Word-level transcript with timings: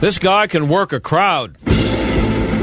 This 0.00 0.18
guy 0.18 0.46
can 0.46 0.68
work 0.68 0.92
a 0.92 1.00
crowd. 1.00 1.56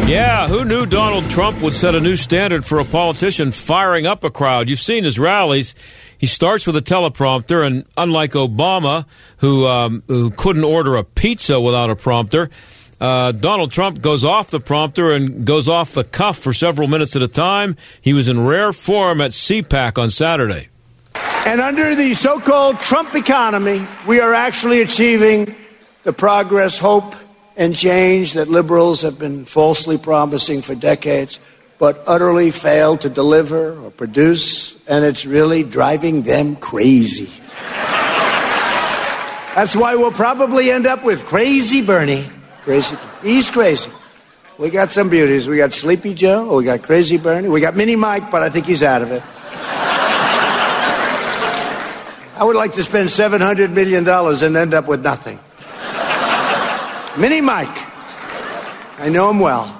Yeah, 0.08 0.48
who 0.48 0.66
knew 0.66 0.86
Donald 0.86 1.30
Trump 1.30 1.62
would 1.62 1.74
set 1.74 1.96
a 1.96 2.00
new 2.00 2.16
standard 2.16 2.66
for 2.66 2.80
a 2.80 2.86
politician 2.86 3.52
firing 3.52 4.06
up 4.06 4.24
a 4.24 4.30
crowd? 4.30 4.70
You've 4.70 4.80
seen 4.80 5.04
his 5.06 5.18
rallies. 5.18 5.74
He 6.18 6.28
starts 6.28 6.68
with 6.68 6.76
a 6.76 6.82
teleprompter, 6.82 7.66
and 7.66 7.86
unlike 7.96 8.34
Obama, 8.34 9.06
who 9.38 9.66
um, 9.68 10.04
who 10.08 10.30
couldn't 10.32 10.66
order 10.66 10.98
a 10.98 11.04
pizza 11.04 11.62
without 11.62 11.90
a 11.90 11.96
prompter, 11.96 12.50
uh, 13.00 13.32
Donald 13.32 13.72
Trump 13.72 14.02
goes 14.02 14.24
off 14.24 14.52
the 14.52 14.60
prompter 14.60 15.12
and 15.12 15.46
goes 15.46 15.68
off 15.68 15.94
the 15.94 16.04
cuff 16.04 16.38
for 16.38 16.54
several 16.54 16.88
minutes 16.88 17.16
at 17.16 17.22
a 17.22 17.28
time. 17.28 17.76
He 18.02 18.14
was 18.14 18.28
in 18.28 18.46
rare 18.46 18.74
form 18.74 19.22
at 19.22 19.32
CPAC 19.32 19.98
on 19.98 20.10
Saturday. 20.10 20.68
And 21.46 21.60
under 21.60 21.96
the 21.96 22.14
so 22.14 22.40
called 22.40 22.80
Trump 22.82 23.16
economy, 23.16 23.88
we 24.06 24.20
are 24.20 24.34
actually 24.34 24.82
achieving 24.82 25.56
the 26.04 26.14
progress, 26.14 26.78
hope, 26.78 27.16
and 27.62 27.76
change 27.76 28.34
that 28.34 28.48
liberals 28.48 29.02
have 29.04 29.20
been 29.20 29.46
falsely 29.46 29.96
promising 29.96 30.64
for 30.64 30.74
decades, 30.74 31.40
but 31.78 32.02
utterly 32.08 32.50
failed 32.50 33.02
to 33.02 33.10
deliver 33.10 33.78
or 33.80 33.92
produce, 33.92 34.74
and 34.88 35.06
it's 35.06 35.28
really 35.28 35.62
driving 35.62 36.24
them 36.24 36.56
crazy. 36.56 37.30
That's 39.54 39.76
why 39.76 39.94
we'll 39.94 40.12
probably 40.12 40.72
end 40.72 40.88
up 40.88 41.04
with 41.04 41.24
Crazy 41.26 41.84
Bernie. 41.86 42.28
Crazy. 42.64 42.98
He's 43.22 43.52
crazy. 43.52 43.92
We 44.58 44.72
got 44.72 44.92
some 44.92 45.10
beauties. 45.10 45.48
We 45.48 45.58
got 45.58 45.72
Sleepy 45.72 46.16
Joe. 46.16 46.58
We 46.58 46.64
got 46.64 46.82
Crazy 46.82 47.20
Bernie. 47.20 47.48
We 47.48 47.62
got 47.62 47.76
Mini 47.76 47.96
Mike, 47.96 48.32
but 48.32 48.42
I 48.42 48.50
think 48.50 48.66
he's 48.66 48.82
out 48.82 49.04
of 49.04 49.12
it. 49.12 49.22
I 52.40 52.44
would 52.44 52.56
like 52.56 52.74
to 52.74 52.82
spend 52.82 53.10
$700 53.10 53.72
million 53.72 54.08
and 54.10 54.58
end 54.58 54.74
up 54.74 54.88
with 54.88 55.04
nothing. 55.04 55.38
Mini 57.22 57.40
Mike. 57.40 57.70
I 58.98 59.10
know 59.10 59.30
him 59.30 59.40
well. 59.40 59.80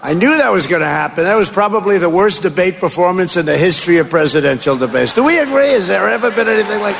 I 0.00 0.14
knew 0.14 0.36
that 0.36 0.52
was 0.52 0.68
going 0.68 0.82
to 0.82 0.86
happen. 0.86 1.24
That 1.24 1.34
was 1.34 1.50
probably 1.50 1.98
the 1.98 2.08
worst 2.08 2.42
debate 2.42 2.78
performance 2.78 3.36
in 3.36 3.46
the 3.46 3.58
history 3.58 3.98
of 3.98 4.08
presidential 4.08 4.76
debates. 4.76 5.12
Do 5.12 5.24
we 5.24 5.38
agree? 5.38 5.70
Has 5.70 5.88
there 5.88 6.08
ever 6.08 6.30
been 6.30 6.48
anything 6.48 6.80
like 6.80 6.94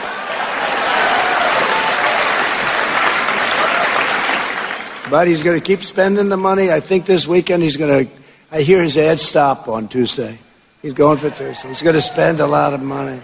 But 5.08 5.28
he's 5.28 5.42
going 5.42 5.60
to 5.60 5.64
keep 5.64 5.84
spending 5.84 6.28
the 6.28 6.36
money. 6.36 6.72
I 6.72 6.80
think 6.80 7.06
this 7.06 7.28
weekend 7.28 7.62
he's 7.62 7.77
going 7.77 8.06
to. 8.06 8.12
I 8.50 8.62
hear 8.62 8.83
his 8.83 8.96
ad 8.96 9.20
stop 9.20 9.68
on 9.68 9.86
Tuesday. 9.86 10.38
He's 10.80 10.94
going 10.94 11.18
for 11.18 11.30
Tuesday. 11.30 11.68
He's 11.68 11.83
going 11.83 11.94
to 11.94 12.02
spend 12.02 12.40
a 12.40 12.46
lot 12.46 12.72
of 12.72 12.83
money. 12.83 13.20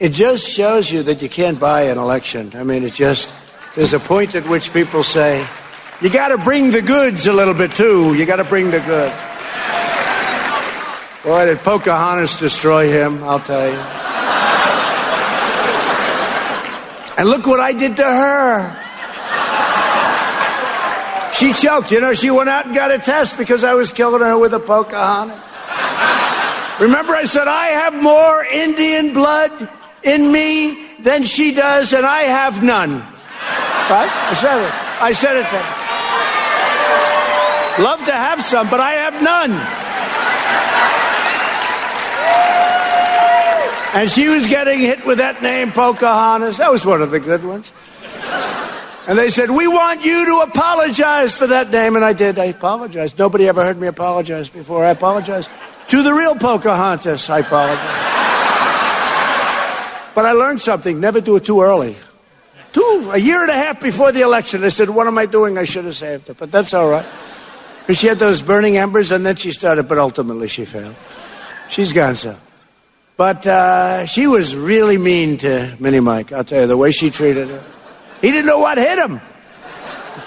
It 0.00 0.10
just 0.10 0.48
shows 0.48 0.90
you 0.90 1.02
that 1.02 1.20
you 1.20 1.28
can't 1.28 1.60
buy 1.60 1.82
an 1.82 1.98
election. 1.98 2.52
I 2.54 2.62
mean, 2.62 2.82
it 2.82 2.94
just. 2.94 3.34
There's 3.74 3.92
a 3.92 4.00
point 4.00 4.34
at 4.34 4.46
which 4.46 4.72
people 4.72 5.02
say, 5.02 5.46
you 6.02 6.10
got 6.10 6.28
to 6.28 6.38
bring 6.38 6.70
the 6.70 6.82
goods 6.82 7.26
a 7.26 7.32
little 7.32 7.54
bit 7.54 7.72
too. 7.72 8.14
You 8.14 8.26
got 8.26 8.36
to 8.36 8.44
bring 8.44 8.70
the 8.70 8.80
goods. 8.80 9.16
Boy, 11.24 11.46
did 11.46 11.58
Pocahontas 11.58 12.38
destroy 12.38 12.88
him, 12.88 13.24
I'll 13.24 13.40
tell 13.40 13.66
you. 13.66 13.78
And 17.18 17.28
look 17.28 17.46
what 17.46 17.60
I 17.60 17.72
did 17.72 17.96
to 17.96 18.04
her. 18.04 18.82
She 21.32 21.52
choked. 21.52 21.90
You 21.90 22.00
know, 22.00 22.14
she 22.14 22.30
went 22.30 22.48
out 22.48 22.66
and 22.66 22.74
got 22.74 22.90
a 22.90 22.98
test 22.98 23.36
because 23.38 23.64
I 23.64 23.74
was 23.74 23.90
killing 23.90 24.22
her 24.22 24.38
with 24.38 24.54
a 24.54 24.60
Pocahontas. 24.60 25.36
Remember, 26.80 27.14
I 27.14 27.24
said, 27.24 27.48
I 27.48 27.68
have 27.68 27.94
more 27.94 28.44
Indian 28.44 29.14
blood 29.14 29.68
in 30.02 30.30
me 30.30 30.86
than 31.00 31.24
she 31.24 31.52
does, 31.52 31.92
and 31.92 32.04
I 32.04 32.22
have 32.22 32.62
none. 32.62 33.00
Right? 33.88 34.10
I 34.10 34.34
said 34.34 34.62
it. 34.62 34.72
I 35.02 35.12
said 35.12 35.36
it. 35.38 35.75
Love 37.78 38.04
to 38.06 38.12
have 38.12 38.40
some, 38.40 38.70
but 38.70 38.80
I 38.80 38.92
have 38.92 39.22
none. 39.22 39.52
And 43.96 44.10
she 44.10 44.28
was 44.28 44.46
getting 44.46 44.78
hit 44.78 45.06
with 45.06 45.18
that 45.18 45.42
name, 45.42 45.72
Pocahontas. 45.72 46.58
That 46.58 46.70
was 46.70 46.84
one 46.84 47.00
of 47.00 47.10
the 47.10 47.20
good 47.20 47.44
ones. 47.44 47.72
And 49.06 49.16
they 49.16 49.30
said, 49.30 49.50
We 49.50 49.68
want 49.68 50.04
you 50.04 50.24
to 50.26 50.40
apologize 50.40 51.34
for 51.34 51.46
that 51.46 51.70
name. 51.70 51.96
And 51.96 52.04
I 52.04 52.12
did. 52.12 52.38
I 52.38 52.46
apologized. 52.46 53.18
Nobody 53.18 53.48
ever 53.48 53.64
heard 53.64 53.78
me 53.80 53.86
apologize 53.86 54.48
before. 54.48 54.84
I 54.84 54.90
apologized 54.90 55.48
to 55.88 56.02
the 56.02 56.12
real 56.12 56.34
Pocahontas. 56.34 57.30
I 57.30 57.38
apologize. 57.38 57.78
but 60.14 60.26
I 60.26 60.32
learned 60.32 60.60
something 60.60 61.00
never 61.00 61.20
do 61.20 61.36
it 61.36 61.44
too 61.44 61.62
early. 61.62 61.96
Two, 62.72 63.10
a 63.12 63.18
year 63.18 63.40
and 63.40 63.50
a 63.50 63.54
half 63.54 63.80
before 63.80 64.12
the 64.12 64.22
election, 64.22 64.64
I 64.64 64.68
said, 64.68 64.90
What 64.90 65.06
am 65.06 65.16
I 65.16 65.26
doing? 65.26 65.56
I 65.56 65.64
should 65.64 65.84
have 65.84 65.96
saved 65.96 66.28
it. 66.28 66.36
But 66.38 66.50
that's 66.50 66.74
all 66.74 66.88
right. 66.88 67.06
She 67.92 68.08
had 68.08 68.18
those 68.18 68.42
burning 68.42 68.76
embers, 68.76 69.12
and 69.12 69.24
then 69.24 69.36
she 69.36 69.52
started, 69.52 69.84
but 69.88 69.98
ultimately 69.98 70.48
she 70.48 70.64
failed. 70.64 70.96
She's 71.68 71.92
gone 71.92 72.16
so. 72.16 72.36
But 73.16 73.46
uh, 73.46 74.06
she 74.06 74.26
was 74.26 74.54
really 74.54 74.98
mean 74.98 75.38
to 75.38 75.74
Mini 75.80 76.00
Mike. 76.00 76.32
I'll 76.32 76.44
tell 76.44 76.62
you, 76.62 76.66
the 76.66 76.76
way 76.76 76.92
she 76.92 77.10
treated 77.10 77.48
her. 77.48 77.64
He 78.20 78.30
didn't 78.30 78.46
know 78.46 78.58
what 78.58 78.76
hit 78.76 78.98
him. 78.98 79.20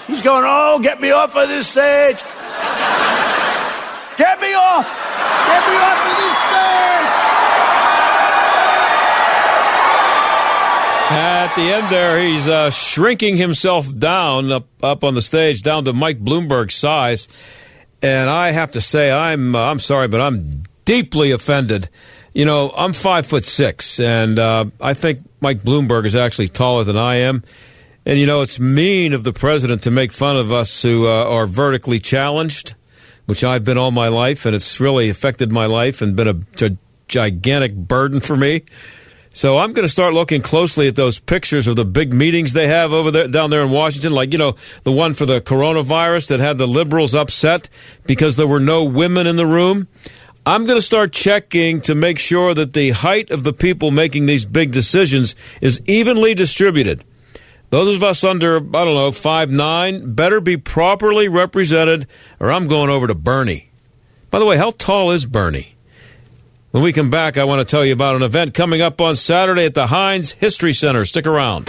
He's 0.06 0.22
going, 0.22 0.44
Oh, 0.46 0.80
get 0.80 1.00
me 1.00 1.10
off 1.10 1.36
of 1.36 1.48
this 1.48 1.68
stage. 1.68 2.22
Get 4.16 4.40
me 4.40 4.54
off. 4.54 4.86
Get 4.86 5.62
me 5.68 5.76
off 5.76 6.00
of 6.06 6.16
this 6.16 6.36
stage. 6.50 7.10
At 11.12 11.56
the 11.56 11.62
end 11.62 11.92
there, 11.92 12.20
he's 12.20 12.46
uh, 12.46 12.70
shrinking 12.70 13.36
himself 13.36 13.92
down 13.92 14.52
up, 14.52 14.68
up 14.80 15.02
on 15.02 15.14
the 15.14 15.20
stage, 15.20 15.60
down 15.60 15.84
to 15.86 15.92
Mike 15.92 16.20
Bloomberg's 16.20 16.76
size. 16.76 17.26
And 18.00 18.30
I 18.30 18.52
have 18.52 18.70
to 18.72 18.80
say, 18.80 19.10
I'm 19.10 19.56
uh, 19.56 19.58
I'm 19.58 19.80
sorry, 19.80 20.06
but 20.06 20.20
I'm 20.20 20.62
deeply 20.84 21.32
offended. 21.32 21.88
You 22.32 22.44
know, 22.44 22.72
I'm 22.76 22.92
five 22.92 23.26
foot 23.26 23.44
six, 23.44 23.98
and 23.98 24.38
uh, 24.38 24.66
I 24.80 24.94
think 24.94 25.28
Mike 25.40 25.62
Bloomberg 25.62 26.06
is 26.06 26.14
actually 26.14 26.46
taller 26.46 26.84
than 26.84 26.96
I 26.96 27.16
am. 27.16 27.42
And 28.06 28.16
you 28.16 28.26
know, 28.26 28.42
it's 28.42 28.60
mean 28.60 29.12
of 29.12 29.24
the 29.24 29.32
president 29.32 29.82
to 29.82 29.90
make 29.90 30.12
fun 30.12 30.36
of 30.36 30.52
us 30.52 30.80
who 30.80 31.08
uh, 31.08 31.24
are 31.24 31.46
vertically 31.46 31.98
challenged, 31.98 32.74
which 33.26 33.42
I've 33.42 33.64
been 33.64 33.78
all 33.78 33.90
my 33.90 34.06
life, 34.06 34.46
and 34.46 34.54
it's 34.54 34.78
really 34.78 35.10
affected 35.10 35.50
my 35.50 35.66
life 35.66 36.02
and 36.02 36.14
been 36.14 36.28
a, 36.28 36.64
a 36.64 36.76
gigantic 37.08 37.74
burden 37.74 38.20
for 38.20 38.36
me. 38.36 38.62
So 39.32 39.58
I'm 39.58 39.72
going 39.72 39.86
to 39.86 39.92
start 39.92 40.12
looking 40.12 40.42
closely 40.42 40.88
at 40.88 40.96
those 40.96 41.20
pictures 41.20 41.68
of 41.68 41.76
the 41.76 41.84
big 41.84 42.12
meetings 42.12 42.52
they 42.52 42.66
have 42.66 42.92
over 42.92 43.12
there 43.12 43.28
down 43.28 43.50
there 43.50 43.62
in 43.62 43.70
Washington, 43.70 44.12
like 44.12 44.32
you 44.32 44.38
know 44.38 44.56
the 44.82 44.90
one 44.90 45.14
for 45.14 45.24
the 45.24 45.40
coronavirus 45.40 46.28
that 46.28 46.40
had 46.40 46.58
the 46.58 46.66
liberals 46.66 47.14
upset 47.14 47.68
because 48.06 48.34
there 48.34 48.48
were 48.48 48.60
no 48.60 48.82
women 48.82 49.28
in 49.28 49.36
the 49.36 49.46
room. 49.46 49.86
I'm 50.44 50.66
going 50.66 50.78
to 50.78 50.84
start 50.84 51.12
checking 51.12 51.80
to 51.82 51.94
make 51.94 52.18
sure 52.18 52.54
that 52.54 52.72
the 52.72 52.90
height 52.90 53.30
of 53.30 53.44
the 53.44 53.52
people 53.52 53.92
making 53.92 54.26
these 54.26 54.46
big 54.46 54.72
decisions 54.72 55.36
is 55.60 55.80
evenly 55.86 56.34
distributed. 56.34 57.04
Those 57.68 57.94
of 57.94 58.02
us 58.02 58.24
under, 58.24 58.56
I 58.56 58.84
don't 58.84 58.94
know, 58.94 59.12
five 59.12 59.48
nine 59.48 60.12
better 60.14 60.40
be 60.40 60.56
properly 60.56 61.28
represented, 61.28 62.08
or 62.40 62.50
I'm 62.50 62.66
going 62.66 62.90
over 62.90 63.06
to 63.06 63.14
Bernie. 63.14 63.70
By 64.30 64.40
the 64.40 64.46
way, 64.46 64.56
how 64.56 64.70
tall 64.70 65.12
is 65.12 65.24
Bernie? 65.24 65.76
When 66.70 66.84
we 66.84 66.92
come 66.92 67.10
back, 67.10 67.36
I 67.36 67.42
want 67.42 67.60
to 67.60 67.64
tell 67.64 67.84
you 67.84 67.92
about 67.92 68.14
an 68.14 68.22
event 68.22 68.54
coming 68.54 68.80
up 68.80 69.00
on 69.00 69.16
Saturday 69.16 69.64
at 69.64 69.74
the 69.74 69.88
Heinz 69.88 70.32
History 70.34 70.72
Center. 70.72 71.04
Stick 71.04 71.26
around. 71.26 71.68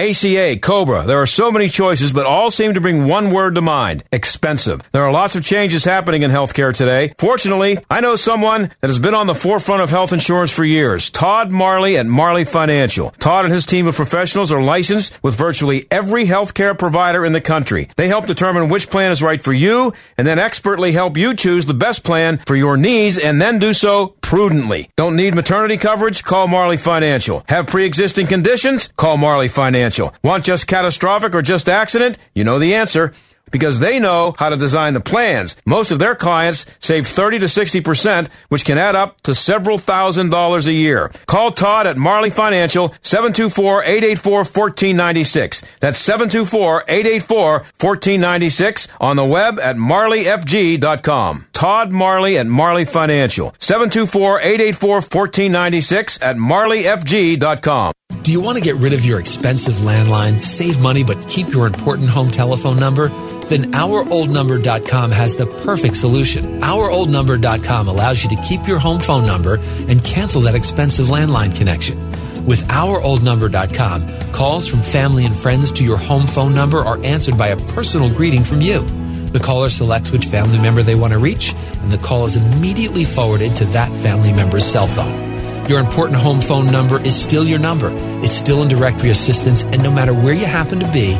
ACA, 0.00 0.56
Cobra. 0.60 1.04
There 1.04 1.20
are 1.20 1.26
so 1.26 1.50
many 1.50 1.68
choices, 1.68 2.10
but 2.10 2.24
all 2.24 2.50
seem 2.50 2.72
to 2.72 2.80
bring 2.80 3.06
one 3.06 3.30
word 3.30 3.56
to 3.56 3.60
mind 3.60 4.02
expensive. 4.10 4.80
There 4.92 5.04
are 5.04 5.12
lots 5.12 5.36
of 5.36 5.44
changes 5.44 5.84
happening 5.84 6.22
in 6.22 6.30
healthcare 6.30 6.74
today. 6.74 7.12
Fortunately, 7.18 7.78
I 7.90 8.00
know 8.00 8.16
someone 8.16 8.70
that 8.80 8.86
has 8.88 8.98
been 8.98 9.14
on 9.14 9.26
the 9.26 9.34
forefront 9.34 9.82
of 9.82 9.90
health 9.90 10.14
insurance 10.14 10.50
for 10.50 10.64
years 10.64 11.10
Todd 11.10 11.50
Marley 11.50 11.98
at 11.98 12.06
Marley 12.06 12.44
Financial. 12.44 13.10
Todd 13.18 13.44
and 13.44 13.52
his 13.52 13.66
team 13.66 13.86
of 13.86 13.94
professionals 13.94 14.50
are 14.50 14.62
licensed 14.62 15.22
with 15.22 15.36
virtually 15.36 15.86
every 15.90 16.24
healthcare 16.24 16.78
provider 16.78 17.22
in 17.26 17.34
the 17.34 17.40
country. 17.42 17.90
They 17.96 18.08
help 18.08 18.26
determine 18.26 18.70
which 18.70 18.88
plan 18.88 19.12
is 19.12 19.20
right 19.22 19.42
for 19.42 19.52
you 19.52 19.92
and 20.16 20.26
then 20.26 20.38
expertly 20.38 20.92
help 20.92 21.18
you 21.18 21.34
choose 21.34 21.66
the 21.66 21.74
best 21.74 22.04
plan 22.04 22.38
for 22.46 22.56
your 22.56 22.78
needs 22.78 23.18
and 23.18 23.38
then 23.38 23.58
do 23.58 23.74
so 23.74 24.14
prudently. 24.22 24.88
Don't 24.96 25.16
need 25.16 25.34
maternity 25.34 25.76
coverage? 25.76 26.24
Call 26.24 26.48
Marley 26.48 26.78
Financial. 26.78 27.44
Have 27.50 27.66
pre 27.66 27.84
existing 27.84 28.28
conditions? 28.28 28.90
Call 28.96 29.18
Marley 29.18 29.48
Financial. 29.48 29.89
Want 30.22 30.44
just 30.44 30.66
catastrophic 30.66 31.34
or 31.34 31.42
just 31.42 31.68
accident? 31.68 32.16
You 32.34 32.44
know 32.44 32.58
the 32.58 32.74
answer 32.74 33.12
because 33.50 33.80
they 33.80 33.98
know 33.98 34.34
how 34.38 34.48
to 34.48 34.56
design 34.56 34.94
the 34.94 35.00
plans. 35.00 35.56
Most 35.66 35.90
of 35.90 35.98
their 35.98 36.14
clients 36.14 36.64
save 36.78 37.06
30 37.06 37.40
to 37.40 37.46
60%, 37.46 38.28
which 38.48 38.64
can 38.64 38.78
add 38.78 38.94
up 38.94 39.20
to 39.22 39.34
several 39.34 39.76
thousand 39.78 40.30
dollars 40.30 40.66
a 40.68 40.72
year. 40.72 41.10
Call 41.26 41.50
Todd 41.50 41.86
at 41.86 41.96
Marley 41.96 42.30
Financial, 42.30 42.90
724-884-1496. 43.02 45.64
That's 45.80 46.00
724-884-1496 46.08 48.88
on 49.00 49.16
the 49.16 49.24
web 49.24 49.58
at 49.58 49.74
marleyfg.com. 49.76 51.46
Todd 51.52 51.90
Marley 51.92 52.38
at 52.38 52.46
Marley 52.46 52.84
Financial, 52.84 53.50
724-884-1496 53.58 56.18
at 56.22 56.36
marleyfg.com. 56.36 57.92
Do 58.22 58.32
you 58.32 58.40
want 58.40 58.58
to 58.58 58.62
get 58.62 58.76
rid 58.76 58.92
of 58.92 59.04
your 59.04 59.18
expensive 59.18 59.74
landline, 59.76 60.40
save 60.40 60.80
money, 60.82 61.02
but 61.02 61.28
keep 61.28 61.48
your 61.48 61.66
important 61.66 62.10
home 62.10 62.30
telephone 62.30 62.78
number? 62.78 63.08
Then 63.48 63.72
OurOldNumber.com 63.72 65.10
has 65.10 65.36
the 65.36 65.46
perfect 65.64 65.96
solution. 65.96 66.60
OurOldNumber.com 66.60 67.88
allows 67.88 68.22
you 68.22 68.28
to 68.30 68.42
keep 68.42 68.68
your 68.68 68.78
home 68.78 69.00
phone 69.00 69.26
number 69.26 69.58
and 69.88 70.04
cancel 70.04 70.42
that 70.42 70.54
expensive 70.54 71.06
landline 71.06 71.56
connection. 71.56 71.98
With 72.44 72.66
OurOldNumber.com, 72.68 74.32
calls 74.32 74.66
from 74.68 74.82
family 74.82 75.24
and 75.24 75.34
friends 75.34 75.72
to 75.72 75.84
your 75.84 75.96
home 75.96 76.26
phone 76.26 76.54
number 76.54 76.78
are 76.78 76.98
answered 77.04 77.38
by 77.38 77.48
a 77.48 77.56
personal 77.72 78.14
greeting 78.14 78.44
from 78.44 78.60
you. 78.60 78.82
The 79.30 79.40
caller 79.40 79.68
selects 79.68 80.10
which 80.10 80.26
family 80.26 80.58
member 80.58 80.82
they 80.82 80.94
want 80.94 81.12
to 81.12 81.18
reach, 81.18 81.54
and 81.54 81.90
the 81.90 81.98
call 81.98 82.24
is 82.24 82.36
immediately 82.36 83.04
forwarded 83.04 83.54
to 83.56 83.64
that 83.66 83.90
family 83.98 84.32
member's 84.32 84.64
cell 84.64 84.86
phone. 84.86 85.29
Your 85.70 85.78
important 85.78 86.18
home 86.18 86.40
phone 86.40 86.66
number 86.72 87.00
is 87.00 87.14
still 87.14 87.44
your 87.46 87.60
number. 87.60 87.90
It's 88.24 88.34
still 88.34 88.60
in 88.64 88.68
directory 88.68 89.10
assistance, 89.10 89.62
and 89.62 89.80
no 89.84 89.92
matter 89.92 90.12
where 90.12 90.34
you 90.34 90.44
happen 90.44 90.80
to 90.80 90.90
be, 90.90 91.10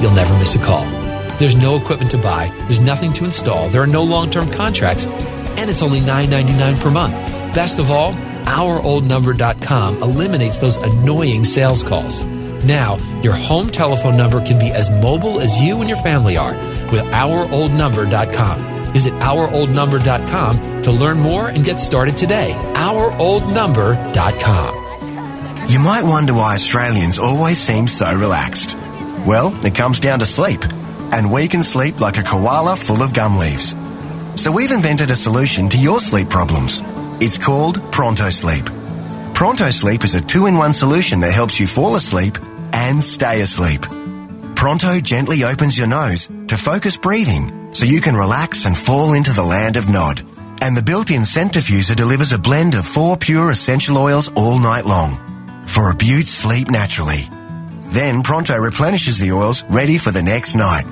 you'll 0.00 0.14
never 0.14 0.32
miss 0.38 0.56
a 0.56 0.58
call. 0.64 0.86
There's 1.36 1.54
no 1.54 1.76
equipment 1.76 2.10
to 2.12 2.16
buy, 2.16 2.50
there's 2.60 2.80
nothing 2.80 3.12
to 3.12 3.26
install, 3.26 3.68
there 3.68 3.82
are 3.82 3.86
no 3.86 4.02
long 4.02 4.30
term 4.30 4.50
contracts, 4.50 5.04
and 5.58 5.68
it's 5.68 5.82
only 5.82 6.00
$9.99 6.00 6.80
per 6.80 6.90
month. 6.90 7.12
Best 7.54 7.78
of 7.78 7.90
all, 7.90 8.14
OurOldNumber.com 8.44 10.02
eliminates 10.02 10.56
those 10.56 10.76
annoying 10.78 11.44
sales 11.44 11.84
calls. 11.84 12.24
Now, 12.64 12.96
your 13.20 13.34
home 13.34 13.68
telephone 13.68 14.16
number 14.16 14.42
can 14.42 14.58
be 14.58 14.70
as 14.70 14.88
mobile 14.88 15.38
as 15.38 15.60
you 15.60 15.80
and 15.80 15.88
your 15.90 15.98
family 15.98 16.38
are 16.38 16.54
with 16.90 17.02
OurOldNumber.com. 17.12 18.77
Visit 18.92 19.14
OurOldNumber.com 19.14 20.82
to 20.82 20.92
learn 20.92 21.18
more 21.18 21.48
and 21.48 21.64
get 21.64 21.80
started 21.80 22.16
today. 22.16 22.52
OurOldNumber.com. 22.74 25.68
You 25.68 25.80
might 25.80 26.04
wonder 26.04 26.34
why 26.34 26.54
Australians 26.54 27.18
always 27.18 27.58
seem 27.58 27.88
so 27.88 28.14
relaxed. 28.14 28.76
Well, 29.26 29.52
it 29.66 29.74
comes 29.74 29.98
down 30.00 30.20
to 30.20 30.26
sleep. 30.26 30.60
And 31.12 31.32
we 31.32 31.48
can 31.48 31.62
sleep 31.62 32.00
like 32.00 32.16
a 32.18 32.22
koala 32.22 32.76
full 32.76 33.02
of 33.02 33.12
gum 33.12 33.36
leaves. 33.36 33.74
So 34.34 34.50
we've 34.52 34.72
invented 34.72 35.10
a 35.10 35.16
solution 35.16 35.68
to 35.70 35.76
your 35.76 36.00
sleep 36.00 36.30
problems. 36.30 36.80
It's 37.20 37.36
called 37.36 37.82
Pronto 37.92 38.30
Sleep. 38.30 38.64
Pronto 39.34 39.70
Sleep 39.70 40.04
is 40.04 40.14
a 40.14 40.20
two 40.20 40.46
in 40.46 40.56
one 40.56 40.72
solution 40.72 41.20
that 41.20 41.32
helps 41.32 41.60
you 41.60 41.66
fall 41.66 41.96
asleep 41.96 42.38
and 42.72 43.02
stay 43.02 43.40
asleep. 43.40 43.82
Pronto 44.54 45.00
gently 45.00 45.42
opens 45.44 45.76
your 45.76 45.88
nose 45.88 46.28
to 46.48 46.56
focus 46.56 46.96
breathing 46.96 47.67
so 47.78 47.84
you 47.84 48.00
can 48.00 48.16
relax 48.16 48.64
and 48.64 48.76
fall 48.76 49.12
into 49.12 49.32
the 49.32 49.44
land 49.44 49.76
of 49.76 49.88
Nod. 49.88 50.20
And 50.60 50.76
the 50.76 50.82
built-in 50.82 51.22
centrifuger 51.22 51.94
delivers 51.94 52.32
a 52.32 52.38
blend 52.38 52.74
of 52.74 52.84
four 52.84 53.16
pure 53.16 53.52
essential 53.52 53.98
oils 53.98 54.28
all 54.34 54.58
night 54.58 54.84
long 54.84 55.64
for 55.64 55.88
a 55.88 55.94
beaut 55.94 56.26
sleep 56.26 56.68
naturally. 56.72 57.28
Then 57.90 58.24
Pronto 58.24 58.58
replenishes 58.58 59.20
the 59.20 59.30
oils 59.30 59.62
ready 59.62 59.96
for 59.96 60.10
the 60.10 60.24
next 60.24 60.56
night. 60.56 60.86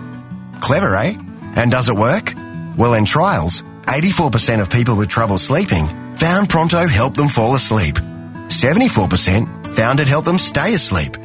Clever, 0.60 0.94
eh? 0.94 1.16
And 1.56 1.72
does 1.72 1.88
it 1.88 1.96
work? 1.96 2.34
Well, 2.78 2.94
in 2.94 3.04
trials, 3.04 3.62
84% 3.86 4.60
of 4.60 4.70
people 4.70 4.94
with 4.94 5.08
trouble 5.08 5.38
sleeping 5.38 5.88
found 6.14 6.48
Pronto 6.48 6.86
helped 6.86 7.16
them 7.16 7.28
fall 7.28 7.56
asleep. 7.56 7.96
74% 7.96 9.74
found 9.74 9.98
it 9.98 10.06
helped 10.06 10.26
them 10.26 10.38
stay 10.38 10.74
asleep. 10.74 11.16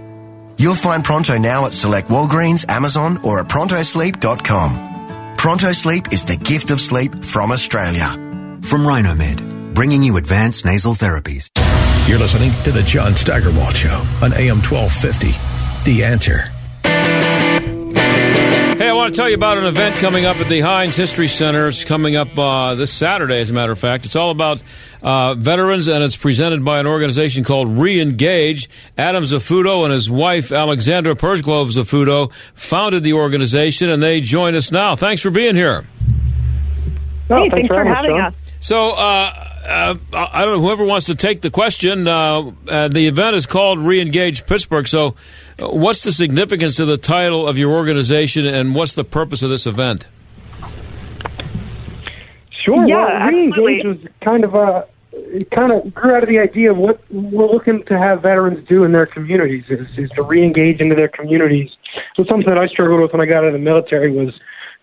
You'll 0.58 0.74
find 0.74 1.04
Pronto 1.04 1.38
now 1.38 1.68
at 1.68 1.74
select 1.74 2.08
Walgreens, 2.08 2.68
Amazon, 2.68 3.20
or 3.24 3.40
at 3.40 3.48
prontosleep.com. 3.48 4.91
Pronto 5.42 5.72
Sleep 5.72 6.14
is 6.14 6.24
the 6.24 6.38
gift 6.38 6.70
of 6.70 6.80
sleep 6.80 7.26
from 7.26 7.52
Australia. 7.52 8.12
From 8.62 8.86
Rhinomed, 8.86 9.74
bringing 9.74 10.04
you 10.04 10.18
advanced 10.18 10.66
nasal 10.66 10.94
therapies. 10.94 11.50
You're 12.08 12.20
listening 12.20 12.52
to 12.64 12.72
The 12.72 12.84
John 12.84 13.16
Steigerwald 13.16 13.76
Show 13.76 14.06
on 14.22 14.34
AM 14.34 14.62
1250. 14.62 15.32
The 15.84 16.04
answer. 16.04 16.51
Hey, 19.02 19.06
I 19.06 19.08
want 19.08 19.16
to 19.16 19.20
tell 19.20 19.30
you 19.30 19.36
about 19.36 19.58
an 19.58 19.66
event 19.66 19.96
coming 19.96 20.26
up 20.26 20.38
at 20.38 20.48
the 20.48 20.60
Heinz 20.60 20.96
History 20.96 21.28
Center. 21.28 21.70
It's 21.70 21.84
coming 21.84 22.16
up 22.16 22.38
uh, 22.38 22.76
this 22.76 22.94
Saturday, 22.94 23.40
as 23.40 23.50
a 23.50 23.54
matter 23.54 23.72
of 23.72 23.80
fact. 23.80 24.06
It's 24.06 24.16
all 24.16 24.30
about 24.30 24.62
uh, 25.02 25.34
veterans, 25.34 25.88
and 25.88 26.04
it's 26.04 26.16
presented 26.16 26.64
by 26.64 26.80
an 26.80 26.86
organization 26.86 27.44
called 27.44 27.68
Reengage. 27.68 28.68
Adam 29.00 29.24
Zaffuto 29.24 29.86
and 29.86 29.92
his 29.92 30.08
wife, 30.08 30.52
Alexandra 30.52 31.16
Pursglove 31.16 31.72
Zaffuto, 31.72 32.32
founded 32.54 33.02
the 33.02 33.14
organization, 33.14 33.90
and 33.90 34.04
they 34.04 34.22
join 34.22 34.54
us 34.54 34.72
now. 34.72 34.96
Thanks 34.96 35.24
for 35.24 35.32
being 35.32 35.56
here. 35.56 35.84
Oh, 37.32 37.38
hey, 37.38 37.50
thanks, 37.50 37.54
thanks 37.54 37.68
for 37.70 37.84
having 37.84 38.20
us. 38.20 38.36
So, 38.60 38.92
uh, 38.92 39.52
uh, 39.66 39.96
I 40.14 40.46
don't 40.46 40.58
know, 40.58 40.62
whoever 40.62 40.86
wants 40.86 41.08
to 41.08 41.16
take 41.16 41.42
the 41.42 41.50
question, 41.50 42.08
uh, 42.08 42.52
uh, 42.68 42.88
the 42.88 43.08
event 43.08 43.36
is 43.36 43.48
called 43.48 43.80
Reengage 43.80 44.46
Pittsburgh. 44.46 44.88
So, 44.88 45.16
what's 45.62 46.04
the 46.04 46.12
significance 46.12 46.80
of 46.80 46.88
the 46.88 46.98
title 46.98 47.48
of 47.48 47.58
your 47.58 47.72
organization 47.72 48.46
and 48.46 48.76
what's 48.76 48.96
the 48.96 49.04
purpose 49.04 49.42
of 49.44 49.50
this 49.50 49.66
event? 49.66 50.08
Sure. 52.64 52.86
Yeah, 52.88 52.96
well, 52.96 53.32
Reengage 53.32 53.86
was 53.86 53.98
kind 54.24 54.44
of 54.44 54.56
a. 54.56 54.88
It 55.14 55.52
kind 55.52 55.72
of 55.74 55.94
grew 55.94 56.16
out 56.16 56.24
of 56.24 56.30
the 56.30 56.40
idea 56.40 56.72
of 56.72 56.78
what 56.78 57.02
we're 57.12 57.48
looking 57.48 57.84
to 57.86 57.98
have 57.98 58.22
veterans 58.22 58.66
do 58.68 58.86
in 58.86 58.94
their 58.94 59.06
communities 59.06 59.66
is, 59.70 59.88
is 59.98 60.10
to 60.12 60.24
re-engage 60.24 60.80
into 60.80 60.96
their 60.96 61.10
communities. 61.10 61.70
So 62.16 62.24
something 62.24 62.48
that 62.48 62.58
I 62.58 62.68
struggled 62.68 63.02
with 63.02 63.12
when 63.12 63.22
I 63.22 63.26
got 63.26 63.40
out 63.40 63.46
of 63.46 63.54
the 63.54 63.60
military 63.60 64.12
was 64.12 64.34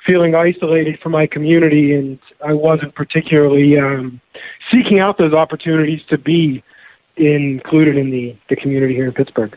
feeling 0.07 0.35
isolated 0.35 0.99
from 1.01 1.13
my 1.13 1.27
community, 1.27 1.95
and 1.95 2.19
I 2.45 2.53
wasn't 2.53 2.95
particularly 2.95 3.79
um, 3.79 4.21
seeking 4.71 5.01
out 5.01 5.17
those 5.17 5.33
opportunities 5.33 6.01
to 6.11 6.19
be 6.19 6.63
included 7.17 7.97
in 7.97 8.11
the, 8.11 8.37
the 8.51 8.57
community 8.57 8.95
here 8.95 9.07
in 9.07 9.13
Pittsburgh. 9.13 9.57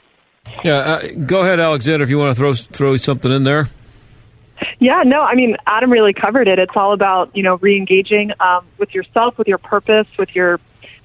Yeah, 0.63 0.75
uh, 0.75 1.07
go 1.25 1.41
ahead, 1.41 1.59
Alexander, 1.59 2.03
if 2.03 2.09
you 2.09 2.17
want 2.17 2.35
to 2.35 2.39
throw 2.39 2.53
throw 2.53 2.97
something 2.97 3.31
in 3.31 3.43
there. 3.43 3.69
Yeah, 4.79 5.03
no, 5.05 5.21
I 5.21 5.35
mean, 5.35 5.57
Adam 5.65 5.91
really 5.91 6.13
covered 6.13 6.47
it. 6.47 6.59
It's 6.59 6.75
all 6.75 6.93
about, 6.93 7.35
you 7.35 7.43
know, 7.43 7.55
re-engaging 7.55 8.31
um, 8.39 8.65
with 8.77 8.93
yourself, 8.93 9.37
with 9.37 9.47
your 9.47 9.57
purpose, 9.57 10.07
with 10.17 10.35
your 10.35 10.59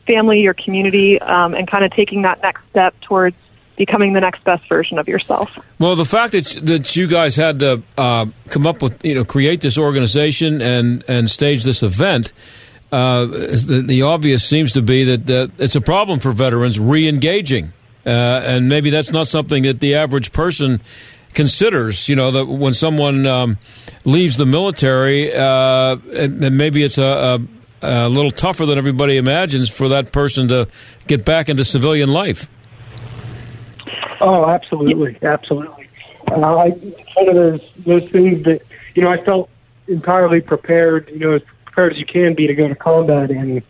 family, 0.07 0.41
your 0.41 0.55
community, 0.55 1.21
um, 1.21 1.55
and 1.55 1.69
kind 1.71 1.85
of 1.85 1.91
taking 1.93 2.23
that 2.23 2.43
next 2.43 2.63
step 2.71 2.95
towards 3.01 3.37
becoming 3.77 4.15
the 4.15 4.21
next 4.21 4.43
best 4.45 4.67
version 4.69 4.99
of 4.99 5.09
yourself. 5.09 5.59
Well, 5.79 5.97
the 5.97 6.05
fact 6.05 6.33
that 6.33 6.45
that 6.63 6.97
you 6.97 7.07
guys 7.07 7.37
had 7.37 7.61
to 7.61 7.83
uh, 7.99 8.27
come 8.49 8.67
up 8.67 8.83
with, 8.83 9.05
you 9.05 9.15
know, 9.15 9.25
create 9.25 9.61
this 9.61 9.79
organization 9.79 10.61
and 10.63 11.05
and 11.09 11.31
stage 11.31 11.65
this 11.65 11.83
event, 11.83 12.33
uh, 12.93 13.27
the, 13.27 13.85
the, 13.87 14.03
obvious 14.03 14.45
seems 14.45 14.73
to 14.73 14.83
be 14.83 15.05
that, 15.05 15.27
that 15.27 15.51
it's 15.59 15.77
a 15.77 15.81
problem 15.81 16.21
for 16.21 16.33
veterans 16.33 16.79
re-engaging, 16.79 17.73
uh, 18.07 18.11
and 18.45 18.69
maybe 18.69 18.91
that's 18.91 19.11
not 19.11 19.27
something 19.27 19.65
that 19.65 19.81
the 19.81 19.97
average 19.97 20.33
person 20.33 20.81
considers. 21.35 22.09
You 22.09 22.17
know, 22.17 22.31
that 22.31 22.47
when 22.47 22.75
someone 22.75 23.27
um, 23.27 23.59
leaves 24.05 24.37
the 24.37 24.47
military, 24.47 25.35
uh, 25.35 25.97
and, 26.15 26.57
maybe 26.57 26.85
it's 26.85 26.99
a, 26.99 27.41
a, 27.83 28.07
a 28.07 28.09
little 28.09 28.31
tougher 28.31 28.65
than 28.65 28.79
everybody 28.79 29.17
imagines 29.17 29.69
for 29.69 29.89
that 29.91 30.13
person 30.13 30.49
to 30.49 30.69
get 31.07 31.25
back 31.25 31.49
into 31.49 31.65
civilian 31.65 32.09
life. 32.09 32.49
Oh, 34.21 34.49
absolutely, 34.49 35.19
absolutely. 35.23 35.89
Uh, 36.31 36.57
I, 36.57 36.69
one 36.71 37.29
of 37.29 37.35
those 37.35 37.73
those 37.85 38.11
things 38.11 38.45
that 38.45 38.63
you 38.95 39.03
know 39.03 39.11
I 39.11 39.23
felt 39.25 39.51
entirely 39.89 40.41
prepared, 40.41 41.09
you 41.11 41.19
know, 41.19 41.33
as 41.33 41.43
prepared 41.65 41.93
as 41.93 41.99
you 41.99 42.07
can 42.07 42.35
be 42.35 42.47
to 42.47 42.55
go 42.55 42.69
to 42.69 42.75
combat 42.75 43.31
in 43.31 43.63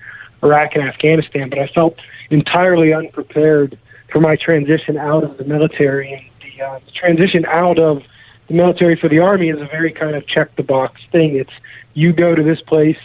Iraq 0.42 0.74
and 0.74 0.88
Afghanistan, 0.88 1.50
but 1.50 1.58
I 1.58 1.66
felt 1.68 1.98
entirely 2.30 2.92
unprepared 2.92 3.78
for 4.12 4.20
my 4.20 4.36
transition 4.36 4.96
out 4.96 5.24
of 5.24 5.36
the 5.38 5.44
military. 5.44 6.12
And 6.12 6.24
the, 6.40 6.64
uh, 6.64 6.78
the 6.84 6.92
transition 6.92 7.44
out 7.46 7.78
of 7.78 8.02
the 8.48 8.54
military 8.54 8.96
for 8.96 9.08
the 9.08 9.18
army 9.18 9.48
is 9.48 9.60
a 9.60 9.66
very 9.66 9.92
kind 9.92 10.14
of 10.14 10.26
check 10.26 10.54
the 10.56 10.62
box 10.62 11.00
thing. 11.12 11.36
It's 11.36 11.50
you 11.94 12.12
go 12.12 12.34
to 12.34 12.42
this 12.42 12.60
place, 12.60 12.98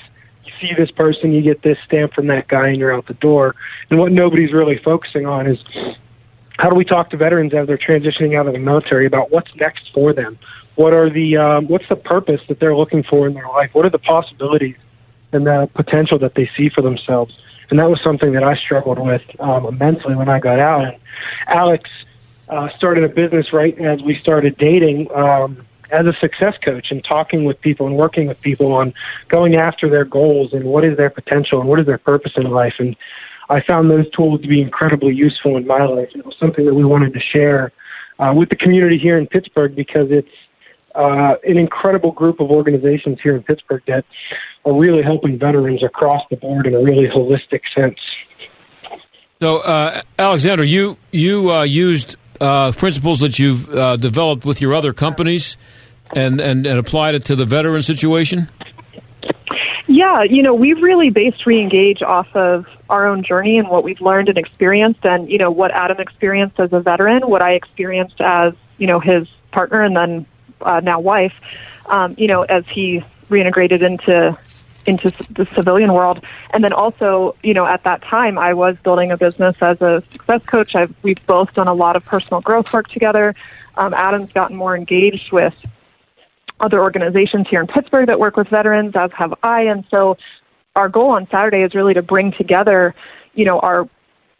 you 0.45 0.51
see 0.59 0.73
this 0.77 0.91
person, 0.91 1.31
you 1.31 1.41
get 1.41 1.63
this 1.63 1.77
stamp 1.85 2.13
from 2.13 2.27
that 2.27 2.47
guy, 2.47 2.67
and 2.67 2.77
you're 2.77 2.93
out 2.93 3.07
the 3.07 3.13
door. 3.15 3.55
And 3.89 3.99
what 3.99 4.11
nobody's 4.11 4.53
really 4.53 4.77
focusing 4.83 5.25
on 5.25 5.47
is 5.47 5.57
how 6.57 6.69
do 6.69 6.75
we 6.75 6.85
talk 6.85 7.09
to 7.09 7.17
veterans 7.17 7.53
as 7.53 7.67
they're 7.67 7.77
transitioning 7.77 8.37
out 8.37 8.47
of 8.47 8.53
the 8.53 8.59
military 8.59 9.07
about 9.07 9.31
what's 9.31 9.53
next 9.55 9.89
for 9.93 10.13
them? 10.13 10.37
What 10.75 10.93
are 10.93 11.09
the 11.09 11.37
um, 11.37 11.67
what's 11.67 11.87
the 11.89 11.95
purpose 11.95 12.41
that 12.47 12.59
they're 12.59 12.75
looking 12.75 13.03
for 13.03 13.27
in 13.27 13.33
their 13.33 13.47
life? 13.47 13.71
What 13.73 13.85
are 13.85 13.89
the 13.89 13.99
possibilities 13.99 14.77
and 15.31 15.45
the 15.45 15.69
potential 15.73 16.19
that 16.19 16.35
they 16.35 16.49
see 16.55 16.69
for 16.69 16.81
themselves? 16.81 17.33
And 17.71 17.79
that 17.79 17.89
was 17.89 17.99
something 18.03 18.33
that 18.33 18.43
I 18.43 18.55
struggled 18.55 18.99
with 18.99 19.21
um, 19.39 19.65
immensely 19.65 20.15
when 20.15 20.29
I 20.29 20.39
got 20.39 20.59
out. 20.59 20.83
And 20.85 20.97
Alex 21.47 21.89
uh, 22.49 22.69
started 22.77 23.03
a 23.03 23.09
business 23.09 23.53
right 23.53 23.77
as 23.79 24.01
we 24.01 24.15
started 24.19 24.57
dating 24.57 25.09
um, 25.15 25.65
as 25.91 26.05
a 26.05 26.13
success 26.19 26.55
coach 26.63 26.91
and 26.91 27.03
talking 27.03 27.45
with 27.45 27.59
people 27.61 27.87
and 27.87 27.95
working 27.95 28.27
with 28.27 28.41
people 28.41 28.73
on 28.73 28.93
going 29.29 29.55
after 29.55 29.89
their 29.89 30.05
goals 30.05 30.53
and 30.53 30.65
what 30.65 30.83
is 30.83 30.97
their 30.97 31.09
potential 31.09 31.59
and 31.59 31.69
what 31.69 31.79
is 31.79 31.85
their 31.85 31.97
purpose 31.97 32.33
in 32.35 32.49
life. 32.51 32.75
And 32.77 32.95
I 33.49 33.61
found 33.61 33.89
those 33.89 34.09
tools 34.11 34.41
to 34.41 34.47
be 34.47 34.61
incredibly 34.61 35.13
useful 35.13 35.57
in 35.57 35.67
my 35.67 35.85
life. 35.85 36.09
It 36.15 36.25
was 36.25 36.35
something 36.39 36.65
that 36.65 36.73
we 36.73 36.85
wanted 36.85 37.13
to 37.13 37.19
share 37.19 37.71
uh, 38.19 38.33
with 38.35 38.49
the 38.49 38.55
community 38.55 38.97
here 38.97 39.17
in 39.17 39.27
Pittsburgh 39.27 39.75
because 39.75 40.07
it's 40.11 40.29
uh, 40.95 41.35
an 41.43 41.57
incredible 41.57 42.11
group 42.11 42.39
of 42.39 42.49
organizations 42.49 43.19
here 43.21 43.35
in 43.35 43.43
Pittsburgh 43.43 43.83
that 43.87 44.03
are 44.65 44.73
really 44.77 45.03
helping 45.03 45.39
veterans 45.39 45.83
across 45.83 46.21
the 46.29 46.37
board 46.37 46.67
in 46.67 46.73
a 46.73 46.79
really 46.79 47.07
holistic 47.07 47.61
sense. 47.75 47.99
So, 49.41 49.59
uh, 49.59 50.01
Alexander, 50.19 50.63
you 50.63 50.97
you 51.11 51.51
uh, 51.51 51.63
used 51.63 52.15
uh, 52.39 52.71
principles 52.73 53.19
that 53.19 53.39
you've 53.39 53.69
uh, 53.69 53.95
developed 53.95 54.45
with 54.45 54.61
your 54.61 54.75
other 54.75 54.93
companies 54.93 55.57
and, 56.15 56.41
and, 56.41 56.65
and 56.65 56.79
applied 56.79 57.15
it 57.15 57.25
to 57.25 57.35
the 57.35 57.45
veteran 57.45 57.83
situation. 57.83 58.49
Yeah, 59.87 60.23
you 60.23 60.41
know, 60.41 60.53
we've 60.53 60.81
really 60.81 61.09
based 61.09 61.43
Reengage 61.45 62.01
off 62.01 62.27
of 62.33 62.65
our 62.89 63.07
own 63.07 63.23
journey 63.23 63.57
and 63.57 63.67
what 63.67 63.83
we've 63.83 63.99
learned 63.99 64.29
and 64.29 64.37
experienced, 64.37 65.01
and 65.03 65.29
you 65.29 65.37
know 65.37 65.51
what 65.51 65.71
Adam 65.71 65.99
experienced 65.99 66.59
as 66.59 66.71
a 66.71 66.79
veteran, 66.79 67.27
what 67.29 67.41
I 67.41 67.53
experienced 67.53 68.21
as 68.21 68.53
you 68.77 68.87
know 68.87 68.99
his 68.99 69.27
partner 69.51 69.83
and 69.83 69.95
then 69.95 70.25
uh, 70.63 70.79
now 70.79 70.99
wife. 70.99 71.33
Um, 71.87 72.15
you 72.17 72.27
know, 72.27 72.43
as 72.43 72.63
he 72.67 73.03
reintegrated 73.29 73.81
into 73.81 74.37
into 74.87 75.11
the 75.29 75.47
civilian 75.53 75.93
world, 75.93 76.23
and 76.53 76.63
then 76.63 76.73
also, 76.73 77.35
you 77.43 77.53
know, 77.53 77.65
at 77.65 77.83
that 77.83 78.01
time, 78.01 78.39
I 78.39 78.53
was 78.53 78.75
building 78.83 79.11
a 79.11 79.17
business 79.17 79.55
as 79.61 79.79
a 79.81 80.01
success 80.11 80.41
coach. 80.45 80.75
I've, 80.75 80.93
we've 81.03 81.23
both 81.27 81.53
done 81.53 81.67
a 81.67 81.73
lot 81.73 81.95
of 81.95 82.03
personal 82.03 82.41
growth 82.41 82.73
work 82.73 82.87
together. 82.87 83.35
Um, 83.75 83.93
Adam's 83.93 84.31
gotten 84.31 84.55
more 84.55 84.75
engaged 84.75 85.31
with 85.31 85.53
other 86.59 86.81
organizations 86.81 87.47
here 87.49 87.59
in 87.61 87.67
Pittsburgh 87.67 88.07
that 88.07 88.19
work 88.19 88.37
with 88.37 88.47
veterans, 88.47 88.95
as 88.95 89.11
have 89.13 89.33
I. 89.43 89.61
And 89.61 89.85
so 89.89 90.17
our 90.75 90.89
goal 90.89 91.11
on 91.11 91.27
Saturday 91.29 91.61
is 91.61 91.75
really 91.75 91.93
to 91.93 92.01
bring 92.01 92.31
together, 92.31 92.95
you 93.33 93.45
know, 93.45 93.59
our 93.59 93.87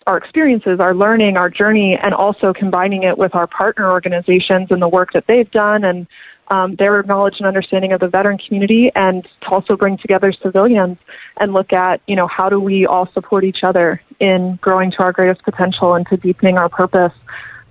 our 0.07 0.17
experiences, 0.17 0.79
our 0.79 0.93
learning, 0.93 1.37
our 1.37 1.49
journey, 1.49 1.97
and 2.01 2.13
also 2.13 2.53
combining 2.53 3.03
it 3.03 3.17
with 3.17 3.35
our 3.35 3.47
partner 3.47 3.91
organizations 3.91 4.67
and 4.71 4.81
the 4.81 4.87
work 4.87 5.13
that 5.13 5.25
they've 5.27 5.49
done 5.51 5.83
and 5.83 6.07
um, 6.47 6.75
their 6.75 7.01
knowledge 7.03 7.35
and 7.37 7.47
understanding 7.47 7.93
of 7.93 8.01
the 8.01 8.07
veteran 8.07 8.37
community, 8.37 8.91
and 8.93 9.23
to 9.41 9.47
also 9.47 9.77
bring 9.77 9.97
together 9.97 10.33
civilians 10.43 10.97
and 11.39 11.53
look 11.53 11.71
at, 11.71 12.01
you 12.07 12.15
know, 12.15 12.27
how 12.27 12.49
do 12.49 12.59
we 12.59 12.85
all 12.85 13.09
support 13.13 13.45
each 13.45 13.63
other 13.63 14.01
in 14.19 14.59
growing 14.61 14.91
to 14.91 14.97
our 14.99 15.13
greatest 15.13 15.43
potential 15.43 15.93
and 15.93 16.05
to 16.07 16.17
deepening 16.17 16.57
our 16.57 16.67
purpose 16.67 17.13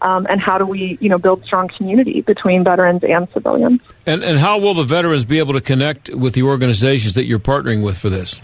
um, 0.03 0.27
and 0.31 0.41
how 0.41 0.57
do 0.59 0.67
we, 0.67 0.97
you 1.01 1.09
know, 1.09 1.19
build 1.19 1.45
strong 1.45 1.69
community 1.77 2.23
between 2.23 2.65
veterans 2.65 3.03
and 3.05 3.29
civilians. 3.35 3.81
And, 4.07 4.23
and 4.23 4.39
how 4.39 4.59
will 4.59 4.75
the 4.75 4.85
veterans 4.85 5.25
be 5.25 5.39
able 5.39 5.53
to 5.55 5.61
connect 5.61 6.09
with 6.11 6.35
the 6.35 6.43
organizations 6.43 7.15
that 7.15 7.27
you're 7.27 7.39
partnering 7.39 7.85
with 7.85 7.99
for 7.99 8.09
this? 8.09 8.41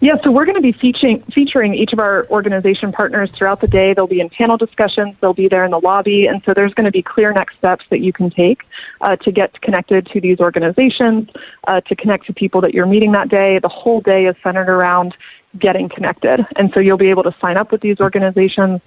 Yeah, 0.00 0.14
so 0.22 0.30
we're 0.30 0.44
going 0.44 0.54
to 0.54 0.62
be 0.62 0.72
featuring, 0.72 1.24
featuring 1.34 1.74
each 1.74 1.92
of 1.92 1.98
our 1.98 2.26
organization 2.28 2.92
partners 2.92 3.30
throughout 3.36 3.60
the 3.60 3.66
day. 3.66 3.94
They'll 3.94 4.06
be 4.06 4.20
in 4.20 4.30
panel 4.30 4.56
discussions. 4.56 5.16
They'll 5.20 5.34
be 5.34 5.48
there 5.48 5.64
in 5.64 5.72
the 5.72 5.80
lobby. 5.80 6.26
And 6.26 6.40
so 6.46 6.54
there's 6.54 6.72
going 6.74 6.84
to 6.84 6.92
be 6.92 7.02
clear 7.02 7.32
next 7.32 7.58
steps 7.58 7.84
that 7.90 8.00
you 8.00 8.12
can 8.12 8.30
take 8.30 8.60
uh, 9.00 9.16
to 9.16 9.32
get 9.32 9.60
connected 9.60 10.06
to 10.12 10.20
these 10.20 10.38
organizations, 10.38 11.28
uh, 11.66 11.80
to 11.80 11.96
connect 11.96 12.26
to 12.26 12.32
people 12.32 12.60
that 12.60 12.74
you're 12.74 12.86
meeting 12.86 13.10
that 13.12 13.28
day. 13.28 13.58
The 13.60 13.68
whole 13.68 14.00
day 14.00 14.26
is 14.26 14.36
centered 14.42 14.68
around 14.68 15.14
getting 15.58 15.88
connected. 15.88 16.46
And 16.56 16.70
so 16.72 16.78
you'll 16.78 16.98
be 16.98 17.10
able 17.10 17.24
to 17.24 17.34
sign 17.40 17.56
up 17.56 17.72
with 17.72 17.80
these 17.80 17.98
organizations, 17.98 18.80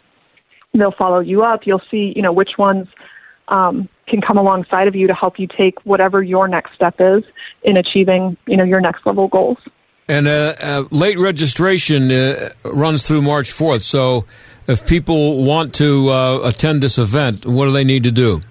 They'll 0.74 0.92
follow 0.92 1.20
you 1.20 1.44
up. 1.44 1.62
You'll 1.66 1.82
see, 1.92 2.14
you 2.16 2.22
know, 2.22 2.32
which 2.32 2.52
ones 2.58 2.88
um, 3.50 3.90
can 4.08 4.22
come 4.22 4.38
alongside 4.38 4.88
of 4.88 4.96
you 4.96 5.08
to 5.08 5.14
help 5.14 5.38
you 5.38 5.48
take 5.48 5.86
whatever 5.86 6.24
your 6.24 6.48
next 6.48 6.74
step 6.76 6.96
is 7.00 7.24
in 7.64 7.78
achieving, 7.78 8.38
you 8.48 8.56
know, 8.56 8.64
your 8.64 8.80
next 8.80 9.06
level 9.06 9.28
goals. 9.28 9.58
And 10.12 10.28
uh, 10.28 10.54
uh, 10.60 10.84
late 10.92 11.18
registration 11.18 12.12
uh, 12.12 12.50
runs 12.66 13.08
through 13.08 13.22
March 13.22 13.54
4th. 13.54 13.82
So 13.82 14.26
if 14.68 14.86
people 14.86 15.42
want 15.42 15.74
to 15.76 16.10
uh, 16.10 16.40
attend 16.44 16.84
this 16.84 16.98
event, 16.98 17.46
what 17.46 17.64
do 17.64 17.72
they 17.72 17.86
need 17.86 18.04
to 18.04 18.12
do? 18.12 18.42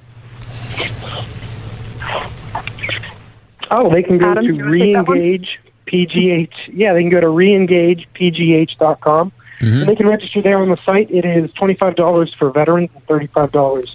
Oh, 3.70 3.92
they 3.92 4.02
can 4.02 4.16
go 4.16 4.30
Adam, 4.30 4.46
to 4.46 4.52
reengage 4.54 5.48
pgh. 5.86 6.48
Yeah, 6.72 6.94
they 6.94 7.02
can 7.02 7.10
go 7.10 7.20
to 7.20 7.26
reengagepgh.com 7.26 9.32
Mm-hmm. 9.60 9.84
they 9.84 9.94
can 9.94 10.06
register 10.06 10.40
there 10.40 10.56
on 10.56 10.70
the 10.70 10.78
site. 10.86 11.10
It 11.10 11.26
is 11.26 11.50
$25 11.50 12.34
for 12.38 12.50
veterans 12.50 12.88
and 12.94 13.06
$35 13.06 13.94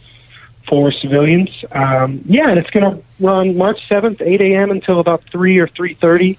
for 0.69 0.91
civilians. 0.91 1.49
Um, 1.71 2.23
yeah, 2.27 2.51
and 2.51 2.59
it's 2.59 2.69
going 2.69 2.97
to 2.97 3.03
run 3.19 3.57
March 3.57 3.79
7th, 3.89 4.21
8 4.21 4.41
a.m. 4.41 4.69
until 4.69 4.99
about 4.99 5.23
3 5.31 5.57
or 5.57 5.67
3.30 5.67 6.37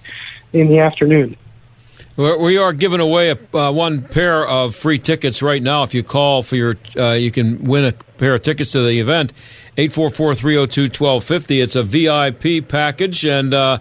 in 0.53 0.69
the 0.69 0.79
afternoon. 0.79 1.37
We 2.17 2.57
are 2.57 2.73
giving 2.73 3.01
away 3.01 3.31
a, 3.31 3.57
uh, 3.57 3.73
one 3.73 4.03
pair 4.03 4.47
of 4.47 4.75
free 4.75 4.99
tickets 4.99 5.43
right 5.43 5.63
now. 5.63 5.83
If 5.83 5.93
you 5.93 6.03
call 6.03 6.43
for 6.43 6.57
your, 6.57 6.77
uh, 6.97 7.13
you 7.13 7.31
can 7.31 7.65
win 7.65 7.85
a 7.85 7.93
pair 7.93 8.35
of 8.35 8.43
tickets 8.43 8.73
to 8.73 8.81
the 8.81 9.01
event. 9.01 9.35
844-302-1250. 9.77 11.63
It's 11.63 11.77
a 11.77 11.83
VIP 11.83 12.67
package, 12.67 13.27
and 13.27 13.53
uh, 13.53 13.79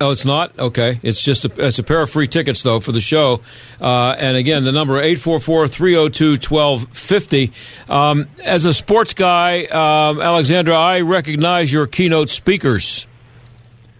Oh, 0.00 0.10
it's 0.10 0.24
not 0.24 0.58
okay. 0.58 0.98
It's 1.04 1.24
just 1.24 1.44
a, 1.44 1.66
it's 1.66 1.78
a 1.78 1.84
pair 1.84 2.02
of 2.02 2.10
free 2.10 2.26
tickets 2.26 2.64
though 2.64 2.80
for 2.80 2.90
the 2.90 3.00
show. 3.00 3.42
Uh, 3.80 4.08
and 4.10 4.36
again, 4.36 4.64
the 4.64 4.72
number 4.72 5.00
844-302-1250. 5.00 7.52
Um, 7.88 8.26
as 8.42 8.64
a 8.64 8.74
sports 8.74 9.14
guy, 9.14 9.66
um, 9.66 10.20
Alexandra, 10.20 10.76
I 10.76 11.02
recognize 11.02 11.72
your 11.72 11.86
keynote 11.86 12.28
speakers. 12.28 13.06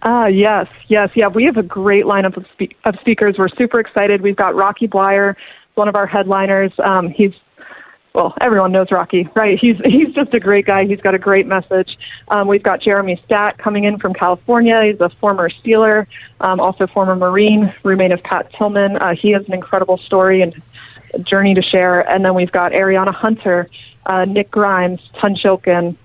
Ah, 0.05 0.27
yes, 0.27 0.67
yes, 0.87 1.09
yeah. 1.15 1.27
We 1.27 1.45
have 1.45 1.57
a 1.57 1.63
great 1.63 2.05
lineup 2.05 2.37
of, 2.37 2.45
spe- 2.53 2.75
of 2.85 2.95
speakers. 3.01 3.39
We're 3.39 3.49
super 3.49 3.79
excited. 3.79 4.21
We've 4.21 4.35
got 4.35 4.53
Rocky 4.53 4.87
Bleier, 4.87 5.35
one 5.73 5.87
of 5.87 5.95
our 5.95 6.05
headliners. 6.05 6.71
Um, 6.77 7.09
he's 7.09 7.33
well, 8.13 8.33
everyone 8.39 8.71
knows 8.71 8.91
Rocky, 8.91 9.27
right? 9.35 9.57
He's 9.59 9.77
he's 9.83 10.13
just 10.13 10.31
a 10.35 10.39
great 10.39 10.67
guy. 10.67 10.85
He's 10.85 11.01
got 11.01 11.15
a 11.15 11.19
great 11.19 11.47
message. 11.47 11.97
Um, 12.27 12.47
we've 12.47 12.61
got 12.61 12.81
Jeremy 12.81 13.19
Staat 13.27 13.57
coming 13.57 13.83
in 13.85 13.97
from 13.97 14.13
California. 14.13 14.83
He's 14.83 15.01
a 15.01 15.09
former 15.09 15.49
Steeler, 15.49 16.05
um, 16.39 16.59
also 16.59 16.85
former 16.85 17.15
Marine, 17.15 17.73
roommate 17.83 18.11
of 18.11 18.21
Pat 18.21 18.53
Tillman. 18.53 18.97
Uh, 18.97 19.15
he 19.15 19.31
has 19.31 19.43
an 19.47 19.55
incredible 19.55 19.97
story 19.97 20.43
and 20.43 20.61
journey 21.23 21.55
to 21.55 21.63
share. 21.63 22.01
And 22.01 22.23
then 22.23 22.35
we've 22.35 22.51
got 22.51 22.73
Ariana 22.73 23.13
Hunter, 23.13 23.69
uh, 24.05 24.25
Nick 24.25 24.51
Grimes, 24.51 25.01
Tunch 25.19 25.41
Ilkin, 25.43 25.95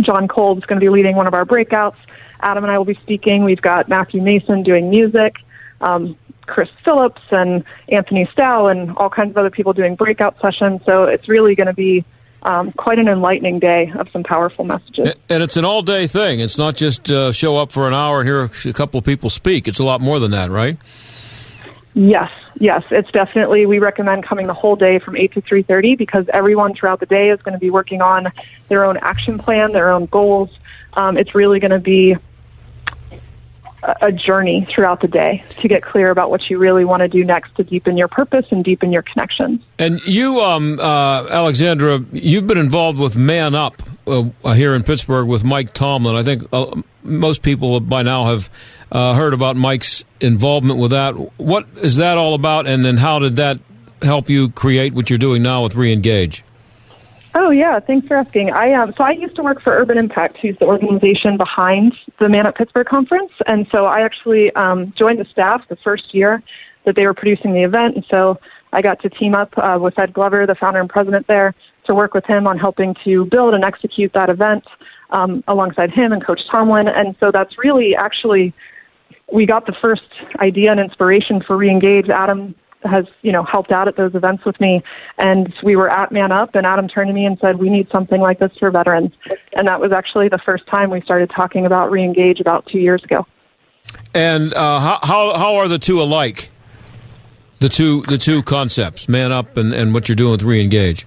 John 0.00 0.24
is 0.24 0.28
going 0.30 0.64
to 0.64 0.80
be 0.80 0.88
leading 0.88 1.16
one 1.16 1.26
of 1.26 1.34
our 1.34 1.44
breakouts. 1.44 1.96
Adam 2.40 2.64
and 2.64 2.70
I 2.70 2.78
will 2.78 2.84
be 2.84 2.98
speaking. 3.02 3.44
We've 3.44 3.60
got 3.60 3.88
Matthew 3.88 4.22
Mason 4.22 4.62
doing 4.62 4.90
music. 4.90 5.36
Um, 5.80 6.16
Chris 6.46 6.68
Phillips 6.84 7.22
and 7.30 7.64
Anthony 7.88 8.28
Stow 8.32 8.68
and 8.68 8.96
all 8.96 9.10
kinds 9.10 9.30
of 9.30 9.38
other 9.38 9.50
people 9.50 9.72
doing 9.72 9.94
breakout 9.94 10.36
sessions. 10.40 10.82
So 10.84 11.04
it's 11.04 11.28
really 11.28 11.54
going 11.54 11.68
to 11.68 11.74
be 11.74 12.04
um, 12.42 12.72
quite 12.72 12.98
an 12.98 13.08
enlightening 13.08 13.58
day 13.58 13.90
of 13.96 14.08
some 14.10 14.22
powerful 14.22 14.64
messages. 14.64 15.14
And 15.28 15.42
it's 15.42 15.56
an 15.56 15.64
all 15.64 15.82
day 15.82 16.06
thing. 16.06 16.40
It's 16.40 16.58
not 16.58 16.74
just 16.74 17.10
uh, 17.10 17.32
show 17.32 17.56
up 17.56 17.72
for 17.72 17.88
an 17.88 17.94
hour 17.94 18.20
and 18.20 18.28
hear 18.28 18.42
a 18.42 18.72
couple 18.72 18.98
of 18.98 19.04
people 19.04 19.30
speak. 19.30 19.66
It's 19.66 19.78
a 19.78 19.84
lot 19.84 20.00
more 20.00 20.18
than 20.18 20.32
that, 20.32 20.50
right? 20.50 20.76
Yes, 21.94 22.30
yes, 22.56 22.82
it's 22.90 23.10
definitely. 23.12 23.66
We 23.66 23.78
recommend 23.78 24.24
coming 24.24 24.48
the 24.48 24.54
whole 24.54 24.74
day 24.74 24.98
from 24.98 25.16
eight 25.16 25.32
to 25.34 25.40
three 25.40 25.62
thirty 25.62 25.94
because 25.94 26.26
everyone 26.32 26.74
throughout 26.74 26.98
the 26.98 27.06
day 27.06 27.30
is 27.30 27.40
going 27.42 27.52
to 27.52 27.58
be 27.58 27.70
working 27.70 28.02
on 28.02 28.26
their 28.68 28.84
own 28.84 28.96
action 28.96 29.38
plan, 29.38 29.70
their 29.72 29.90
own 29.92 30.06
goals. 30.06 30.50
Um, 30.96 31.16
it's 31.16 31.34
really 31.34 31.60
going 31.60 31.72
to 31.72 31.78
be 31.78 32.16
a 34.00 34.10
journey 34.10 34.66
throughout 34.74 35.00
the 35.00 35.08
day 35.08 35.44
to 35.48 35.68
get 35.68 35.82
clear 35.82 36.10
about 36.10 36.30
what 36.30 36.48
you 36.48 36.58
really 36.58 36.84
want 36.84 37.00
to 37.00 37.08
do 37.08 37.24
next 37.24 37.54
to 37.56 37.64
deepen 37.64 37.96
your 37.96 38.08
purpose 38.08 38.46
and 38.50 38.64
deepen 38.64 38.92
your 38.92 39.02
connections. 39.02 39.60
And 39.78 40.00
you, 40.06 40.40
um, 40.40 40.78
uh, 40.80 41.26
Alexandra, 41.28 42.04
you've 42.12 42.46
been 42.46 42.58
involved 42.58 42.98
with 42.98 43.16
Man 43.16 43.54
Up 43.54 43.82
uh, 44.06 44.52
here 44.52 44.74
in 44.74 44.82
Pittsburgh 44.82 45.28
with 45.28 45.44
Mike 45.44 45.72
Tomlin. 45.72 46.16
I 46.16 46.22
think 46.22 46.44
uh, 46.52 46.80
most 47.02 47.42
people 47.42 47.78
by 47.80 48.02
now 48.02 48.30
have 48.30 48.50
uh, 48.90 49.14
heard 49.14 49.34
about 49.34 49.56
Mike's 49.56 50.04
involvement 50.20 50.78
with 50.78 50.92
that. 50.92 51.12
What 51.38 51.66
is 51.76 51.96
that 51.96 52.16
all 52.16 52.34
about, 52.34 52.66
and 52.66 52.84
then 52.84 52.96
how 52.96 53.18
did 53.18 53.36
that 53.36 53.58
help 54.02 54.28
you 54.28 54.50
create 54.50 54.94
what 54.94 55.10
you're 55.10 55.18
doing 55.18 55.42
now 55.42 55.62
with 55.62 55.74
Reengage? 55.74 56.42
Oh 57.36 57.50
yeah, 57.50 57.80
thanks 57.80 58.06
for 58.06 58.16
asking. 58.16 58.52
I 58.52 58.72
um, 58.74 58.94
so 58.96 59.02
I 59.02 59.10
used 59.10 59.34
to 59.36 59.42
work 59.42 59.60
for 59.60 59.76
Urban 59.76 59.98
Impact, 59.98 60.38
who's 60.40 60.56
the 60.58 60.66
organization 60.66 61.36
behind 61.36 61.92
the 62.20 62.28
Man 62.28 62.46
Up 62.46 62.54
Pittsburgh 62.54 62.86
conference, 62.86 63.32
and 63.46 63.66
so 63.72 63.86
I 63.86 64.02
actually 64.02 64.52
um, 64.54 64.92
joined 64.96 65.18
the 65.18 65.24
staff 65.24 65.62
the 65.68 65.76
first 65.76 66.14
year 66.14 66.42
that 66.84 66.94
they 66.94 67.04
were 67.06 67.14
producing 67.14 67.52
the 67.52 67.64
event, 67.64 67.96
and 67.96 68.04
so 68.08 68.38
I 68.72 68.82
got 68.82 69.02
to 69.02 69.08
team 69.08 69.34
up 69.34 69.52
uh, 69.58 69.78
with 69.80 69.98
Ed 69.98 70.12
Glover, 70.12 70.46
the 70.46 70.54
founder 70.54 70.78
and 70.78 70.88
president 70.88 71.26
there, 71.26 71.54
to 71.86 71.94
work 71.94 72.14
with 72.14 72.24
him 72.24 72.46
on 72.46 72.56
helping 72.56 72.94
to 73.04 73.24
build 73.24 73.52
and 73.52 73.64
execute 73.64 74.12
that 74.12 74.30
event 74.30 74.64
um, 75.10 75.42
alongside 75.48 75.90
him 75.90 76.12
and 76.12 76.24
Coach 76.24 76.42
Tomlin, 76.48 76.86
and 76.86 77.16
so 77.18 77.32
that's 77.32 77.58
really 77.58 77.96
actually 77.96 78.54
we 79.32 79.44
got 79.44 79.66
the 79.66 79.74
first 79.80 80.02
idea 80.38 80.70
and 80.70 80.78
inspiration 80.78 81.42
for 81.44 81.56
Reengage. 81.56 82.10
Adam 82.10 82.54
has 82.84 83.06
you 83.22 83.32
know 83.32 83.42
helped 83.44 83.72
out 83.72 83.88
at 83.88 83.96
those 83.96 84.14
events 84.14 84.44
with 84.44 84.58
me. 84.60 84.82
And 85.18 85.52
we 85.62 85.76
were 85.76 85.90
at 85.90 86.12
man 86.12 86.32
up 86.32 86.54
and 86.54 86.66
adam 86.66 86.88
turned 86.88 87.08
to 87.08 87.14
me 87.14 87.24
and 87.24 87.38
said 87.40 87.58
we 87.58 87.70
need 87.70 87.88
something 87.90 88.20
like 88.20 88.38
this 88.38 88.52
for 88.58 88.70
veterans. 88.70 89.12
And 89.52 89.66
that 89.68 89.80
was 89.80 89.92
actually 89.92 90.28
the 90.28 90.40
first 90.44 90.66
time 90.66 90.90
we 90.90 91.00
started 91.02 91.30
talking 91.34 91.66
about 91.66 91.90
reengage 91.90 92.40
about 92.40 92.66
two 92.66 92.78
years 92.78 93.02
ago. 93.04 93.26
And 94.14 94.52
uh, 94.54 94.80
how, 94.80 94.98
how, 95.02 95.38
how 95.38 95.54
are 95.56 95.68
the 95.68 95.78
two 95.78 96.00
alike? 96.00 96.50
The 97.60 97.68
two 97.68 98.02
the 98.02 98.18
two 98.18 98.42
concepts 98.42 99.08
man 99.08 99.32
up 99.32 99.56
and, 99.56 99.72
and 99.72 99.94
what 99.94 100.08
you're 100.08 100.16
doing 100.16 100.32
with 100.32 100.42
reengage. 100.42 101.04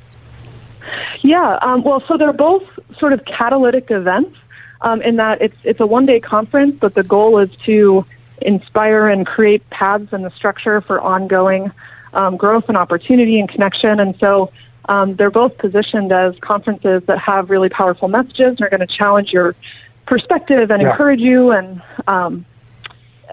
Yeah 1.22 1.60
um, 1.62 1.84
well 1.84 2.02
so 2.08 2.18
they're 2.18 2.34
both 2.34 2.64
sort 2.98 3.14
of 3.14 3.24
catalytic 3.26 3.92
events 3.92 4.36
um, 4.82 5.02
in 5.04 5.18
that 5.18 5.42
it's 5.42 5.58
it's 5.64 5.80
a 5.80 5.86
one 5.86 6.08
day 6.08 6.20
conference 6.20 6.78
but 6.80 6.96
the 6.96 7.04
goal 7.04 7.38
is 7.38 7.50
to 7.66 8.06
inspire 8.48 9.08
and 9.10 9.28
create 9.28 9.70
paths 9.70 10.08
and 10.12 10.24
the 10.24 10.32
structure 10.32 10.82
for 10.82 11.00
ongoing 11.00 11.72
um, 12.14 12.38
growth 12.38 12.64
and 12.70 12.78
opportunity 12.78 13.40
and 13.40 13.50
connection. 13.50 14.00
And 14.00 14.16
so 14.20 14.52
um, 14.86 15.18
they're 15.18 15.30
both 15.30 15.58
positioned 15.58 16.12
as 16.14 16.34
conferences 16.40 17.04
that 17.08 17.20
have 17.20 17.50
really 17.50 17.70
powerful 17.70 18.08
messages 18.08 18.56
and 18.58 18.62
are 18.62 18.70
going 18.70 18.88
to 18.88 18.88
challenge 18.88 19.30
your 19.32 19.54
perspective 20.08 20.72
and 20.72 20.82
yeah. 20.82 20.92
encourage 20.92 21.20
you 21.20 21.52
and 21.52 21.82
um, 22.08 22.46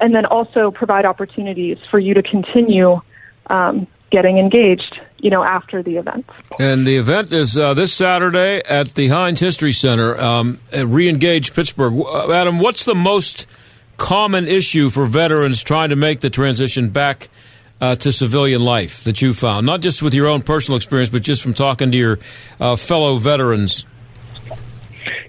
and 0.00 0.12
then 0.12 0.26
also 0.26 0.72
provide 0.72 1.04
opportunities 1.04 1.78
for 1.88 2.00
you 2.00 2.14
to 2.14 2.22
continue 2.22 3.00
um, 3.46 3.86
getting 4.10 4.38
engaged, 4.38 4.98
you 5.18 5.30
know, 5.30 5.44
after 5.44 5.84
the 5.84 5.96
event. 5.98 6.28
And 6.58 6.84
the 6.84 6.96
event 6.96 7.32
is 7.32 7.56
uh, 7.56 7.74
this 7.74 7.92
Saturday 7.94 8.60
at 8.64 8.96
the 8.96 9.06
Heinz 9.06 9.38
History 9.38 9.70
Center. 9.70 10.20
Um, 10.20 10.58
Reengage 10.72 11.54
Pittsburgh. 11.54 11.94
Uh, 11.94 12.32
Adam, 12.32 12.58
what's 12.58 12.84
the 12.84 12.96
most 12.96 13.46
common 13.96 14.46
issue 14.46 14.90
for 14.90 15.06
veterans 15.06 15.62
trying 15.62 15.90
to 15.90 15.96
make 15.96 16.20
the 16.20 16.30
transition 16.30 16.90
back 16.90 17.28
uh, 17.80 17.94
to 17.96 18.12
civilian 18.12 18.64
life 18.64 19.04
that 19.04 19.20
you 19.20 19.34
found, 19.34 19.66
not 19.66 19.80
just 19.80 20.02
with 20.02 20.14
your 20.14 20.26
own 20.26 20.42
personal 20.42 20.76
experience, 20.76 21.10
but 21.10 21.22
just 21.22 21.42
from 21.42 21.54
talking 21.54 21.90
to 21.90 21.98
your 21.98 22.18
uh, 22.60 22.76
fellow 22.76 23.16
veterans? 23.16 23.84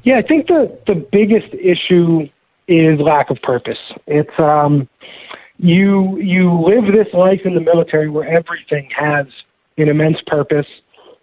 Yeah, 0.04 0.18
I 0.18 0.22
think 0.22 0.48
the 0.48 0.78
the 0.86 0.96
biggest 1.12 1.54
issue 1.54 2.30
is 2.68 3.00
lack 3.00 3.30
of 3.32 3.42
purpose. 3.42 3.80
It's 4.06 4.40
um, 4.40 4.88
you 5.58 6.18
you 6.18 6.52
live 6.62 6.86
this 6.94 7.12
life 7.14 7.42
in 7.44 7.56
the 7.56 7.62
military 7.62 8.10
where 8.10 8.28
everything 8.28 8.90
has 8.96 9.26
an 9.78 9.90
immense 9.90 10.18
purpose, 10.28 10.68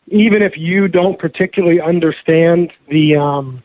even 0.09 0.43
if 0.43 0.55
you 0.57 0.89
don't 0.89 1.19
particularly 1.19 1.81
understand 1.81 2.73
the 2.89 3.17
um, 3.17 3.63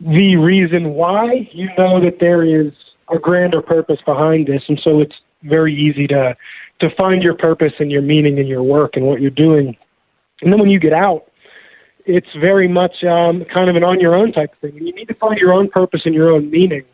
the 0.00 0.36
reason 0.36 0.90
why, 0.90 1.48
you 1.52 1.68
know 1.78 2.00
that 2.00 2.18
there 2.20 2.44
is 2.44 2.72
a 3.14 3.18
grander 3.18 3.62
purpose 3.62 3.98
behind 4.04 4.46
this, 4.46 4.62
and 4.68 4.80
so 4.82 5.00
it's 5.00 5.14
very 5.42 5.74
easy 5.74 6.06
to 6.08 6.36
to 6.80 6.88
find 6.96 7.22
your 7.22 7.34
purpose 7.34 7.72
and 7.78 7.90
your 7.92 8.02
meaning 8.02 8.38
in 8.38 8.46
your 8.46 8.62
work 8.62 8.96
and 8.96 9.06
what 9.06 9.20
you're 9.20 9.30
doing. 9.30 9.76
And 10.42 10.52
then 10.52 10.58
when 10.58 10.70
you 10.70 10.80
get 10.80 10.92
out, 10.92 11.30
it's 12.04 12.26
very 12.38 12.66
much 12.66 13.04
um, 13.04 13.44
kind 13.52 13.70
of 13.70 13.76
an 13.76 13.84
on 13.84 14.00
your 14.00 14.14
own 14.14 14.32
type 14.32 14.52
of 14.52 14.58
thing. 14.58 14.76
And 14.76 14.86
you 14.86 14.94
need 14.94 15.08
to 15.08 15.14
find 15.14 15.38
your 15.38 15.52
own 15.52 15.70
purpose 15.70 16.02
and 16.04 16.14
your 16.14 16.32
own 16.32 16.50
meaning, 16.50 16.84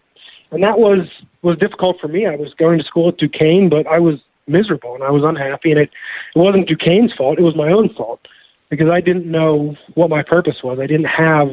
and 0.50 0.62
that 0.62 0.78
was 0.78 1.08
was 1.42 1.56
difficult 1.58 1.96
for 2.00 2.08
me. 2.08 2.26
I 2.26 2.36
was 2.36 2.52
going 2.58 2.78
to 2.78 2.84
school 2.84 3.08
at 3.08 3.16
Duquesne, 3.16 3.68
but 3.70 3.86
I 3.86 3.98
was 3.98 4.16
miserable 4.46 4.94
and 4.94 5.04
I 5.04 5.10
was 5.10 5.22
unhappy, 5.24 5.70
and 5.70 5.80
it 5.80 5.90
it 6.34 6.38
wasn't 6.38 6.68
Duquesne's 6.68 7.12
fault; 7.16 7.38
it 7.38 7.42
was 7.42 7.56
my 7.56 7.72
own 7.72 7.88
fault 7.94 8.20
because 8.68 8.88
I 8.88 9.00
didn't 9.00 9.28
know 9.28 9.74
what 9.94 10.10
my 10.10 10.22
purpose 10.22 10.56
was. 10.62 10.78
I 10.80 10.86
didn't 10.86 11.06
have 11.06 11.48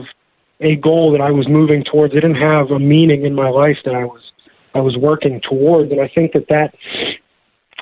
a 0.60 0.76
goal 0.76 1.12
that 1.12 1.22
I 1.22 1.32
was 1.32 1.48
moving 1.48 1.84
towards. 1.84 2.14
I 2.14 2.22
didn't 2.22 2.36
have 2.36 2.72
a 2.72 2.80
meaning 2.80 3.26
in 3.26 3.36
my 3.36 3.50
life 3.50 3.78
that 3.86 3.96
I 3.96 4.06
was 4.06 4.22
I 4.74 4.80
was 4.80 4.98
working 4.98 5.42
towards, 5.42 5.92
and 5.92 6.02
I 6.02 6.08
think 6.14 6.34
that 6.34 6.48
that 6.50 6.76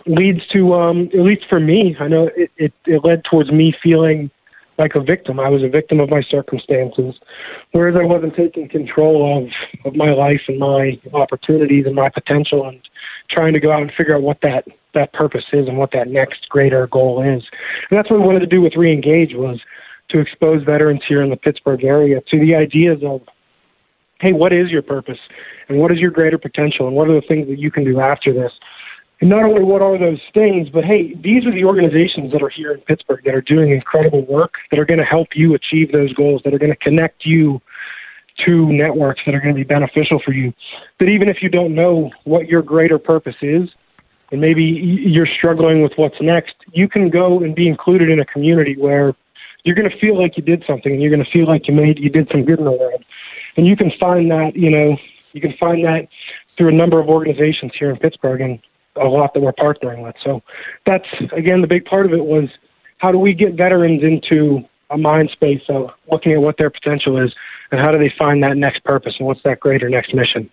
leads 0.06 0.46
to 0.54 0.74
um, 0.74 1.10
at 1.14 1.20
least 1.20 1.44
for 1.50 1.60
me. 1.60 1.96
I 2.00 2.08
know 2.08 2.30
it, 2.36 2.52
it, 2.58 2.74
it 2.86 3.04
led 3.04 3.24
towards 3.30 3.52
me 3.52 3.74
feeling 3.82 4.30
like 4.78 4.96
a 4.96 5.02
victim. 5.02 5.40
I 5.40 5.50
was 5.50 5.64
a 5.64 5.70
victim 5.70 6.00
of 6.00 6.10
my 6.10 6.22
circumstances, 6.22 7.16
whereas 7.72 7.96
I 8.00 8.06
wasn't 8.06 8.36
taking 8.36 8.70
control 8.70 9.38
of 9.38 9.50
of 9.86 9.96
my 9.96 10.12
life 10.12 10.42
and 10.48 10.60
my 10.60 10.98
opportunities 11.14 11.86
and 11.86 11.96
my 11.96 12.10
potential, 12.10 12.68
and 12.68 12.82
trying 13.30 13.54
to 13.54 13.60
go 13.60 13.72
out 13.72 13.82
and 13.82 13.92
figure 13.98 14.16
out 14.16 14.22
what 14.22 14.40
that 14.42 14.66
that 14.94 15.14
purpose 15.14 15.46
is 15.54 15.68
and 15.68 15.78
what 15.78 15.92
that 15.92 16.08
next 16.08 16.48
greater 16.50 16.88
goal 16.88 17.22
is. 17.22 17.44
And 17.90 17.98
that's 17.98 18.10
what 18.10 18.20
we 18.20 18.26
wanted 18.26 18.40
to 18.40 18.46
do 18.48 18.62
with 18.62 18.74
Reengage 18.74 19.36
was 19.36 19.60
to 20.10 20.20
expose 20.20 20.64
veterans 20.64 21.02
here 21.08 21.22
in 21.22 21.30
the 21.30 21.38
Pittsburgh 21.38 21.84
area 21.84 22.22
to 22.30 22.40
the 22.40 22.56
ideas 22.56 23.00
of, 23.04 23.22
hey, 24.22 24.34
what 24.34 24.54
is 24.54 24.70
your 24.70 24.82
purpose? 24.82 25.20
And 25.68 25.80
what 25.80 25.92
is 25.92 26.00
your 26.00 26.12
greater 26.12 26.38
potential? 26.38 26.88
And 26.88 26.96
what 26.96 27.10
are 27.10 27.16
the 27.16 27.26
things 27.28 27.48
that 27.48 27.60
you 27.60 27.72
can 27.72 27.84
do 27.84 28.00
after 28.00 28.34
this? 28.34 28.52
And 29.22 29.30
not 29.30 29.44
only 29.44 29.64
what 29.64 29.82
are 29.82 29.98
those 29.98 30.20
things, 30.34 30.68
but 30.70 30.84
hey, 30.84 31.16
these 31.16 31.46
are 31.46 31.52
the 31.52 31.64
organizations 31.64 32.32
that 32.34 32.44
are 32.44 32.50
here 32.50 32.72
in 32.72 32.82
Pittsburgh 32.82 33.24
that 33.26 33.34
are 33.34 33.42
doing 33.42 33.72
incredible 33.72 34.26
work 34.26 34.54
that 34.72 34.80
are 34.80 34.86
going 34.86 35.00
to 35.00 35.06
help 35.06 35.30
you 35.36 35.56
achieve 35.56 35.92
those 35.92 36.14
goals, 36.14 36.42
that 36.44 36.54
are 36.54 36.60
going 36.60 36.72
to 36.72 36.78
connect 36.78 37.26
you 37.26 37.62
to 38.46 38.72
networks 38.74 39.22
that 39.26 39.34
are 39.34 39.40
going 39.40 39.56
to 39.56 39.58
be 39.58 39.64
beneficial 39.64 40.22
for 40.24 40.34
you. 40.34 40.54
That 41.00 41.06
even 41.06 41.30
if 41.30 41.38
you 41.42 41.48
don't 41.50 41.74
know 41.74 42.12
what 42.26 42.48
your 42.48 42.62
greater 42.62 43.00
purpose 43.00 43.36
is, 43.42 43.70
and 44.32 44.42
maybe 44.42 44.64
you're 44.64 45.28
struggling 45.38 45.82
with 45.82 45.94
what's 45.96 46.16
next, 46.20 46.56
you 46.74 46.90
can 46.90 47.10
go 47.10 47.40
and 47.40 47.56
be 47.56 47.68
included 47.68 48.10
in 48.10 48.20
a 48.20 48.26
community 48.26 48.76
where 48.78 49.14
you're 49.66 49.76
going 49.76 49.90
to 49.90 50.00
feel 50.00 50.18
like 50.18 50.38
you 50.38 50.44
did 50.44 50.64
something 50.66 50.94
and 50.94 51.02
you're 51.02 51.12
going 51.12 51.24
to 51.24 51.32
feel 51.32 51.48
like 51.48 51.68
you 51.68 51.74
made 51.74 52.00
you 52.00 52.10
did 52.10 52.30
some 52.32 52.46
good 52.46 52.60
in 52.60 52.66
the 52.66 52.72
world. 52.72 53.04
And 53.58 53.68
you 53.68 53.76
can 53.76 53.92
find 54.00 54.32
that 54.32 54.56
you 54.56 54.70
know 54.70 54.96
you 55.34 55.42
can 55.42 55.54
find 55.60 55.84
that 55.84 56.08
through 56.58 56.70
a 56.70 56.72
number 56.72 57.00
of 57.00 57.10
organizations 57.10 57.74
here 57.78 57.90
in 57.90 57.98
pittsburgh 57.98 58.40
and 58.40 58.60
a 58.96 59.08
lot 59.08 59.34
that 59.34 59.42
we're 59.42 59.52
partnering 59.52 60.04
with. 60.04 60.16
So 60.24 60.42
that's 60.86 61.08
again 61.36 61.62
the 61.62 61.68
big 61.68 61.86
part 61.86 62.06
of 62.06 62.14
it 62.14 62.26
was 62.26 62.50
how 63.00 63.12
do 63.12 63.18
we 63.18 63.34
get 63.34 63.56
veterans 63.56 64.04
into 64.04 64.64
a 64.92 64.98
mind 64.98 65.32
space 65.34 65.64
of 65.68 65.90
looking 66.12 66.32
at 66.32 66.42
what 66.42 66.58
their 66.58 66.70
potential 66.70 67.22
is 67.22 67.34
and 67.72 67.82
how 67.82 67.92
do 67.92 67.98
they 67.98 68.14
find 68.18 68.44
that 68.44 68.56
next 68.56 68.84
purpose 68.84 69.16
and 69.18 69.28
what's 69.28 69.42
that 69.44 69.60
greater 69.60 69.90
next 69.90 70.14
mission 70.14 70.50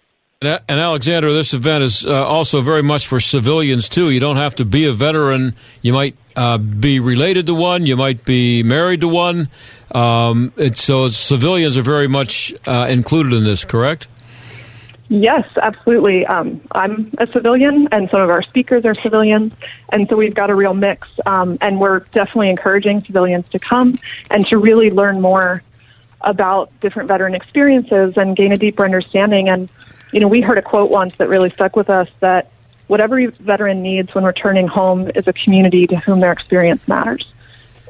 and 0.46 0.80
Alexander, 0.80 1.32
this 1.32 1.54
event 1.54 1.84
is 1.84 2.06
uh, 2.06 2.24
also 2.24 2.60
very 2.62 2.82
much 2.82 3.06
for 3.06 3.20
civilians 3.20 3.88
too. 3.88 4.10
You 4.10 4.20
don't 4.20 4.36
have 4.36 4.54
to 4.56 4.64
be 4.64 4.86
a 4.86 4.92
veteran. 4.92 5.54
You 5.82 5.92
might 5.92 6.16
uh, 6.36 6.58
be 6.58 7.00
related 7.00 7.46
to 7.46 7.54
one. 7.54 7.86
You 7.86 7.96
might 7.96 8.24
be 8.24 8.62
married 8.62 9.02
to 9.02 9.08
one. 9.08 9.48
Um, 9.94 10.52
so 10.74 11.08
civilians 11.08 11.76
are 11.76 11.82
very 11.82 12.08
much 12.08 12.54
uh, 12.66 12.86
included 12.88 13.34
in 13.34 13.44
this, 13.44 13.64
correct? 13.64 14.08
Yes, 15.08 15.44
absolutely. 15.60 16.24
Um, 16.24 16.62
I'm 16.72 17.12
a 17.18 17.26
civilian, 17.26 17.86
and 17.92 18.08
some 18.08 18.22
of 18.22 18.30
our 18.30 18.42
speakers 18.42 18.86
are 18.86 18.94
civilians, 18.94 19.52
and 19.90 20.08
so 20.08 20.16
we've 20.16 20.34
got 20.34 20.48
a 20.48 20.54
real 20.54 20.72
mix. 20.72 21.06
Um, 21.26 21.58
and 21.60 21.78
we're 21.78 22.00
definitely 22.12 22.48
encouraging 22.48 23.04
civilians 23.04 23.44
to 23.50 23.58
come 23.58 23.98
and 24.30 24.46
to 24.46 24.56
really 24.56 24.90
learn 24.90 25.20
more 25.20 25.62
about 26.22 26.72
different 26.80 27.08
veteran 27.08 27.34
experiences 27.34 28.14
and 28.16 28.36
gain 28.36 28.52
a 28.52 28.56
deeper 28.56 28.86
understanding. 28.86 29.50
And 29.50 29.68
you 30.12 30.20
know, 30.20 30.28
we 30.28 30.40
heard 30.40 30.58
a 30.58 30.62
quote 30.62 30.90
once 30.90 31.16
that 31.16 31.28
really 31.28 31.50
stuck 31.50 31.74
with 31.74 31.90
us 31.90 32.08
that 32.20 32.50
whatever 32.86 33.30
veteran 33.30 33.82
needs 33.82 34.14
when 34.14 34.24
returning 34.24 34.68
home 34.68 35.10
is 35.14 35.26
a 35.26 35.32
community 35.32 35.86
to 35.86 35.96
whom 35.96 36.20
their 36.20 36.32
experience 36.32 36.86
matters. 36.86 37.26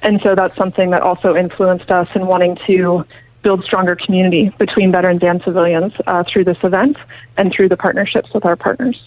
And 0.03 0.21
so 0.23 0.35
that's 0.35 0.57
something 0.57 0.91
that 0.91 1.03
also 1.03 1.37
influenced 1.37 1.91
us 1.91 2.09
in 2.15 2.27
wanting 2.27 2.57
to 2.67 3.05
build 3.43 3.65
stronger 3.65 3.97
community 3.97 4.53
between 4.59 4.93
veterans 4.93 5.23
and 5.23 5.43
civilians 5.43 5.93
uh, 6.07 6.25
through 6.33 6.45
this 6.45 6.59
event 6.63 6.97
and 7.37 7.53
through 7.53 7.69
the 7.69 7.77
partnerships 7.77 8.33
with 8.33 8.45
our 8.45 8.57
partners. 8.57 9.01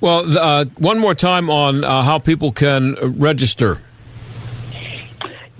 Well, 0.00 0.38
uh, 0.38 0.66
one 0.78 0.98
more 0.98 1.14
time 1.14 1.50
on 1.50 1.84
uh, 1.84 2.02
how 2.02 2.18
people 2.18 2.52
can 2.52 2.94
register. 3.18 3.80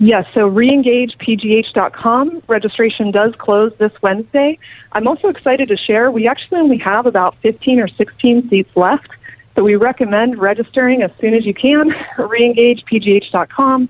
Yes, 0.03 0.25
so 0.33 0.49
reengagepgh.com. 0.49 2.41
Registration 2.47 3.11
does 3.11 3.35
close 3.35 3.71
this 3.77 3.91
Wednesday. 4.01 4.57
I'm 4.93 5.07
also 5.07 5.27
excited 5.27 5.67
to 5.67 5.77
share 5.77 6.09
we 6.09 6.27
actually 6.27 6.59
only 6.59 6.79
have 6.79 7.05
about 7.05 7.35
15 7.43 7.79
or 7.79 7.87
16 7.87 8.49
seats 8.49 8.75
left. 8.75 9.11
So 9.53 9.63
we 9.63 9.75
recommend 9.75 10.39
registering 10.39 11.03
as 11.03 11.11
soon 11.21 11.35
as 11.35 11.45
you 11.45 11.53
can. 11.53 11.91
reengagepgh.com. 12.17 13.89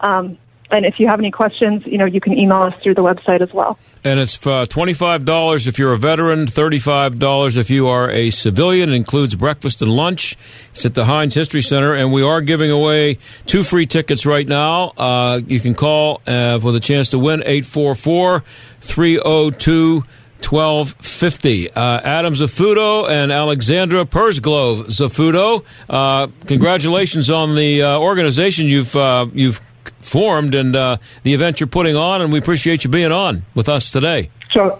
Um, 0.00 0.38
and 0.74 0.84
if 0.84 0.98
you 0.98 1.06
have 1.06 1.20
any 1.20 1.30
questions, 1.30 1.82
you 1.86 1.98
know, 1.98 2.04
you 2.04 2.20
can 2.20 2.32
email 2.32 2.62
us 2.62 2.74
through 2.82 2.94
the 2.94 3.02
website 3.02 3.40
as 3.40 3.52
well. 3.52 3.78
And 4.02 4.18
it's 4.18 4.44
uh, 4.44 4.66
$25 4.66 5.68
if 5.68 5.78
you're 5.78 5.92
a 5.92 5.98
veteran, 5.98 6.46
$35 6.46 7.56
if 7.56 7.70
you 7.70 7.86
are 7.86 8.10
a 8.10 8.30
civilian. 8.30 8.90
It 8.90 8.96
includes 8.96 9.36
breakfast 9.36 9.82
and 9.82 9.90
lunch. 9.92 10.36
It's 10.72 10.84
at 10.84 10.94
the 10.94 11.04
Heinz 11.04 11.34
History 11.34 11.60
Center, 11.60 11.94
and 11.94 12.12
we 12.12 12.22
are 12.22 12.40
giving 12.40 12.72
away 12.72 13.18
two 13.46 13.62
free 13.62 13.86
tickets 13.86 14.26
right 14.26 14.46
now. 14.46 14.88
Uh, 14.98 15.40
you 15.46 15.60
can 15.60 15.74
call 15.74 16.20
uh, 16.26 16.58
for 16.58 16.72
the 16.72 16.80
chance 16.80 17.10
to 17.10 17.18
win 17.20 17.40
844 17.40 18.42
302 18.80 20.02
1250. 20.44 21.70
Uh, 21.70 22.00
Adam 22.00 22.34
Zaffuto 22.34 23.08
and 23.08 23.32
Alexandra 23.32 24.04
Pursglove 24.04 24.86
Zaffuto. 24.88 25.64
Uh, 25.88 26.26
congratulations 26.46 27.30
on 27.30 27.54
the 27.54 27.82
uh, 27.82 27.98
organization 27.98 28.66
you've 28.66 28.94
uh, 28.94 29.26
you've 29.32 29.60
formed 30.00 30.54
and 30.54 30.74
uh, 30.74 30.96
the 31.22 31.34
event 31.34 31.60
you're 31.60 31.66
putting 31.66 31.96
on, 31.96 32.22
and 32.22 32.32
we 32.32 32.38
appreciate 32.38 32.84
you 32.84 32.90
being 32.90 33.12
on 33.12 33.44
with 33.54 33.68
us 33.68 33.90
today. 33.90 34.30
John, 34.52 34.78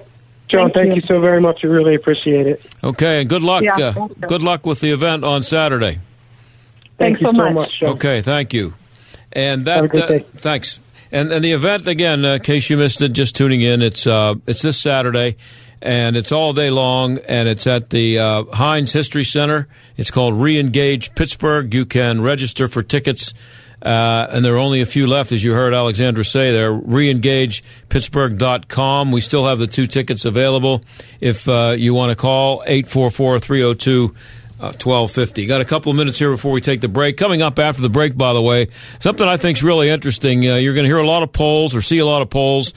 John, 0.49 0.71
thank, 0.71 0.75
thank 0.75 0.89
you. 0.89 0.95
you. 0.97 1.03
so 1.03 1.21
very 1.21 1.41
much. 1.41 1.63
We 1.63 1.69
really 1.69 1.95
appreciate 1.95 2.47
it. 2.47 2.67
Okay, 2.83 3.21
and 3.21 3.29
good 3.29 3.43
luck. 3.43 3.65
Yeah, 3.65 3.89
uh, 3.89 4.09
good 4.27 4.43
luck 4.43 4.67
with 4.67 4.81
the 4.81 4.93
event 4.93 5.25
on 5.25 5.43
Saturday. 5.43 6.01
Thanks 6.99 7.21
thank 7.21 7.21
you 7.21 7.27
so 7.27 7.33
much. 7.33 7.55
much 7.55 7.83
okay, 7.83 8.23
thank 8.23 8.53
you. 8.53 8.75
And 9.33 9.67
that 9.67 9.97
uh, 9.97 10.21
thanks. 10.37 10.79
And 11.11 11.33
and 11.33 11.45
the 11.45 11.53
event 11.53 11.87
again, 11.87 12.25
uh, 12.25 12.35
in 12.35 12.41
case 12.41 12.71
you 12.71 12.77
missed 12.77 13.01
it, 13.01 13.11
just 13.11 13.35
tuning 13.37 13.63
in, 13.63 13.83
it's 13.83 14.07
uh, 14.07 14.35
it's 14.47 14.63
this 14.63 14.79
Saturday 14.79 15.37
and 15.85 16.17
it's 16.17 16.33
all 16.33 16.55
day 16.55 16.71
long, 16.71 17.19
and 17.29 17.47
it's 17.47 17.67
at 17.67 17.91
the 17.91 18.19
uh, 18.19 18.45
Heinz 18.55 18.93
History 18.93 19.23
Center. 19.23 19.69
It's 19.99 20.11
called 20.11 20.33
Reengage 20.35 21.15
Pittsburgh. 21.15 21.73
You 21.75 21.85
can 21.85 22.23
register 22.23 22.69
for 22.69 22.83
tickets 22.83 23.35
uh, 23.85 24.27
and 24.31 24.45
there 24.45 24.55
are 24.55 24.59
only 24.59 24.81
a 24.81 24.87
few 24.87 25.07
left, 25.07 25.31
as 25.33 25.45
you 25.45 25.53
heard 25.53 25.75
Alexandra 25.75 26.25
say 26.25 26.53
there. 26.53 26.73
ReEngagePittsburgh.com. 26.73 29.13
We 29.13 29.21
still 29.21 29.47
have 29.47 29.59
the 29.59 29.67
two 29.67 29.87
tickets 29.87 30.25
available. 30.25 30.81
If 31.21 31.47
uh, 31.49 31.75
you 31.77 31.93
want 31.93 32.09
to 32.11 32.17
call, 32.17 32.63
844 32.67 33.41
302 33.41 34.15
1250. 34.59 35.45
Uh, 35.45 35.49
Got 35.49 35.61
a 35.61 35.65
couple 35.65 35.91
of 35.91 35.97
minutes 35.97 36.17
here 36.19 36.31
before 36.31 36.53
we 36.53 36.63
take 36.63 36.81
the 36.81 36.89
break. 36.89 37.19
Coming 37.19 37.43
up 37.43 37.59
after 37.59 37.83
the 37.83 37.91
break, 37.91 38.17
by 38.17 38.33
the 38.33 38.41
way, 38.41 38.69
something 39.01 39.27
I 39.27 39.37
think 39.37 39.59
is 39.59 39.63
really 39.63 39.91
interesting. 39.91 40.49
Uh, 40.49 40.57
you're 40.57 40.75
going 40.75 40.85
to 40.85 40.89
hear 40.89 40.99
a 40.99 41.07
lot 41.07 41.23
of 41.23 41.33
polls 41.33 41.75
or 41.75 41.83
see 41.83 41.99
a 41.99 42.07
lot 42.07 42.23
of 42.23 42.31
polls 42.31 42.73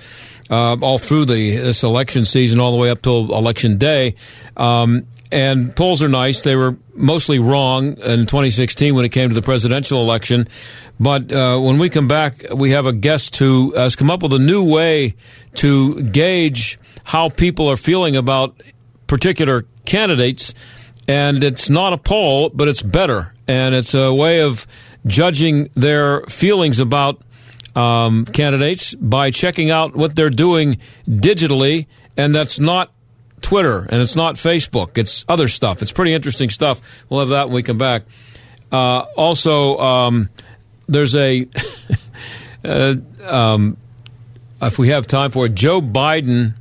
uh, 0.49 0.75
all 0.81 0.97
through 0.97 1.25
the 1.25 1.57
this 1.57 1.83
election 1.83 2.25
season, 2.25 2.59
all 2.59 2.71
the 2.71 2.77
way 2.77 2.89
up 2.89 3.01
till 3.01 3.33
election 3.33 3.77
day. 3.77 4.15
Um, 4.55 5.05
and 5.31 5.75
polls 5.75 6.01
are 6.01 6.09
nice. 6.09 6.43
They 6.43 6.55
were 6.55 6.77
mostly 6.93 7.39
wrong 7.39 7.97
in 7.97 8.25
2016 8.25 8.95
when 8.95 9.05
it 9.05 9.09
came 9.09 9.29
to 9.29 9.35
the 9.35 9.41
presidential 9.41 10.01
election. 10.01 10.47
But 10.99 11.31
uh, 11.31 11.59
when 11.59 11.77
we 11.77 11.89
come 11.89 12.07
back, 12.07 12.43
we 12.55 12.71
have 12.71 12.85
a 12.85 12.93
guest 12.93 13.37
who 13.37 13.75
has 13.75 13.95
come 13.95 14.09
up 14.09 14.23
with 14.23 14.33
a 14.33 14.39
new 14.39 14.71
way 14.71 15.15
to 15.55 16.01
gauge 16.03 16.79
how 17.03 17.29
people 17.29 17.69
are 17.69 17.77
feeling 17.77 18.15
about 18.15 18.61
particular 19.07 19.65
candidates. 19.85 20.53
And 21.07 21.43
it's 21.43 21.69
not 21.69 21.93
a 21.93 21.97
poll, 21.97 22.49
but 22.49 22.67
it's 22.67 22.81
better. 22.81 23.33
And 23.47 23.75
it's 23.75 23.93
a 23.93 24.13
way 24.13 24.41
of 24.41 24.67
judging 25.05 25.69
their 25.73 26.21
feelings 26.23 26.79
about 26.79 27.21
um, 27.75 28.25
candidates 28.25 28.95
by 28.95 29.31
checking 29.31 29.71
out 29.71 29.95
what 29.95 30.15
they're 30.15 30.29
doing 30.29 30.79
digitally. 31.07 31.87
And 32.17 32.33
that's 32.33 32.59
not 32.59 32.91
Twitter 33.41 33.87
and 33.89 34.01
it's 34.01 34.15
not 34.15 34.35
Facebook. 34.35 34.97
It's 34.97 35.25
other 35.27 35.47
stuff. 35.47 35.81
It's 35.81 35.91
pretty 35.91 36.13
interesting 36.13 36.49
stuff. 36.49 36.81
We'll 37.09 37.21
have 37.21 37.29
that 37.29 37.47
when 37.47 37.55
we 37.55 37.63
come 37.63 37.77
back. 37.77 38.03
Uh, 38.71 39.05
also, 39.15 39.77
um, 39.77 40.29
there's 40.87 41.15
a 41.15 41.47
uh, 42.65 42.95
um, 43.23 43.77
if 44.61 44.79
we 44.79 44.89
have 44.89 45.07
time 45.07 45.31
for 45.31 45.45
it, 45.45 45.53
Joe 45.53 45.81
Biden 45.81 46.53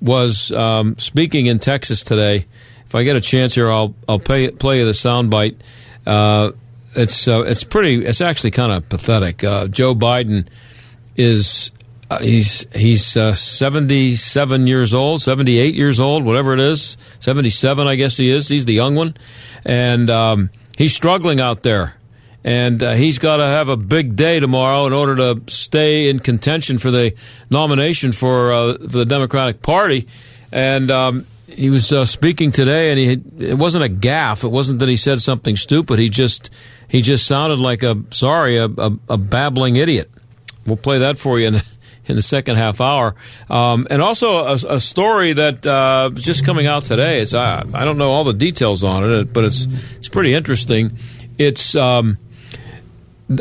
was 0.00 0.52
um, 0.52 0.96
speaking 0.98 1.46
in 1.46 1.58
Texas 1.58 2.02
today. 2.02 2.46
If 2.86 2.94
I 2.94 3.02
get 3.02 3.16
a 3.16 3.20
chance 3.20 3.54
here, 3.54 3.70
I'll 3.70 3.94
I'll 4.08 4.18
play 4.18 4.50
play 4.50 4.78
you 4.78 4.86
the 4.86 4.92
soundbite. 4.92 5.56
Uh, 6.06 6.52
it's 6.94 7.28
uh, 7.28 7.42
it's 7.42 7.64
pretty. 7.64 8.04
It's 8.04 8.20
actually 8.20 8.52
kind 8.52 8.72
of 8.72 8.88
pathetic. 8.88 9.44
Uh, 9.44 9.68
Joe 9.68 9.94
Biden 9.94 10.46
is 11.16 11.70
uh, 12.10 12.18
he's 12.20 12.66
he's 12.74 13.16
uh, 13.16 13.32
77 13.32 14.66
years 14.66 14.94
old, 14.94 15.22
78 15.22 15.74
years 15.74 16.00
old, 16.00 16.24
whatever 16.24 16.54
it 16.54 16.60
is. 16.60 16.96
77, 17.20 17.86
I 17.86 17.94
guess 17.96 18.16
he 18.16 18.30
is. 18.30 18.48
He's 18.48 18.64
the 18.64 18.74
young 18.74 18.94
one, 18.94 19.16
and 19.64 20.10
um, 20.10 20.50
he's 20.76 20.94
struggling 20.94 21.40
out 21.40 21.62
there 21.62 21.98
and 22.44 22.82
uh, 22.82 22.92
he's 22.94 23.18
got 23.18 23.38
to 23.38 23.44
have 23.44 23.68
a 23.68 23.76
big 23.76 24.16
day 24.16 24.40
tomorrow 24.40 24.86
in 24.86 24.92
order 24.92 25.16
to 25.16 25.52
stay 25.52 26.08
in 26.08 26.18
contention 26.18 26.78
for 26.78 26.90
the 26.90 27.14
nomination 27.50 28.12
for, 28.12 28.52
uh, 28.52 28.78
for 28.78 28.86
the 28.86 29.04
Democratic 29.04 29.60
Party. 29.60 30.06
And 30.52 30.90
um, 30.90 31.26
he 31.46 31.68
was 31.68 31.92
uh, 31.92 32.04
speaking 32.04 32.52
today, 32.52 32.90
and 32.90 32.98
he 32.98 33.46
it 33.50 33.58
wasn't 33.58 33.84
a 33.84 33.88
gaffe. 33.88 34.44
It 34.44 34.48
wasn't 34.48 34.78
that 34.78 34.88
he 34.88 34.96
said 34.96 35.20
something 35.20 35.56
stupid. 35.56 35.98
He 35.98 36.08
just 36.08 36.50
he 36.88 37.02
just 37.02 37.26
sounded 37.26 37.58
like 37.58 37.82
a 37.82 38.02
sorry 38.10 38.56
a, 38.56 38.66
a, 38.66 38.92
a 39.10 39.16
babbling 39.18 39.76
idiot. 39.76 40.10
We'll 40.64 40.76
play 40.76 40.98
that 41.00 41.18
for 41.18 41.38
you 41.38 41.48
in, 41.48 41.62
in 42.08 42.16
the 42.16 42.22
second 42.22 42.56
half 42.56 42.80
hour, 42.80 43.14
um, 43.50 43.86
and 43.90 44.02
also 44.02 44.38
a, 44.46 44.54
a 44.54 44.80
story 44.80 45.34
that 45.34 45.66
uh, 45.66 46.10
just 46.14 46.44
coming 46.44 46.66
out 46.66 46.82
today. 46.82 47.20
It's 47.20 47.34
I, 47.34 47.64
I 47.74 47.84
don't 47.84 47.98
know 47.98 48.10
all 48.10 48.24
the 48.24 48.32
details 48.32 48.82
on 48.82 49.04
it, 49.10 49.32
but 49.32 49.44
it's 49.44 49.66
it's 49.96 50.08
pretty 50.08 50.34
interesting. 50.34 50.96
It's 51.38 51.76
um, 51.76 52.18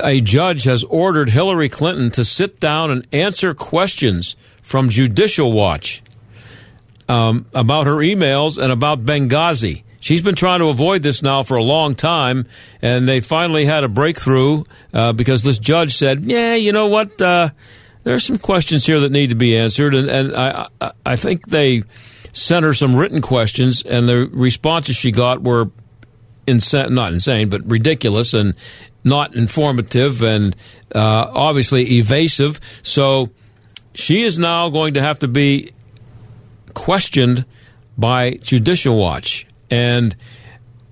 a 0.03 0.21
judge 0.21 0.65
has 0.65 0.83
ordered 0.83 1.29
Hillary 1.29 1.69
Clinton 1.69 2.11
to 2.11 2.25
sit 2.25 2.59
down 2.59 2.91
and 2.91 3.07
answer 3.11 3.53
questions 3.53 4.35
from 4.61 4.89
Judicial 4.89 5.51
Watch 5.51 6.03
um, 7.07 7.45
about 7.53 7.87
her 7.87 7.95
emails 7.95 8.61
and 8.61 8.71
about 8.71 9.05
Benghazi. 9.05 9.83
She's 9.99 10.21
been 10.21 10.35
trying 10.35 10.59
to 10.59 10.67
avoid 10.67 11.03
this 11.03 11.23
now 11.23 11.43
for 11.43 11.57
a 11.57 11.63
long 11.63 11.95
time, 11.95 12.47
and 12.81 13.07
they 13.07 13.19
finally 13.19 13.65
had 13.65 13.83
a 13.83 13.89
breakthrough 13.89 14.63
uh, 14.93 15.13
because 15.13 15.43
this 15.43 15.57
judge 15.57 15.95
said, 15.95 16.23
"Yeah, 16.23 16.55
you 16.55 16.71
know 16.71 16.87
what? 16.87 17.19
Uh, 17.21 17.49
there 18.07 18.15
are 18.15 18.19
some 18.19 18.37
questions 18.37 18.85
here 18.85 19.01
that 19.01 19.11
need 19.11 19.31
to 19.31 19.35
be 19.35 19.57
answered," 19.57 19.93
and, 19.93 20.09
and 20.09 20.33
I, 20.33 20.69
I 21.05 21.17
think 21.17 21.47
they 21.47 21.83
sent 22.31 22.63
her 22.63 22.73
some 22.73 22.95
written 22.95 23.21
questions, 23.21 23.83
and 23.83 24.07
the 24.07 24.29
responses 24.31 24.95
she 24.95 25.11
got 25.11 25.43
were 25.43 25.71
insane, 26.47 26.93
not 26.93 27.11
insane, 27.11 27.49
but 27.49 27.69
ridiculous 27.69 28.33
and 28.33 28.53
not 29.03 29.35
informative 29.35 30.23
and 30.23 30.55
uh, 30.95 30.99
obviously 31.33 31.97
evasive. 31.97 32.61
So 32.81 33.29
she 33.93 34.21
is 34.21 34.39
now 34.39 34.69
going 34.69 34.93
to 34.93 35.01
have 35.01 35.19
to 35.19 35.27
be 35.27 35.73
questioned 36.73 37.43
by 37.97 38.35
Judicial 38.35 38.97
Watch, 38.97 39.45
and 39.69 40.15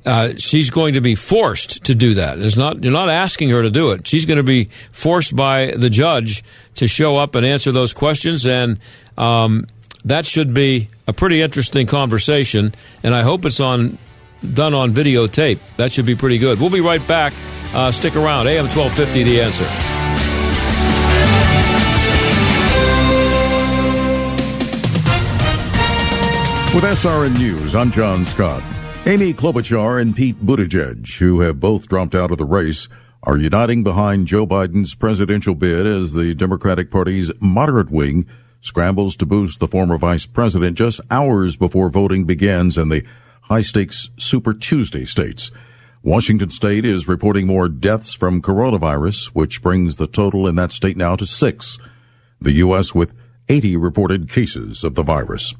uh, 0.05 0.33
she's 0.37 0.69
going 0.69 0.93
to 0.93 1.01
be 1.01 1.15
forced 1.15 1.85
to 1.85 1.95
do 1.95 2.13
that. 2.15 2.39
It's 2.39 2.57
not 2.57 2.83
you're 2.83 2.93
not 2.93 3.09
asking 3.09 3.49
her 3.49 3.63
to 3.63 3.71
do 3.71 3.91
it. 3.91 4.07
She's 4.07 4.25
going 4.25 4.37
to 4.37 4.43
be 4.43 4.65
forced 4.91 5.35
by 5.35 5.71
the 5.71 5.89
judge 5.89 6.43
to 6.75 6.87
show 6.87 7.17
up 7.17 7.35
and 7.35 7.45
answer 7.45 7.71
those 7.71 7.93
questions, 7.93 8.45
and 8.45 8.79
um, 9.17 9.65
that 10.03 10.25
should 10.25 10.53
be 10.53 10.89
a 11.07 11.13
pretty 11.13 11.41
interesting 11.41 11.87
conversation. 11.87 12.75
And 13.03 13.15
I 13.15 13.23
hope 13.23 13.45
it's 13.45 13.59
on 13.59 13.97
done 14.53 14.73
on 14.75 14.93
videotape. 14.93 15.59
That 15.77 15.91
should 15.91 16.05
be 16.05 16.15
pretty 16.15 16.37
good. 16.37 16.59
We'll 16.59 16.69
be 16.69 16.81
right 16.81 17.05
back. 17.07 17.33
Uh, 17.73 17.91
stick 17.91 18.15
around. 18.15 18.47
AM 18.47 18.65
1250, 18.65 19.23
The 19.23 19.41
Answer. 19.41 19.63
With 26.75 26.83
SRN 26.83 27.37
News, 27.37 27.73
I'm 27.73 27.89
John 27.89 28.25
Scott. 28.25 28.61
Amy 29.07 29.35
Klobuchar 29.35 30.01
and 30.01 30.15
Pete 30.15 30.43
Buttigieg, 30.43 31.19
who 31.19 31.41
have 31.41 31.59
both 31.59 31.87
dropped 31.87 32.15
out 32.15 32.31
of 32.31 32.39
the 32.39 32.45
race, 32.45 32.87
are 33.21 33.37
uniting 33.37 33.83
behind 33.83 34.25
Joe 34.25 34.47
Biden's 34.47 34.95
presidential 34.95 35.53
bid 35.53 35.85
as 35.85 36.13
the 36.13 36.33
Democratic 36.33 36.89
Party's 36.89 37.31
moderate 37.39 37.91
wing 37.91 38.25
scrambles 38.61 39.15
to 39.17 39.27
boost 39.27 39.59
the 39.59 39.67
former 39.67 39.99
vice 39.99 40.25
president 40.25 40.75
just 40.75 41.01
hours 41.11 41.55
before 41.55 41.91
voting 41.91 42.25
begins 42.25 42.79
in 42.79 42.89
the 42.89 43.05
high 43.41 43.61
stakes 43.61 44.09
Super 44.17 44.55
Tuesday 44.55 45.05
states. 45.05 45.51
Washington 46.01 46.49
state 46.49 46.83
is 46.83 47.07
reporting 47.07 47.45
more 47.45 47.69
deaths 47.69 48.15
from 48.15 48.41
coronavirus, 48.41 49.27
which 49.27 49.61
brings 49.61 49.97
the 49.97 50.07
total 50.07 50.47
in 50.47 50.55
that 50.55 50.71
state 50.71 50.97
now 50.97 51.15
to 51.15 51.27
six. 51.27 51.77
The 52.41 52.53
U.S. 52.53 52.95
with 52.95 53.13
80 53.49 53.77
reported 53.77 54.29
cases 54.29 54.83
of 54.83 54.95
the 54.95 55.03
virus. 55.03 55.53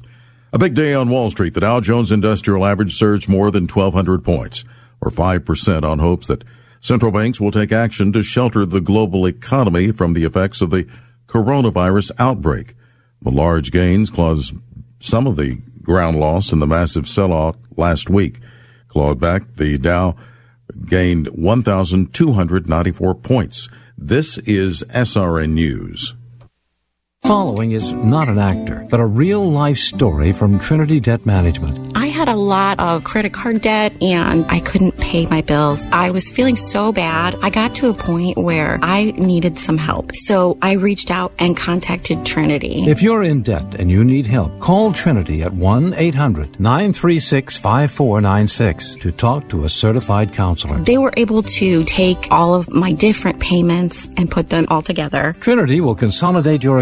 A 0.52 0.58
big 0.58 0.74
day 0.74 0.94
on 0.94 1.10
Wall 1.10 1.28
Street. 1.30 1.54
The 1.54 1.60
Dow 1.60 1.80
Jones 1.80 2.12
Industrial 2.12 2.64
Average 2.64 2.94
surged 2.94 3.28
more 3.28 3.50
than 3.50 3.64
1,200 3.64 4.22
points, 4.22 4.64
or 5.00 5.10
5% 5.10 5.82
on 5.82 5.98
hopes 5.98 6.28
that 6.28 6.44
central 6.80 7.10
banks 7.10 7.40
will 7.40 7.50
take 7.50 7.72
action 7.72 8.12
to 8.12 8.22
shelter 8.22 8.64
the 8.64 8.80
global 8.80 9.26
economy 9.26 9.90
from 9.90 10.12
the 10.12 10.22
effects 10.22 10.60
of 10.60 10.70
the 10.70 10.86
coronavirus 11.26 12.12
outbreak. 12.20 12.74
The 13.20 13.32
large 13.32 13.72
gains 13.72 14.08
caused 14.08 14.54
some 15.00 15.26
of 15.26 15.34
the 15.34 15.58
ground 15.82 16.20
loss 16.20 16.52
in 16.52 16.60
the 16.60 16.66
massive 16.66 17.08
sell-off 17.08 17.56
last 17.76 18.08
week. 18.08 18.38
Clawed 18.86 19.18
back, 19.18 19.56
the 19.56 19.78
Dow 19.78 20.14
gained 20.84 21.26
1,294 21.28 23.14
points. 23.16 23.68
This 23.98 24.38
is 24.38 24.84
SRN 24.90 25.50
News. 25.50 26.14
Following 27.26 27.72
is 27.72 27.92
not 27.92 28.28
an 28.28 28.38
actor, 28.38 28.86
but 28.88 29.00
a 29.00 29.04
real 29.04 29.50
life 29.50 29.78
story 29.78 30.32
from 30.32 30.60
Trinity 30.60 31.00
Debt 31.00 31.26
Management. 31.26 31.96
I 31.96 32.06
had 32.06 32.28
a 32.28 32.36
lot 32.36 32.78
of 32.78 33.02
credit 33.02 33.32
card 33.32 33.62
debt 33.62 34.00
and 34.00 34.44
I 34.48 34.60
couldn't 34.60 34.96
pay 34.98 35.26
my 35.26 35.40
bills. 35.40 35.84
I 35.90 36.12
was 36.12 36.30
feeling 36.30 36.54
so 36.54 36.92
bad. 36.92 37.34
I 37.42 37.50
got 37.50 37.74
to 37.76 37.88
a 37.88 37.94
point 37.94 38.38
where 38.38 38.78
I 38.80 39.10
needed 39.16 39.58
some 39.58 39.76
help. 39.76 40.14
So 40.14 40.56
I 40.62 40.72
reached 40.72 41.10
out 41.10 41.32
and 41.40 41.56
contacted 41.56 42.24
Trinity. 42.24 42.84
If 42.86 43.02
you're 43.02 43.24
in 43.24 43.42
debt 43.42 43.74
and 43.74 43.90
you 43.90 44.04
need 44.04 44.26
help, 44.26 44.60
call 44.60 44.92
Trinity 44.92 45.42
at 45.42 45.52
1 45.52 45.94
800 45.94 46.60
936 46.60 47.56
5496 47.58 48.94
to 48.96 49.10
talk 49.10 49.48
to 49.48 49.64
a 49.64 49.68
certified 49.68 50.32
counselor. 50.32 50.78
They 50.78 50.98
were 50.98 51.14
able 51.16 51.42
to 51.42 51.82
take 51.84 52.28
all 52.30 52.54
of 52.54 52.70
my 52.70 52.92
different 52.92 53.40
payments 53.40 54.06
and 54.16 54.30
put 54.30 54.50
them 54.50 54.66
all 54.68 54.82
together. 54.82 55.34
Trinity 55.40 55.80
will 55.80 55.96
consolidate 55.96 56.62
your 56.62 56.78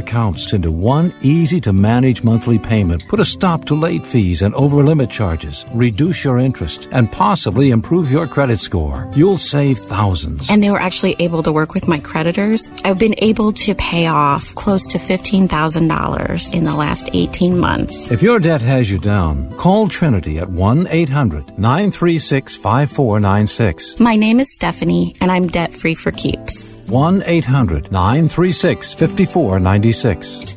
into 0.53 0.73
one 0.73 1.14
easy 1.23 1.61
to 1.61 1.73
manage 1.73 2.25
monthly 2.25 2.59
payment, 2.59 3.07
put 3.09 3.20
a 3.20 3.25
stop 3.25 3.64
to 3.66 3.75
late 3.75 4.07
fees 4.07 4.42
and 4.42 4.55
over 4.55 4.83
limit 4.83 5.11
charges, 5.11 5.64
reduce 5.73 6.25
your 6.25 6.38
interest, 6.38 6.88
and 6.90 7.11
possibly 7.12 7.70
improve 7.70 8.11
your 8.11 8.27
credit 8.27 8.59
score. 8.59 9.09
You'll 9.14 9.38
save 9.38 9.79
thousands. 9.79 10.51
And 10.51 10.62
they 10.62 10.70
were 10.70 10.81
actually 10.81 11.14
able 11.18 11.42
to 11.44 11.53
work 11.53 11.75
with 11.75 11.87
my 11.87 12.01
creditors. 12.01 12.70
I've 12.85 12.99
been 12.99 13.14
able 13.18 13.53
to 13.53 13.75
pay 13.75 14.07
off 14.07 14.55
close 14.55 14.87
to 14.88 14.99
$15,000 14.99 16.53
in 16.53 16.64
the 16.64 16.75
last 16.75 17.09
18 17.12 17.59
months. 17.59 18.11
If 18.11 18.23
your 18.23 18.38
debt 18.38 18.62
has 18.62 18.90
you 18.90 18.99
down, 18.99 19.53
call 19.53 19.88
Trinity 19.88 20.38
at 20.38 20.51
1 20.51 20.88
800 20.88 21.59
936 21.59 22.57
5496. 22.57 24.01
My 24.01 24.16
name 24.16 24.40
is 24.40 24.53
Stephanie, 24.53 25.14
and 25.20 25.31
I'm 25.31 25.47
debt 25.47 25.73
free 25.73 25.94
for 25.94 26.11
keeps. 26.11 26.73
1 26.88 27.23
800 27.25 27.90
936 27.90 28.94
5496. 28.94 30.57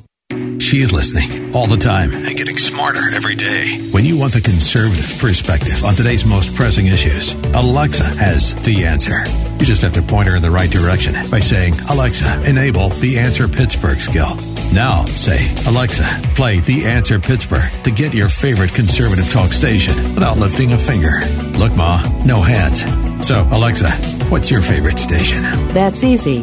She 0.59 0.81
is 0.81 0.91
listening 0.91 1.55
all 1.55 1.67
the 1.67 1.77
time 1.77 2.11
and 2.13 2.35
getting 2.35 2.57
smarter 2.57 3.11
every 3.13 3.35
day. 3.35 3.77
When 3.91 4.03
you 4.03 4.19
want 4.19 4.33
the 4.33 4.41
conservative 4.41 5.17
perspective 5.19 5.85
on 5.85 5.93
today's 5.93 6.25
most 6.25 6.53
pressing 6.55 6.87
issues, 6.87 7.33
Alexa 7.53 8.03
has 8.03 8.53
the 8.65 8.85
answer. 8.85 9.23
You 9.59 9.65
just 9.65 9.81
have 9.83 9.93
to 9.93 10.01
point 10.01 10.27
her 10.27 10.35
in 10.35 10.41
the 10.41 10.51
right 10.51 10.69
direction 10.69 11.13
by 11.29 11.39
saying, 11.39 11.79
Alexa, 11.89 12.43
enable 12.47 12.89
the 12.89 13.17
Answer 13.17 13.47
Pittsburgh 13.47 13.99
skill. 14.01 14.35
Now 14.73 15.05
say, 15.05 15.47
Alexa, 15.67 16.03
play 16.35 16.59
The 16.59 16.85
Answer 16.85 17.19
Pittsburgh 17.19 17.71
to 17.83 17.91
get 17.91 18.13
your 18.13 18.27
favorite 18.27 18.73
conservative 18.73 19.29
talk 19.31 19.53
station 19.53 19.95
without 20.15 20.37
lifting 20.37 20.73
a 20.73 20.77
finger. 20.77 21.21
Look, 21.57 21.75
Ma, 21.75 22.01
no 22.25 22.41
hands. 22.41 22.81
So, 23.25 23.47
Alexa, 23.51 23.87
what's 24.29 24.51
your 24.51 24.61
favorite 24.61 24.99
station? 24.99 25.43
That's 25.73 26.03
easy. 26.03 26.41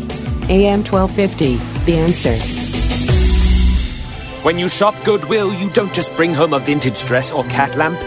AM 0.49 0.85
1250, 0.85 1.57
The 1.85 1.97
Answer. 1.99 2.37
When 4.43 4.59
you 4.59 4.69
shop 4.69 4.95
Goodwill, 5.05 5.55
you 5.55 5.71
don't 5.71 5.93
just 5.95 6.15
bring 6.17 6.35
home 6.35 6.53
a 6.53 6.59
vintage 6.59 7.05
dress 7.05 7.33
or 7.33 7.45
cat 7.45 7.77
lamp. 7.77 7.99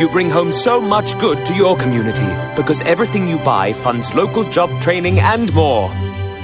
You 0.00 0.08
bring 0.08 0.28
home 0.28 0.52
so 0.52 0.80
much 0.80 1.18
good 1.18 1.44
to 1.46 1.54
your 1.54 1.76
community 1.76 2.26
because 2.56 2.80
everything 2.82 3.28
you 3.28 3.38
buy 3.38 3.72
funds 3.72 4.14
local 4.14 4.44
job 4.50 4.70
training 4.80 5.20
and 5.20 5.52
more. 5.54 5.90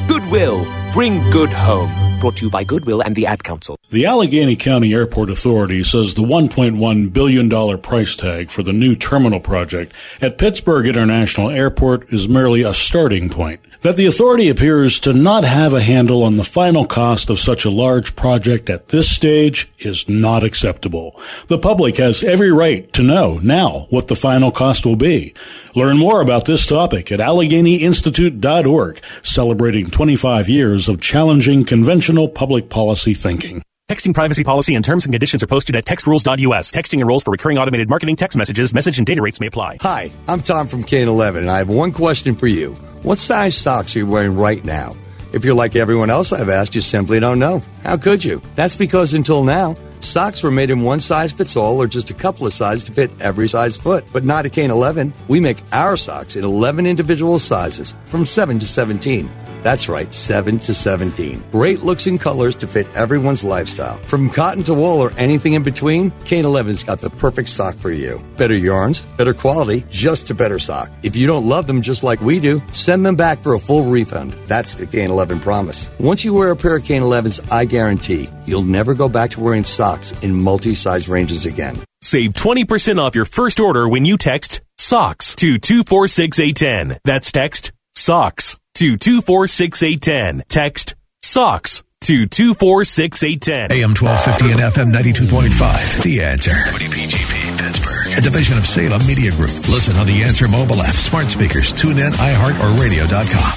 Goodwill, 0.09 0.67
bring 0.93 1.29
good 1.31 1.53
home. 1.53 1.91
Brought 2.21 2.37
to 2.37 2.45
you 2.45 2.51
by 2.51 2.63
Goodwill 2.65 3.01
and 3.01 3.17
the 3.17 3.27
Ad 3.27 3.43
Council. 3.43 3.79
The 3.91 4.07
Allegheny 4.07 4.55
County 4.57 4.95
Airport 4.95 5.29
Authority 5.29 5.83
says 5.83 6.15
the 6.15 6.23
$1.1 6.23 7.13
billion 7.13 7.79
price 7.81 8.15
tag 8.15 8.51
for 8.51 8.63
the 8.63 8.73
new 8.73 8.95
terminal 8.95 9.41
project 9.41 9.93
at 10.21 10.39
Pittsburgh 10.39 10.87
International 10.87 11.51
Airport 11.51 12.13
is 12.13 12.29
merely 12.29 12.63
a 12.63 12.75
starting 12.75 13.29
point. 13.29 13.61
That 13.83 13.97
the 13.97 14.07
authority 14.07 14.49
appears 14.49 15.01
to 15.01 15.13
not 15.13 15.43
have 15.43 15.75
a 15.75 15.83
handle 15.83 16.23
on 16.23 16.37
the 16.37 16.45
final 16.45 16.87
cost 16.87 17.29
of 17.29 17.41
such 17.41 17.65
a 17.65 17.71
large 17.71 18.15
project 18.15 18.71
at 18.71 18.89
this 18.89 19.11
stage 19.11 19.69
is 19.81 20.09
not 20.09 20.45
acceptable. 20.45 21.21
The 21.49 21.59
public 21.59 21.97
has 21.97 22.23
every 22.23 22.53
right 22.53 22.93
to 22.93 23.03
know 23.03 23.41
now 23.43 23.89
what 23.91 24.07
the 24.07 24.15
final 24.15 24.53
cost 24.53 24.87
will 24.87 24.95
be. 24.95 25.35
Learn 25.75 25.99
more 25.99 26.21
about 26.21 26.45
this 26.45 26.65
topic 26.65 27.11
at 27.11 27.19
AlleghenyInstitute.org, 27.19 29.03
celebrating 29.23 29.91
25 29.91 30.49
years 30.49 30.89
of 30.89 31.01
challenging 31.01 31.65
conventional 31.65 32.29
public 32.29 32.69
policy 32.69 33.15
thinking. 33.15 33.65
Texting 33.93 34.15
privacy 34.15 34.43
policy 34.43 34.75
and 34.75 34.83
terms 34.83 35.05
and 35.05 35.13
conditions 35.13 35.43
are 35.43 35.47
posted 35.47 35.77
at 35.77 35.85
textrules.us. 35.85 36.71
Texting 36.71 37.01
enrolls 37.01 37.25
for 37.25 37.31
recurring 37.31 37.59
automated 37.59 37.91
marketing 37.91 38.17
text 38.17 38.39
messages. 38.39 38.73
Message 38.73 38.97
and 38.97 39.07
data 39.07 39.21
rates 39.21 39.39
may 39.39 39.49
apply. 39.49 39.77
Hi, 39.83 40.11
I'm 40.27 40.41
Tom 40.41 40.67
from 40.67 40.83
Kane 40.83 41.09
11, 41.09 41.43
and 41.43 41.51
I 41.51 41.59
have 41.59 41.69
one 41.69 41.93
question 41.93 42.35
for 42.35 42.47
you. 42.47 42.73
What 43.03 43.19
size 43.19 43.55
socks 43.55 43.95
are 43.95 43.99
you 43.99 44.07
wearing 44.07 44.35
right 44.35 44.65
now? 44.65 44.97
If 45.35 45.45
you're 45.45 45.53
like 45.53 45.77
everyone 45.77 46.09
else 46.09 46.33
I've 46.33 46.49
asked, 46.49 46.75
you 46.75 46.81
simply 46.81 47.21
don't 47.21 47.39
know. 47.39 47.61
How 47.83 47.99
could 47.99 48.25
you? 48.25 48.41
That's 48.55 48.77
because 48.77 49.13
until 49.13 49.45
now, 49.45 49.77
socks 50.05 50.43
were 50.43 50.51
made 50.51 50.71
in 50.71 50.83
one 50.83 51.01
size 51.01 51.33
fits 51.33 51.57
all 51.57 51.81
or 51.81 51.87
just 51.87 52.11
a 52.11 52.15
couple 52.15 52.47
of 52.47 52.53
sizes 52.53 52.85
to 52.85 52.93
fit 52.93 53.11
every 53.21 53.49
size 53.49 53.77
foot. 53.77 54.05
But 54.13 54.25
not 54.25 54.47
at 54.47 54.53
Kane 54.53 54.71
11. 54.71 55.13
We 55.29 55.41
make 55.41 55.59
our 55.73 55.97
socks 55.97 56.37
in 56.37 56.45
11 56.45 56.87
individual 56.87 57.39
sizes 57.39 57.95
from 58.05 58.27
7 58.27 58.59
to 58.59 58.67
17. 58.67 59.31
That's 59.63 59.89
right, 59.89 60.13
7 60.13 60.59
to 60.61 60.75
17. 60.75 61.45
Great 61.53 61.83
looks 61.83 62.07
and 62.07 62.21
colors 62.21 62.57
to 62.57 62.67
fit 62.67 62.89
everyone's 62.97 63.45
lifestyle. 63.45 63.97
From 63.99 64.29
cotton 64.29 64.65
to 64.65 64.75
wool 64.75 64.99
or 65.01 65.13
anything 65.17 65.53
in 65.53 65.63
between, 65.63 66.11
Kane 66.25 66.45
11's 66.45 66.83
got 66.83 66.99
the 66.99 67.11
perfect 67.11 67.49
sock 67.49 67.77
for 67.77 67.93
you. 67.93 68.21
Better 68.37 68.57
yarns, 68.57 69.03
better 69.17 69.33
quality, 69.33 69.85
just 69.89 70.31
a 70.31 70.35
better 70.35 70.59
sock. 70.59 70.91
If 71.05 71.15
you 71.15 71.29
don't 71.29 71.49
love 71.49 71.69
them 71.69 71.81
just 71.81 72.03
like 72.03 72.21
we 72.21 72.41
do, 72.41 72.61
send 72.73 73.07
them 73.07 73.15
back 73.15 73.39
for 73.39 73.55
a 73.55 73.61
full 73.61 73.85
refund. 73.85 74.33
That's 74.47 74.75
the 74.75 74.85
Kane 74.85 75.11
11 75.11 75.39
promise. 75.39 75.89
Once 76.01 76.25
you 76.25 76.35
wear 76.35 76.51
a 76.51 76.57
pair 76.57 76.75
of 76.75 76.85
Kane 76.85 77.03
11s, 77.03 77.53
I 77.53 77.65
guarantee 77.65 78.29
you'll 78.47 78.65
never 78.65 78.95
go 78.95 79.09
back 79.09 79.31
to 79.31 79.41
wearing 79.41 79.63
socks 79.63 79.92
in 80.23 80.35
multi-size 80.35 81.09
ranges 81.09 81.47
again. 81.47 81.79
Save 82.01 82.33
20% 82.33 82.99
off 82.99 83.15
your 83.15 83.25
first 83.25 83.61
order 83.61 83.89
when 83.89 84.05
you 84.05 84.17
text 84.17 84.61
SOCKS 84.79 85.37
to 85.37 85.59
246810. 85.59 86.99
That's 87.05 87.31
text 87.31 87.73
SOCKS 87.95 88.59
to 88.75 88.97
246810. 88.97 90.45
Text 90.49 90.95
SOCKS 91.23 91.83
to 92.03 92.27
246810. 92.27 93.73
AM 93.73 93.95
1250 93.95 94.53
and 94.53 94.61
FM 94.61 94.93
92.5. 94.93 96.03
The 96.03 96.23
Answer. 96.23 96.51
WPGP 96.51 97.59
Pittsburgh. 97.59 98.19
A 98.19 98.21
division 98.21 98.59
of 98.59 98.67
Salem 98.67 99.07
Media 99.07 99.31
Group. 99.33 99.53
Listen 99.69 99.97
on 99.97 100.07
the 100.07 100.23
Answer 100.23 100.49
mobile 100.49 100.83
app, 100.83 100.95
smart 100.95 101.31
speakers, 101.31 101.73
tune 101.73 101.99
in, 101.99 102.13
iHeart, 102.13 102.59
or 102.61 102.81
radio.com. 102.81 103.53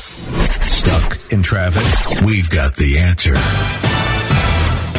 Stuck 0.70 1.20
in 1.32 1.42
traffic? 1.42 2.22
We've 2.24 2.50
got 2.50 2.76
the 2.76 3.00
answer. 3.00 3.34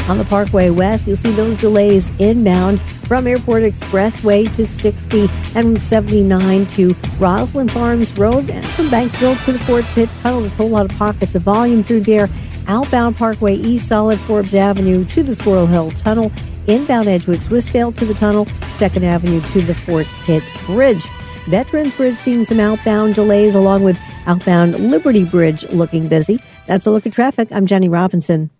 On 0.08 0.18
the 0.18 0.24
Parkway 0.24 0.70
West, 0.70 1.06
you'll 1.08 1.16
see 1.16 1.32
those 1.32 1.56
delays 1.56 2.08
inbound 2.20 2.80
from 2.80 3.26
Airport 3.26 3.64
Expressway 3.64 4.54
to 4.54 4.64
60 4.64 5.28
and 5.56 5.80
79 5.80 6.66
to 6.66 6.94
Rosslyn 7.18 7.68
Farms 7.68 8.16
Road 8.16 8.48
and 8.48 8.64
from 8.68 8.86
Banksville 8.86 9.44
to 9.44 9.52
the 9.52 9.58
Fort 9.60 9.84
Pitt 9.94 10.08
Tunnel. 10.22 10.40
There's 10.40 10.52
a 10.52 10.56
whole 10.56 10.68
lot 10.68 10.88
of 10.88 10.96
pockets 10.96 11.34
of 11.34 11.42
volume 11.42 11.82
through 11.82 12.00
there. 12.00 12.28
Outbound 12.68 13.16
Parkway 13.16 13.56
East, 13.56 13.88
Solid 13.88 14.18
Forbes 14.20 14.54
Avenue 14.54 15.04
to 15.06 15.24
the 15.24 15.34
Squirrel 15.34 15.66
Hill 15.66 15.90
Tunnel. 15.92 16.30
Inbound 16.68 17.08
Edgewood 17.08 17.38
Swissvale 17.38 17.94
to 17.96 18.04
the 18.04 18.14
tunnel. 18.14 18.46
Second 18.76 19.04
Avenue 19.04 19.40
to 19.40 19.60
the 19.62 19.74
Fort 19.74 20.06
Pitt 20.24 20.42
Bridge. 20.66 21.04
Veterans 21.48 21.94
Bridge 21.94 22.16
seeing 22.16 22.44
some 22.44 22.60
outbound 22.60 23.16
delays 23.16 23.54
along 23.56 23.82
with 23.82 23.98
outbound 24.26 24.78
Liberty 24.90 25.24
Bridge 25.24 25.64
looking 25.70 26.08
busy. 26.08 26.40
That's 26.66 26.86
a 26.86 26.90
look 26.90 27.06
at 27.06 27.12
traffic. 27.12 27.48
I'm 27.50 27.66
Jenny 27.66 27.88
Robinson. 27.88 28.50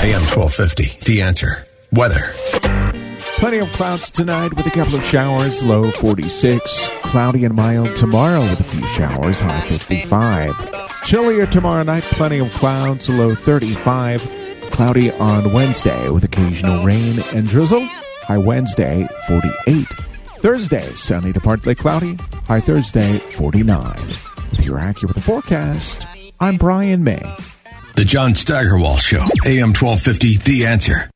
AM 0.00 0.22
1250. 0.22 1.04
The 1.04 1.22
Answer. 1.22 1.66
Weather. 1.90 2.30
Plenty 3.40 3.58
of 3.58 3.68
clouds 3.72 4.12
tonight 4.12 4.54
with 4.54 4.64
a 4.64 4.70
couple 4.70 4.94
of 4.94 5.04
showers, 5.04 5.60
low 5.60 5.90
46. 5.90 6.88
Cloudy 7.02 7.44
and 7.44 7.56
mild 7.56 7.96
tomorrow 7.96 8.42
with 8.42 8.60
a 8.60 8.62
few 8.62 8.86
showers, 8.90 9.40
high 9.40 9.60
55. 9.62 10.54
Chillier 11.04 11.46
tomorrow 11.46 11.82
night, 11.82 12.04
plenty 12.04 12.38
of 12.38 12.48
clouds, 12.52 13.08
low 13.08 13.34
35. 13.34 14.22
Cloudy 14.70 15.10
on 15.12 15.52
Wednesday 15.52 16.08
with 16.10 16.22
occasional 16.22 16.84
rain 16.84 17.18
and 17.34 17.48
drizzle, 17.48 17.84
high 18.22 18.38
Wednesday 18.38 19.08
48. 19.26 19.84
Thursday, 20.40 20.88
sunny 20.90 21.32
to 21.32 21.40
partly 21.40 21.74
cloudy, 21.74 22.14
high 22.46 22.60
Thursday 22.60 23.18
49. 23.18 24.00
With 24.52 24.64
your 24.64 24.78
accurate 24.78 25.20
forecast, 25.20 26.06
I'm 26.38 26.56
Brian 26.56 27.02
May. 27.02 27.36
The 27.98 28.04
John 28.04 28.36
Steigerwald 28.36 29.00
Show, 29.00 29.26
AM 29.44 29.74
1250, 29.74 30.36
The 30.36 30.66
Answer. 30.66 31.10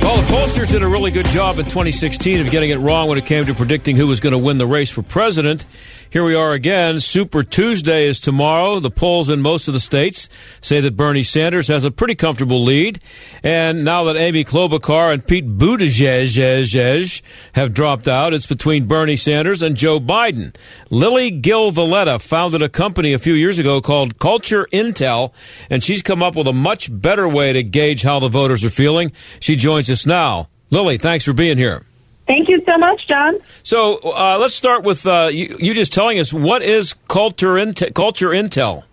Well, 0.00 0.16
the 0.16 0.22
pollsters 0.32 0.70
did 0.70 0.82
a 0.82 0.88
really 0.88 1.10
good 1.10 1.26
job 1.26 1.58
in 1.58 1.64
2016 1.64 2.40
of 2.40 2.50
getting 2.50 2.70
it 2.70 2.76
wrong 2.76 3.08
when 3.08 3.18
it 3.18 3.26
came 3.26 3.44
to 3.46 3.54
predicting 3.54 3.96
who 3.96 4.06
was 4.06 4.20
going 4.20 4.32
to 4.32 4.38
win 4.38 4.58
the 4.58 4.66
race 4.66 4.90
for 4.90 5.02
president. 5.02 5.64
Here 6.10 6.24
we 6.24 6.36
are 6.36 6.52
again. 6.52 7.00
Super 7.00 7.42
Tuesday 7.42 8.06
is 8.06 8.20
tomorrow. 8.20 8.78
The 8.78 8.90
polls 8.90 9.28
in 9.28 9.40
most 9.40 9.66
of 9.66 9.74
the 9.74 9.80
states 9.80 10.28
say 10.60 10.80
that 10.80 10.96
Bernie 10.96 11.24
Sanders 11.24 11.66
has 11.66 11.82
a 11.82 11.90
pretty 11.90 12.14
comfortable 12.14 12.62
lead. 12.62 13.00
And 13.42 13.84
now 13.84 14.04
that 14.04 14.16
Amy 14.16 14.44
Klobuchar 14.44 15.12
and 15.12 15.26
Pete 15.26 15.58
Buttigieg 15.58 17.22
have 17.54 17.74
dropped 17.74 18.06
out, 18.06 18.32
it's 18.32 18.46
between 18.46 18.86
Bernie 18.86 19.16
Sanders 19.16 19.60
and 19.60 19.74
Joe 19.76 19.98
Biden. 19.98 20.54
Lili 20.88 21.32
Gil 21.32 21.72
Valletta 21.72 22.20
founded 22.20 22.62
a 22.62 22.68
company 22.68 23.12
a 23.12 23.18
few 23.18 23.34
years 23.34 23.58
ago 23.58 23.80
called 23.80 24.18
Culturintel, 24.18 25.32
and 25.68 25.82
she's 25.82 26.02
come 26.02 26.22
up 26.22 26.36
with 26.36 26.46
a 26.46 26.52
much 26.52 26.88
better 26.92 27.26
way 27.26 27.52
to 27.52 27.64
gauge 27.64 28.02
how 28.02 28.20
the 28.20 28.28
voters 28.28 28.64
are 28.64 28.70
feeling. 28.70 29.10
She 29.40 29.56
joins 29.56 29.83
us 29.90 30.06
now. 30.06 30.48
Lili, 30.70 30.98
thanks 30.98 31.24
for 31.24 31.32
being 31.32 31.58
here. 31.58 31.84
Thank 32.26 32.48
you 32.48 32.62
so 32.64 32.78
much, 32.78 33.06
John. 33.06 33.38
So 33.62 33.98
uh, 33.98 34.38
let's 34.40 34.54
start 34.54 34.82
with 34.82 35.06
uh, 35.06 35.28
you, 35.30 35.56
you, 35.58 35.74
just 35.74 35.92
telling 35.92 36.18
us 36.18 36.32
what 36.32 36.62
is 36.62 36.94
culture, 37.08 37.54
Intel, 37.54 37.92
Culturintel. 37.92 38.84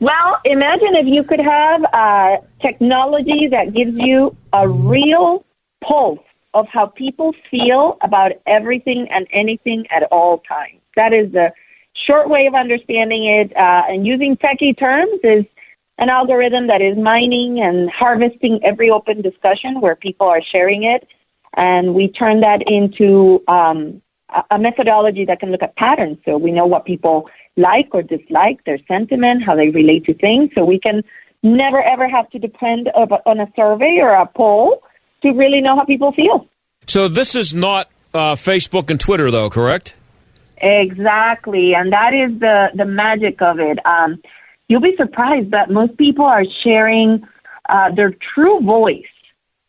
Well, 0.00 0.40
imagine 0.44 0.94
if 0.94 1.06
you 1.06 1.22
could 1.22 1.40
have 1.40 1.84
uh, 1.92 2.36
technology 2.62 3.48
that 3.50 3.74
gives 3.74 3.92
you 3.94 4.34
a 4.52 4.68
real 4.68 5.44
pulse 5.86 6.20
of 6.54 6.66
how 6.72 6.86
people 6.86 7.34
feel 7.50 7.98
about 8.02 8.32
everything 8.46 9.06
and 9.10 9.26
anything 9.32 9.86
at 9.90 10.04
all 10.04 10.38
times. 10.48 10.80
That 10.96 11.12
is 11.12 11.32
the 11.32 11.52
short 12.06 12.30
way 12.30 12.46
of 12.46 12.54
understanding 12.54 13.26
it. 13.26 13.54
Uh, 13.54 13.82
and 13.88 14.06
using 14.06 14.36
techie 14.36 14.78
terms 14.78 15.20
is 15.22 15.44
an 15.98 16.08
algorithm 16.08 16.68
that 16.68 16.80
is 16.80 16.96
mining 16.96 17.60
and 17.60 17.90
harvesting 17.90 18.60
every 18.64 18.90
open 18.90 19.20
discussion 19.20 19.80
where 19.80 19.96
people 19.96 20.26
are 20.26 20.42
sharing 20.54 20.84
it 20.84 21.06
and 21.56 21.94
we 21.94 22.08
turn 22.08 22.40
that 22.40 22.62
into 22.66 23.42
um, 23.48 24.00
a 24.50 24.58
methodology 24.58 25.24
that 25.24 25.40
can 25.40 25.50
look 25.50 25.62
at 25.62 25.74
patterns. 25.76 26.18
So 26.24 26.36
we 26.36 26.52
know 26.52 26.66
what 26.66 26.84
people 26.84 27.28
like 27.56 27.88
or 27.92 28.02
dislike, 28.02 28.64
their 28.64 28.78
sentiment, 28.86 29.42
how 29.44 29.56
they 29.56 29.70
relate 29.70 30.04
to 30.04 30.14
things. 30.14 30.50
So 30.54 30.64
we 30.64 30.78
can 30.78 31.02
never 31.42 31.82
ever 31.82 32.08
have 32.08 32.28
to 32.30 32.38
depend 32.38 32.88
on 32.88 33.40
a 33.40 33.46
survey 33.56 33.98
or 34.00 34.14
a 34.14 34.26
poll 34.26 34.82
to 35.22 35.30
really 35.30 35.60
know 35.60 35.76
how 35.76 35.84
people 35.84 36.12
feel. 36.12 36.46
So 36.86 37.08
this 37.08 37.34
is 37.34 37.54
not 37.54 37.88
uh, 38.14 38.34
Facebook 38.34 38.90
and 38.90 39.00
Twitter, 39.00 39.30
though, 39.30 39.50
correct? 39.50 39.94
Exactly, 40.58 41.74
and 41.74 41.92
that 41.92 42.12
is 42.14 42.38
the 42.40 42.68
the 42.74 42.84
magic 42.84 43.40
of 43.40 43.60
it. 43.60 43.78
Um, 43.86 44.20
you'll 44.68 44.80
be 44.80 44.94
surprised 44.96 45.50
that 45.50 45.70
most 45.70 45.96
people 45.96 46.24
are 46.24 46.44
sharing 46.62 47.26
uh, 47.68 47.94
their 47.94 48.14
true 48.34 48.60
voice 48.60 49.02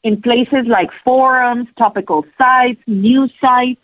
in 0.03 0.21
places 0.21 0.65
like 0.67 0.89
forums, 1.03 1.67
topical 1.77 2.25
sites, 2.38 2.81
news 2.88 3.31
sites. 3.41 3.81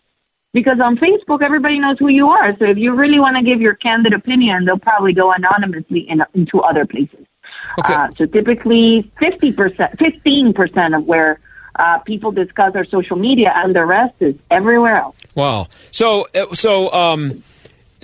Because 0.54 0.80
on 0.82 0.96
Facebook, 0.96 1.42
everybody 1.42 1.80
knows 1.80 1.98
who 2.00 2.08
you 2.08 2.28
are. 2.30 2.56
So 2.58 2.64
if 2.64 2.78
you 2.78 2.94
really 2.94 3.20
want 3.20 3.36
to 3.36 3.44
give 3.44 3.60
your 3.60 3.76
candid 3.76 4.14
opinion, 4.14 4.64
they'll 4.64 4.80
probably 4.80 5.12
go 5.12 5.34
anonymously 5.34 6.08
in, 6.08 6.24
into 6.34 6.62
other 6.62 6.86
places. 6.86 7.26
Okay. 7.80 7.94
Uh, 7.94 8.08
so 8.18 8.26
typically, 8.26 9.12
50%, 9.22 9.98
15% 9.98 10.98
of 10.98 11.06
where 11.06 11.42
uh, 11.78 12.00
people 12.00 12.32
discuss 12.32 12.74
our 12.74 12.86
social 12.86 13.18
media, 13.18 13.52
and 13.54 13.76
the 13.76 13.86
rest 13.86 14.16
is 14.22 14.36
everywhere 14.50 14.96
else. 14.96 15.18
Wow. 15.36 15.68
So, 15.92 16.26
uh, 16.34 16.54
so, 16.54 16.90
um, 16.94 17.44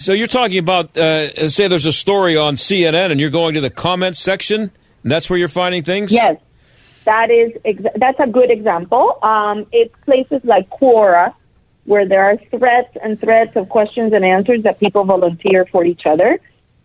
so 0.02 0.14
you're 0.14 0.28
talking 0.28 0.58
about, 0.58 0.98
uh, 0.98 1.50
say, 1.50 1.68
there's 1.68 1.86
a 1.86 1.92
story 1.92 2.36
on 2.36 2.56
CNN, 2.56 3.12
and 3.12 3.20
you're 3.20 3.30
going 3.30 3.54
to 3.54 3.62
the 3.62 3.70
comments 3.70 4.20
section, 4.20 4.62
and 4.62 5.12
that's 5.12 5.30
where 5.30 5.38
you're 5.38 5.48
finding 5.48 5.84
things. 5.84 6.12
Yes, 6.12 6.40
that 7.06 7.30
is 7.30 7.52
ex- 7.66 7.84
that's 7.96 8.20
a 8.20 8.28
good 8.28 8.52
example. 8.52 9.20
Um, 9.24 9.66
it's 9.72 9.94
places 10.06 10.42
like 10.44 10.70
Quora 10.70 11.34
where 11.86 12.08
there 12.08 12.24
are 12.24 12.38
threads 12.38 12.90
and 13.04 13.20
threads 13.20 13.56
of 13.56 13.70
questions 13.70 14.14
and 14.14 14.24
answers 14.24 14.64
that 14.64 14.80
people 14.80 15.04
volunteer 15.04 15.66
for 15.66 15.84
each 15.84 16.06
other. 16.06 16.40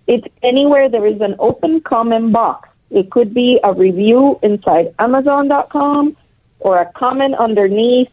It's 0.07 0.27
anywhere 0.43 0.89
there 0.89 1.07
is 1.07 1.21
an 1.21 1.37
open 1.39 1.81
comment 1.81 2.33
box. 2.33 2.69
It 2.91 3.11
could 3.11 3.35
be 3.35 3.61
a 3.63 3.75
review 3.75 4.39
inside 4.43 4.95
Amazon.com 4.99 6.17
or 6.61 6.79
a 6.79 6.87
comment 6.93 7.35
underneath 7.35 8.09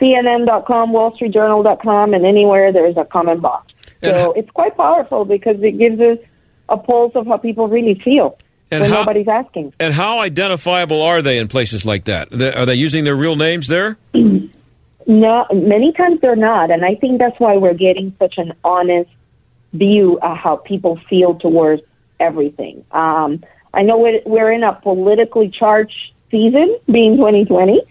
CNN.com, 0.00 0.92
WallStreetJournal.com, 0.92 2.14
and 2.14 2.26
anywhere 2.26 2.72
there 2.72 2.86
is 2.86 2.96
a 2.96 3.04
comment 3.04 3.40
box. 3.40 3.71
So 4.02 4.32
it's 4.32 4.50
quite 4.50 4.76
powerful 4.76 5.24
because 5.24 5.62
it 5.62 5.78
gives 5.78 6.00
us 6.00 6.18
a 6.68 6.76
pulse 6.76 7.12
of 7.14 7.26
how 7.26 7.36
people 7.36 7.68
really 7.68 7.94
feel 7.94 8.38
and 8.70 8.80
when 8.80 8.90
how, 8.90 9.00
nobody's 9.00 9.28
asking. 9.28 9.74
And 9.78 9.92
how 9.92 10.20
identifiable 10.20 11.02
are 11.02 11.22
they 11.22 11.38
in 11.38 11.48
places 11.48 11.84
like 11.84 12.04
that? 12.04 12.32
Are 12.32 12.66
they 12.66 12.74
using 12.74 13.04
their 13.04 13.16
real 13.16 13.36
names 13.36 13.68
there? 13.68 13.98
no, 14.14 15.46
many 15.52 15.92
times 15.92 16.20
they're 16.20 16.36
not, 16.36 16.70
and 16.70 16.84
I 16.84 16.94
think 16.94 17.18
that's 17.18 17.38
why 17.38 17.56
we're 17.58 17.74
getting 17.74 18.16
such 18.18 18.38
an 18.38 18.54
honest 18.64 19.10
view 19.72 20.18
of 20.20 20.36
how 20.36 20.56
people 20.56 20.98
feel 21.08 21.34
towards 21.34 21.82
everything. 22.18 22.84
Um, 22.92 23.42
I 23.74 23.82
know 23.82 23.98
we're, 23.98 24.20
we're 24.24 24.52
in 24.52 24.64
a 24.64 24.74
politically 24.74 25.50
charged 25.50 26.12
season, 26.30 26.78
being 26.90 27.16
2020. 27.16 27.82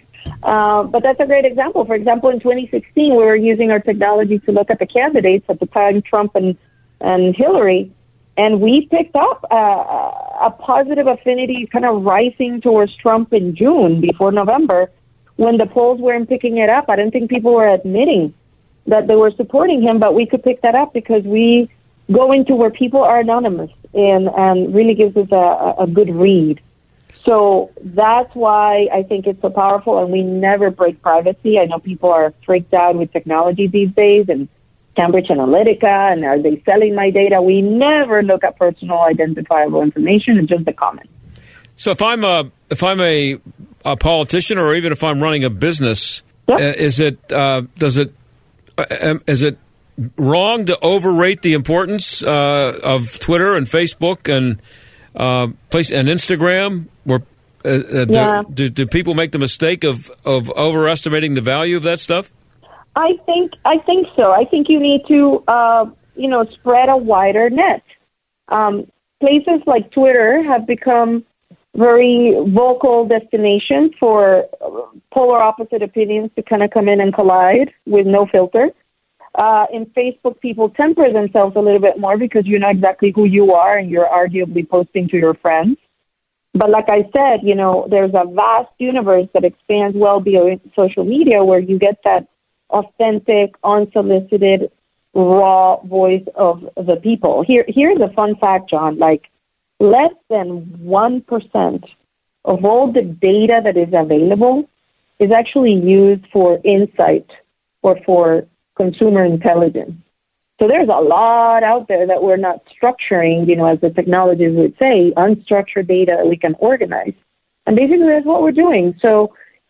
Uh, 0.43 0.83
but 0.83 1.03
that's 1.03 1.19
a 1.19 1.25
great 1.25 1.45
example. 1.45 1.85
For 1.85 1.95
example, 1.95 2.29
in 2.29 2.39
2016, 2.39 3.11
we 3.11 3.17
were 3.17 3.35
using 3.35 3.71
our 3.71 3.79
technology 3.79 4.39
to 4.39 4.51
look 4.51 4.69
at 4.69 4.79
the 4.79 4.87
candidates 4.87 5.45
at 5.49 5.59
the 5.59 5.67
time, 5.67 6.01
Trump 6.01 6.35
and, 6.35 6.57
and 6.99 7.35
Hillary, 7.35 7.91
and 8.37 8.61
we 8.61 8.87
picked 8.89 9.15
up 9.15 9.45
uh, 9.51 9.55
a 9.55 10.55
positive 10.59 11.07
affinity 11.07 11.67
kind 11.71 11.85
of 11.85 12.03
rising 12.03 12.61
towards 12.61 12.95
Trump 12.95 13.33
in 13.33 13.55
June 13.55 14.01
before 14.01 14.31
November 14.31 14.89
when 15.35 15.57
the 15.57 15.65
polls 15.65 15.99
weren't 15.99 16.29
picking 16.29 16.57
it 16.57 16.69
up. 16.69 16.85
I 16.89 16.95
don't 16.95 17.11
think 17.11 17.29
people 17.29 17.53
were 17.53 17.67
admitting 17.67 18.33
that 18.87 19.07
they 19.07 19.15
were 19.15 19.31
supporting 19.31 19.81
him, 19.81 19.99
but 19.99 20.15
we 20.15 20.25
could 20.25 20.43
pick 20.43 20.61
that 20.61 20.75
up 20.75 20.93
because 20.93 21.23
we 21.23 21.69
go 22.11 22.31
into 22.31 22.55
where 22.55 22.71
people 22.71 23.03
are 23.03 23.19
anonymous 23.19 23.69
and, 23.93 24.27
and 24.29 24.73
really 24.73 24.95
gives 24.95 25.15
us 25.17 25.27
a, 25.31 25.75
a 25.79 25.87
good 25.87 26.09
read. 26.09 26.59
So 27.25 27.71
that's 27.83 28.33
why 28.33 28.87
I 28.91 29.03
think 29.03 29.27
it's 29.27 29.41
so 29.41 29.49
powerful 29.49 30.01
and 30.01 30.11
we 30.11 30.23
never 30.23 30.71
break 30.71 31.01
privacy. 31.01 31.59
I 31.59 31.65
know 31.65 31.79
people 31.79 32.09
are 32.09 32.33
freaked 32.45 32.73
out 32.73 32.95
with 32.95 33.11
technology 33.11 33.67
these 33.67 33.91
days 33.91 34.25
and 34.27 34.47
Cambridge 34.97 35.27
Analytica 35.27 36.13
and 36.13 36.23
are 36.25 36.41
they 36.41 36.61
selling 36.65 36.95
my 36.95 37.11
data? 37.11 37.41
We 37.41 37.61
never 37.61 38.23
look 38.23 38.43
at 38.43 38.57
personal 38.57 38.99
identifiable 39.01 39.81
information, 39.81 40.37
it's 40.37 40.49
just 40.49 40.65
the 40.65 40.73
comment. 40.73 41.09
So 41.75 41.91
if 41.91 42.01
I'm 42.01 42.23
a 42.23 42.51
if 42.69 42.83
I'm 42.83 43.01
a, 43.01 43.39
a 43.83 43.97
politician 43.97 44.57
or 44.57 44.75
even 44.75 44.91
if 44.91 45.03
I'm 45.03 45.21
running 45.21 45.43
a 45.43 45.49
business, 45.49 46.21
yep. 46.47 46.59
uh, 46.59 46.63
is 46.77 46.99
it 46.99 47.31
uh, 47.31 47.63
does 47.77 47.97
it 47.97 48.13
uh, 48.77 49.15
is 49.27 49.41
it 49.41 49.57
wrong 50.17 50.65
to 50.67 50.77
overrate 50.81 51.41
the 51.41 51.53
importance 51.53 52.23
uh, 52.23 52.79
of 52.83 53.19
Twitter 53.19 53.55
and 53.55 53.65
Facebook 53.65 54.31
and 54.31 54.61
uh, 55.15 55.47
place 55.69 55.91
and 55.91 56.07
Instagram? 56.07 56.87
Where 57.03 57.23
uh, 57.63 58.05
yeah. 58.09 58.43
do, 58.43 58.53
do, 58.53 58.69
do 58.69 58.87
people 58.87 59.13
make 59.13 59.31
the 59.31 59.39
mistake 59.39 59.83
of 59.83 60.11
of 60.25 60.49
overestimating 60.51 61.33
the 61.33 61.41
value 61.41 61.77
of 61.77 61.83
that 61.83 61.99
stuff? 61.99 62.31
I 62.95 63.13
think 63.25 63.53
I 63.65 63.77
think 63.79 64.07
so. 64.15 64.31
I 64.31 64.45
think 64.45 64.67
you 64.69 64.79
need 64.79 65.01
to 65.07 65.43
uh, 65.47 65.85
you 66.15 66.27
know 66.27 66.45
spread 66.53 66.89
a 66.89 66.97
wider 66.97 67.49
net. 67.49 67.83
Um, 68.49 68.91
places 69.19 69.61
like 69.65 69.91
Twitter 69.91 70.43
have 70.43 70.67
become 70.67 71.23
very 71.75 72.35
vocal 72.49 73.07
destinations 73.07 73.91
for 73.99 74.45
polar 75.13 75.41
opposite 75.41 75.81
opinions 75.81 76.29
to 76.35 76.43
kind 76.43 76.63
of 76.63 76.71
come 76.71 76.89
in 76.89 76.99
and 76.99 77.13
collide 77.13 77.71
with 77.85 78.05
no 78.05 78.25
filter. 78.25 78.69
Uh, 79.35 79.65
in 79.71 79.85
Facebook, 79.87 80.39
people 80.41 80.69
temper 80.69 81.11
themselves 81.11 81.55
a 81.55 81.59
little 81.59 81.79
bit 81.79 81.97
more 81.97 82.17
because 82.17 82.45
you 82.45 82.59
know 82.59 82.69
exactly 82.69 83.13
who 83.15 83.25
you 83.25 83.53
are 83.53 83.77
and 83.77 83.89
you're 83.89 84.07
arguably 84.07 84.67
posting 84.67 85.07
to 85.07 85.17
your 85.17 85.33
friends. 85.35 85.77
But 86.53 86.69
like 86.69 86.89
I 86.89 87.09
said, 87.15 87.39
you 87.43 87.55
know, 87.55 87.87
there's 87.89 88.11
a 88.13 88.25
vast 88.29 88.73
universe 88.77 89.27
that 89.33 89.45
expands 89.45 89.95
well 89.95 90.19
beyond 90.19 90.59
social 90.75 91.05
media 91.05 91.45
where 91.45 91.59
you 91.59 91.79
get 91.79 91.97
that 92.03 92.27
authentic, 92.69 93.55
unsolicited, 93.63 94.69
raw 95.13 95.77
voice 95.83 96.25
of 96.35 96.63
the 96.75 96.97
people. 97.01 97.43
Here, 97.45 97.65
here's 97.67 98.01
a 98.01 98.13
fun 98.13 98.35
fact, 98.35 98.69
John. 98.69 98.97
Like, 98.97 99.29
less 99.79 100.13
than 100.29 100.65
1% 100.83 101.83
of 102.45 102.65
all 102.65 102.91
the 102.91 103.01
data 103.01 103.61
that 103.63 103.77
is 103.77 103.93
available 103.93 104.69
is 105.19 105.31
actually 105.31 105.73
used 105.73 106.25
for 106.33 106.59
insight 106.65 107.29
or 107.81 107.97
for 108.05 108.45
consumer 108.81 109.23
intelligence. 109.35 109.95
So 110.57 110.67
there's 110.67 110.89
a 110.89 111.03
lot 111.17 111.63
out 111.63 111.87
there 111.87 112.05
that 112.11 112.21
we're 112.25 112.43
not 112.49 112.57
structuring, 112.73 113.47
you 113.49 113.55
know, 113.55 113.67
as 113.73 113.79
the 113.81 113.89
technologies 113.89 114.55
would 114.59 114.75
say, 114.81 114.95
unstructured 115.25 115.87
data 115.87 116.15
we 116.33 116.37
can 116.45 116.53
organize. 116.59 117.17
And 117.65 117.75
basically 117.75 118.09
that's 118.13 118.29
what 118.31 118.43
we're 118.43 118.61
doing. 118.65 118.85
So 119.01 119.11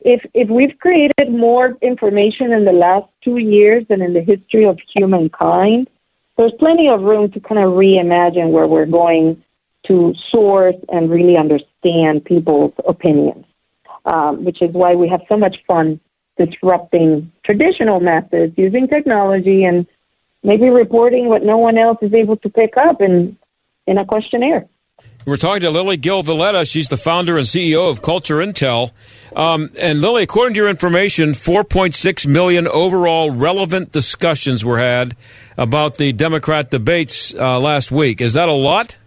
if 0.01 0.21
if 0.33 0.47
we've 0.49 0.75
created 0.85 1.27
more 1.47 1.77
information 1.81 2.47
in 2.57 2.63
the 2.65 2.77
last 2.85 3.07
two 3.25 3.37
years 3.37 3.81
than 3.89 4.01
in 4.01 4.13
the 4.13 4.25
history 4.33 4.65
of 4.65 4.77
humankind, 4.93 5.89
there's 6.35 6.57
plenty 6.65 6.87
of 6.89 7.01
room 7.09 7.31
to 7.31 7.39
kind 7.39 7.61
of 7.65 7.69
reimagine 7.83 8.49
where 8.55 8.67
we're 8.67 8.93
going 9.03 9.25
to 9.87 9.95
source 10.31 10.79
and 10.89 11.11
really 11.15 11.37
understand 11.37 12.25
people's 12.25 12.73
opinions, 12.93 13.45
um, 14.11 14.43
which 14.45 14.61
is 14.61 14.71
why 14.81 14.91
we 15.01 15.07
have 15.13 15.21
so 15.29 15.37
much 15.37 15.57
fun 15.67 15.99
disrupting 16.45 17.31
traditional 17.45 17.99
methods 17.99 18.53
using 18.57 18.87
technology 18.87 19.63
and 19.63 19.85
maybe 20.43 20.69
reporting 20.69 21.27
what 21.27 21.43
no 21.43 21.57
one 21.57 21.77
else 21.77 21.97
is 22.01 22.13
able 22.13 22.37
to 22.37 22.49
pick 22.49 22.75
up 22.77 23.01
in 23.01 23.37
in 23.87 23.97
a 23.97 24.05
questionnaire. 24.05 24.67
We're 25.25 25.37
talking 25.37 25.61
to 25.61 25.69
Lili 25.69 25.97
Gil 25.97 26.23
Valletta. 26.23 26.65
She's 26.65 26.87
the 26.87 26.97
founder 26.97 27.37
and 27.37 27.45
CEO 27.45 27.91
of 27.91 28.01
Culturintel. 28.01 28.91
Um, 29.35 29.69
and 29.79 30.01
Lili, 30.01 30.23
according 30.23 30.55
to 30.55 30.61
your 30.61 30.69
information, 30.69 31.31
4.6 31.31 32.25
million 32.25 32.67
overall 32.67 33.29
relevant 33.29 33.91
discussions 33.91 34.65
were 34.65 34.79
had 34.79 35.15
about 35.57 35.97
the 35.97 36.11
Democrat 36.11 36.71
debates 36.71 37.35
uh, 37.35 37.59
last 37.59 37.91
week. 37.91 38.19
Is 38.19 38.33
that 38.33 38.49
a 38.49 38.53
lot? 38.53 38.97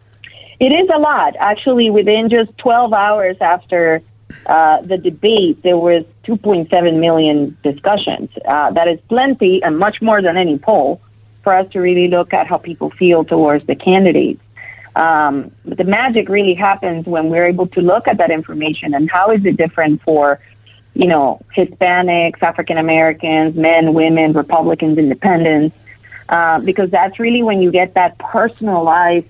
It 0.60 0.66
is 0.66 0.88
a 0.94 0.98
lot. 1.00 1.34
Actually, 1.40 1.90
within 1.90 2.28
just 2.30 2.56
12 2.58 2.92
hours 2.92 3.36
after 3.40 4.00
uh, 4.46 4.82
the 4.82 4.98
debate, 4.98 5.62
there 5.62 5.78
was 5.78 6.04
2.7 6.24 7.00
million 7.00 7.56
discussions. 7.62 8.30
Uh, 8.46 8.70
that 8.72 8.88
is 8.88 8.98
plenty 9.08 9.62
and 9.62 9.78
much 9.78 10.02
more 10.02 10.20
than 10.20 10.36
any 10.36 10.58
poll 10.58 11.00
for 11.42 11.54
us 11.54 11.70
to 11.72 11.80
really 11.80 12.08
look 12.08 12.32
at 12.32 12.46
how 12.46 12.58
people 12.58 12.90
feel 12.90 13.24
towards 13.24 13.66
the 13.66 13.74
candidates. 13.74 14.40
Um, 14.96 15.50
but 15.64 15.78
the 15.78 15.84
magic 15.84 16.28
really 16.28 16.54
happens 16.54 17.06
when 17.06 17.28
we're 17.28 17.46
able 17.46 17.66
to 17.68 17.80
look 17.80 18.06
at 18.06 18.18
that 18.18 18.30
information 18.30 18.94
and 18.94 19.10
how 19.10 19.30
is 19.30 19.44
it 19.44 19.56
different 19.56 20.02
for, 20.02 20.40
you 20.94 21.06
know, 21.06 21.40
Hispanics, 21.56 22.42
African 22.42 22.78
Americans, 22.78 23.56
men, 23.56 23.92
women, 23.92 24.32
Republicans, 24.32 24.96
Independents, 24.98 25.76
uh, 26.28 26.60
because 26.60 26.90
that's 26.90 27.18
really 27.18 27.42
when 27.42 27.60
you 27.60 27.70
get 27.70 27.94
that 27.94 28.18
personalized 28.18 29.26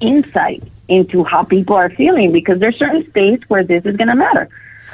insight 0.00 0.62
into 0.88 1.24
how 1.24 1.44
people 1.44 1.76
are 1.76 1.90
feeling. 1.90 2.32
Because 2.32 2.58
there's 2.60 2.78
certain 2.78 3.08
states 3.10 3.44
where 3.48 3.64
this 3.64 3.84
is 3.84 3.96
going 3.96 4.08
to 4.08 4.16
matter. 4.16 4.48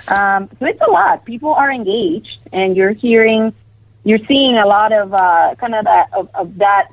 Um, 0.08 0.50
so 0.58 0.66
it's 0.66 0.80
a 0.80 0.90
lot. 0.90 1.24
People 1.24 1.54
are 1.54 1.72
engaged, 1.72 2.38
and 2.52 2.76
you're 2.76 2.92
hearing, 2.92 3.54
you're 4.04 4.24
seeing 4.26 4.58
a 4.58 4.66
lot 4.66 4.92
of 4.92 5.14
uh, 5.14 5.54
kind 5.58 5.74
of 5.74 5.84
that 5.84 6.08
of, 6.12 6.28
of 6.34 6.56
that 6.58 6.88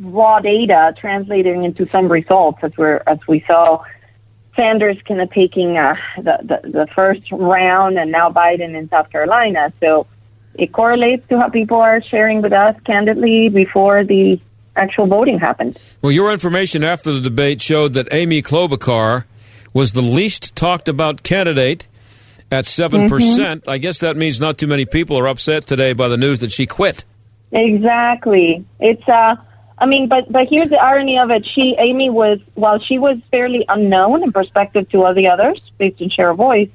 raw 0.00 0.40
data 0.40 0.94
translating 0.98 1.64
into 1.64 1.88
some 1.90 2.08
results 2.08 2.58
as 2.62 2.72
we're 2.76 3.02
as 3.06 3.18
we 3.26 3.42
saw 3.46 3.82
Sanders 4.54 4.96
kind 5.06 5.20
of 5.20 5.30
taking 5.30 5.76
uh, 5.76 5.96
the, 6.16 6.38
the 6.42 6.70
the 6.70 6.86
first 6.94 7.22
round 7.30 7.98
and 7.98 8.10
now 8.10 8.30
Biden 8.30 8.74
in 8.74 8.88
South 8.88 9.10
Carolina. 9.10 9.72
So 9.80 10.06
it 10.54 10.72
correlates 10.72 11.28
to 11.28 11.38
how 11.38 11.50
people 11.50 11.78
are 11.78 12.02
sharing 12.02 12.40
with 12.40 12.52
us 12.52 12.74
candidly 12.84 13.50
before 13.50 14.04
the 14.04 14.40
actual 14.76 15.06
voting 15.06 15.38
happened. 15.38 15.78
Well, 16.02 16.12
your 16.12 16.32
information 16.32 16.84
after 16.84 17.12
the 17.12 17.20
debate 17.20 17.60
showed 17.60 17.94
that 17.94 18.08
Amy 18.12 18.42
Klobuchar 18.42 19.24
was 19.72 19.92
the 19.92 20.02
least 20.02 20.54
talked 20.56 20.88
about 20.88 21.22
candidate 21.22 21.86
at 22.50 22.64
7%. 22.64 23.08
percent 23.08 23.62
mm-hmm. 23.62 23.70
I 23.70 23.78
guess 23.78 23.98
that 24.00 24.16
means 24.16 24.40
not 24.40 24.58
too 24.58 24.66
many 24.66 24.84
people 24.84 25.18
are 25.18 25.28
upset 25.28 25.66
today 25.66 25.92
by 25.92 26.08
the 26.08 26.16
news 26.16 26.40
that 26.40 26.52
she 26.52 26.66
quit. 26.66 27.04
Exactly. 27.52 28.64
It's 28.80 29.08
uh 29.08 29.36
I 29.78 29.84
mean, 29.84 30.08
but 30.08 30.30
but 30.32 30.46
here's 30.48 30.70
the 30.70 30.78
irony 30.78 31.18
of 31.18 31.30
it. 31.30 31.46
She 31.54 31.76
Amy 31.78 32.10
was 32.10 32.38
while 32.54 32.78
she 32.80 32.98
was 32.98 33.18
fairly 33.30 33.64
unknown 33.68 34.22
in 34.22 34.32
perspective 34.32 34.88
to 34.90 35.04
all 35.04 35.14
the 35.14 35.28
others 35.28 35.60
based 35.78 36.00
on 36.00 36.10
share 36.10 36.30
of 36.30 36.38
voice, 36.38 36.70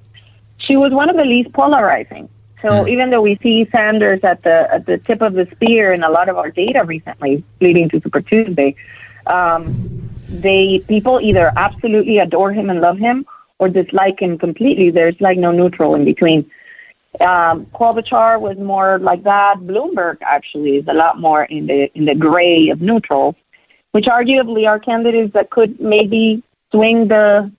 she 0.59 0.77
was 0.77 0.91
one 0.91 1.09
of 1.09 1.15
the 1.15 1.25
least 1.25 1.51
polarizing. 1.53 2.29
So 2.61 2.69
mm. 2.69 2.89
even 2.89 3.09
though 3.09 3.21
we 3.21 3.37
see 3.41 3.67
Sanders 3.71 4.19
at 4.23 4.43
the 4.43 4.67
at 4.71 4.85
the 4.85 4.97
tip 4.97 5.21
of 5.21 5.33
the 5.33 5.47
spear 5.51 5.93
in 5.93 6.03
a 6.03 6.09
lot 6.09 6.29
of 6.29 6.37
our 6.37 6.51
data 6.51 6.83
recently, 6.83 7.43
leading 7.59 7.89
to 7.89 8.01
Super 8.01 8.21
Tuesday, 8.21 8.75
um, 9.27 9.65
they 10.27 10.79
people 10.87 11.19
either 11.19 11.51
absolutely 11.57 12.19
adore 12.19 12.53
him 12.53 12.69
and 12.69 12.81
love 12.81 12.97
him 12.97 13.25
or 13.59 13.67
dislike 13.67 14.19
him 14.21 14.37
completely. 14.37 14.91
There's 14.91 15.19
like 15.19 15.37
no 15.37 15.51
neutral 15.51 15.95
in 15.95 16.05
between. 16.05 16.49
Um, 17.19 17.65
Klobuchar 17.67 18.39
was 18.39 18.57
more 18.57 18.97
like 18.99 19.23
that. 19.23 19.55
Bloomberg 19.59 20.17
actually 20.21 20.77
is 20.77 20.87
a 20.87 20.93
lot 20.93 21.19
more 21.19 21.43
in 21.43 21.67
the 21.67 21.91
in 21.95 22.05
the 22.05 22.15
gray 22.15 22.69
of 22.69 22.81
neutral, 22.81 23.35
which 23.91 24.05
arguably 24.05 24.67
are 24.67 24.79
candidates 24.79 25.33
that 25.33 25.49
could 25.49 25.79
maybe 25.79 26.43
swing 26.71 27.07
the 27.07 27.51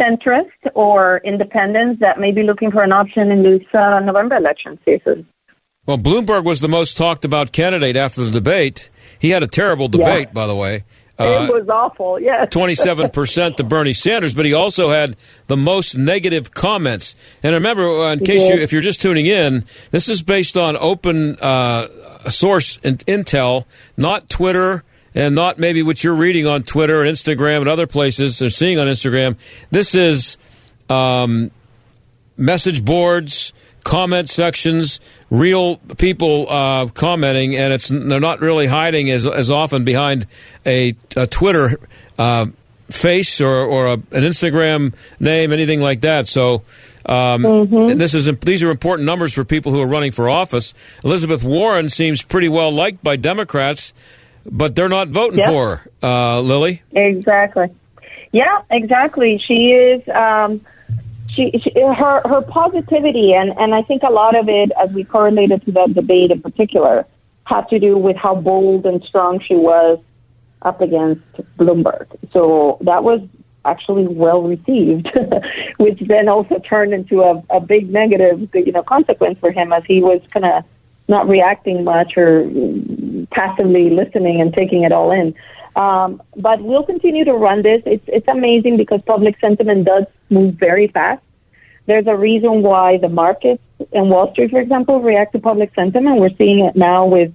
centrist 0.00 0.50
or 0.74 1.20
independents 1.24 2.00
that 2.00 2.18
may 2.18 2.32
be 2.32 2.42
looking 2.42 2.70
for 2.70 2.82
an 2.82 2.92
option 2.92 3.30
in 3.30 3.42
this 3.42 3.62
uh, 3.74 4.00
November 4.00 4.36
election 4.36 4.78
season. 4.84 5.26
Well, 5.86 5.98
Bloomberg 5.98 6.44
was 6.44 6.60
the 6.60 6.68
most 6.68 6.96
talked 6.96 7.24
about 7.24 7.52
candidate 7.52 7.96
after 7.96 8.24
the 8.24 8.30
debate. 8.30 8.90
He 9.18 9.30
had 9.30 9.42
a 9.42 9.46
terrible 9.46 9.88
debate, 9.88 10.28
yeah. 10.28 10.32
by 10.32 10.46
the 10.46 10.56
way. 10.56 10.84
Uh, 11.18 11.46
it 11.48 11.52
was 11.52 11.68
awful, 11.68 12.18
yes. 12.20 12.48
27% 12.50 13.56
to 13.56 13.64
Bernie 13.64 13.94
Sanders, 13.94 14.34
but 14.34 14.44
he 14.44 14.52
also 14.52 14.90
had 14.90 15.16
the 15.46 15.56
most 15.56 15.96
negative 15.96 16.50
comments. 16.50 17.16
And 17.42 17.54
remember, 17.54 18.04
uh, 18.04 18.12
in 18.12 18.18
case 18.18 18.50
you, 18.50 18.60
if 18.60 18.70
you're 18.70 18.82
just 18.82 19.00
tuning 19.00 19.26
in, 19.26 19.64
this 19.92 20.10
is 20.10 20.22
based 20.22 20.58
on 20.58 20.76
open 20.76 21.36
uh, 21.36 21.88
source 22.28 22.78
in, 22.82 22.98
intel, 22.98 23.64
not 23.96 24.28
Twitter 24.28 24.84
and 25.16 25.34
not 25.34 25.58
maybe 25.58 25.82
what 25.82 26.04
you're 26.04 26.14
reading 26.14 26.46
on 26.46 26.62
Twitter 26.62 27.02
and 27.02 27.10
Instagram 27.10 27.60
and 27.60 27.68
other 27.68 27.86
places 27.86 28.42
or 28.42 28.50
seeing 28.50 28.78
on 28.78 28.86
Instagram. 28.86 29.36
This 29.70 29.94
is 29.94 30.36
um, 30.90 31.50
message 32.36 32.84
boards, 32.84 33.54
comment 33.82 34.28
sections, 34.28 35.00
real 35.30 35.78
people 35.96 36.46
uh, 36.50 36.86
commenting, 36.88 37.56
and 37.56 37.72
it's 37.72 37.88
they're 37.88 38.20
not 38.20 38.40
really 38.40 38.66
hiding 38.66 39.10
as 39.10 39.26
as 39.26 39.50
often 39.50 39.84
behind 39.84 40.26
a, 40.66 40.94
a 41.16 41.26
Twitter 41.26 41.80
uh, 42.18 42.46
face 42.90 43.40
or 43.40 43.64
or 43.64 43.86
a, 43.86 43.92
an 43.92 44.22
Instagram 44.22 44.94
name, 45.18 45.52
anything 45.52 45.80
like 45.80 46.02
that. 46.02 46.28
So. 46.28 46.62
Um, 47.08 47.44
mm-hmm. 47.44 47.98
this 47.98 48.14
is 48.14 48.28
these 48.40 48.64
are 48.64 48.70
important 48.72 49.06
numbers 49.06 49.32
for 49.32 49.44
people 49.44 49.70
who 49.70 49.80
are 49.80 49.86
running 49.86 50.10
for 50.10 50.28
office. 50.28 50.74
Elizabeth 51.04 51.44
Warren 51.44 51.88
seems 51.88 52.20
pretty 52.20 52.48
well 52.48 52.72
liked 52.72 53.00
by 53.04 53.14
Democrats, 53.14 53.92
but 54.50 54.74
they're 54.74 54.88
not 54.88 55.08
voting 55.08 55.38
yep. 55.38 55.48
for 55.48 55.76
her, 55.76 55.90
uh, 56.02 56.40
Lili. 56.40 56.82
Exactly. 56.92 57.68
Yeah, 58.32 58.62
exactly. 58.70 59.38
She 59.38 59.72
is. 59.72 60.06
Um, 60.08 60.60
she, 61.28 61.52
she, 61.62 61.72
her 61.80 62.22
her 62.26 62.40
positivity 62.42 63.34
and 63.34 63.50
and 63.58 63.74
I 63.74 63.82
think 63.82 64.02
a 64.02 64.10
lot 64.10 64.34
of 64.34 64.48
it 64.48 64.72
as 64.82 64.90
we 64.90 65.04
correlated 65.04 65.64
to 65.66 65.72
that 65.72 65.92
debate 65.92 66.30
in 66.30 66.40
particular 66.40 67.04
had 67.44 67.62
to 67.68 67.78
do 67.78 67.96
with 67.96 68.16
how 68.16 68.34
bold 68.34 68.86
and 68.86 69.02
strong 69.04 69.40
she 69.40 69.54
was 69.54 69.98
up 70.62 70.80
against 70.80 71.22
Bloomberg. 71.58 72.06
So 72.32 72.78
that 72.82 73.04
was 73.04 73.20
actually 73.64 74.06
well 74.06 74.42
received, 74.42 75.08
which 75.78 76.00
then 76.06 76.28
also 76.28 76.58
turned 76.58 76.92
into 76.92 77.22
a, 77.22 77.42
a 77.50 77.60
big 77.60 77.90
negative, 77.90 78.48
you 78.54 78.72
know, 78.72 78.82
consequence 78.82 79.38
for 79.38 79.50
him 79.50 79.72
as 79.72 79.82
he 79.86 80.00
was 80.00 80.20
kind 80.32 80.46
of 80.46 80.64
not 81.08 81.28
reacting 81.28 81.84
much 81.84 82.16
or 82.16 82.48
passively 83.30 83.90
listening 83.90 84.40
and 84.40 84.52
taking 84.54 84.82
it 84.82 84.92
all 84.92 85.10
in. 85.12 85.34
Um, 85.76 86.22
but 86.36 86.62
we'll 86.62 86.84
continue 86.84 87.24
to 87.24 87.34
run 87.34 87.62
this. 87.62 87.82
It's 87.84 88.04
it's 88.06 88.28
amazing 88.28 88.76
because 88.78 89.00
public 89.06 89.38
sentiment 89.40 89.84
does 89.84 90.04
move 90.30 90.54
very 90.54 90.88
fast. 90.88 91.22
There's 91.86 92.06
a 92.06 92.16
reason 92.16 92.62
why 92.62 92.98
the 92.98 93.08
markets 93.08 93.62
and 93.92 94.10
Wall 94.10 94.32
Street, 94.32 94.50
for 94.50 94.60
example, 94.60 95.00
react 95.00 95.32
to 95.34 95.38
public 95.38 95.72
sentiment. 95.74 96.18
We're 96.18 96.36
seeing 96.36 96.64
it 96.64 96.76
now 96.76 97.06
with 97.06 97.32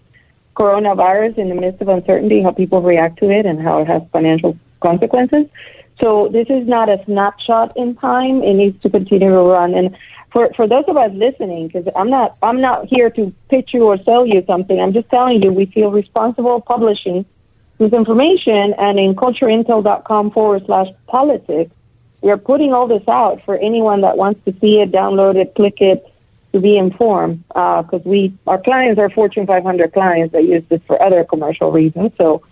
coronavirus 0.55 1.37
in 1.37 1.49
the 1.49 1.55
midst 1.55 1.81
of 1.81 1.87
uncertainty, 1.87 2.41
how 2.41 2.51
people 2.51 2.81
react 2.81 3.19
to 3.19 3.29
it 3.29 3.45
and 3.45 3.61
how 3.61 3.81
it 3.81 3.87
has 3.87 4.01
financial 4.11 4.57
consequences. 4.81 5.45
So 6.03 6.29
this 6.31 6.47
is 6.49 6.67
not 6.67 6.89
a 6.89 6.97
snapshot 7.05 7.73
in 7.77 7.95
time. 7.95 8.43
It 8.43 8.55
needs 8.55 8.81
to 8.81 8.89
continue 8.89 9.29
to 9.29 9.41
run. 9.41 9.75
And 9.75 9.97
for, 10.31 10.49
for 10.55 10.67
those 10.67 10.85
of 10.87 10.97
us 10.97 11.11
listening, 11.13 11.67
because 11.67 11.87
I'm 11.95 12.09
not, 12.09 12.37
I'm 12.41 12.61
not 12.61 12.87
here 12.87 13.09
to 13.11 13.33
pitch 13.49 13.71
you 13.73 13.83
or 13.83 13.97
sell 14.03 14.25
you 14.25 14.43
something. 14.47 14.79
I'm 14.79 14.93
just 14.93 15.09
telling 15.09 15.41
you 15.43 15.51
we 15.51 15.65
feel 15.65 15.91
responsible 15.91 16.61
publishing 16.61 17.25
this 17.77 17.93
information 17.93 18.73
and 18.77 18.99
in 18.99 19.15
culturintel.com 19.15 20.31
forward 20.31 20.63
slash 20.65 20.87
politics 21.07 21.71
we 22.21 22.29
are 22.29 22.37
putting 22.37 22.71
all 22.71 22.87
this 22.87 23.07
out 23.07 23.43
for 23.43 23.57
anyone 23.57 24.01
that 24.01 24.15
wants 24.15 24.43
to 24.45 24.53
see 24.61 24.79
it, 24.79 24.91
download 24.91 25.35
it, 25.35 25.55
click 25.55 25.81
it, 25.81 26.05
to 26.53 26.59
be 26.59 26.77
informed. 26.77 27.43
Because 27.47 27.93
uh, 27.93 28.09
we, 28.09 28.37
our 28.45 28.61
clients 28.61 28.99
are 28.99 29.09
Fortune 29.09 29.47
500 29.47 29.93
clients 29.93 30.33
that 30.33 30.43
use 30.43 30.63
this 30.69 30.81
for 30.85 31.01
other 31.01 31.23
commercial 31.23 31.71
reasons. 31.71 32.11
So 32.17 32.43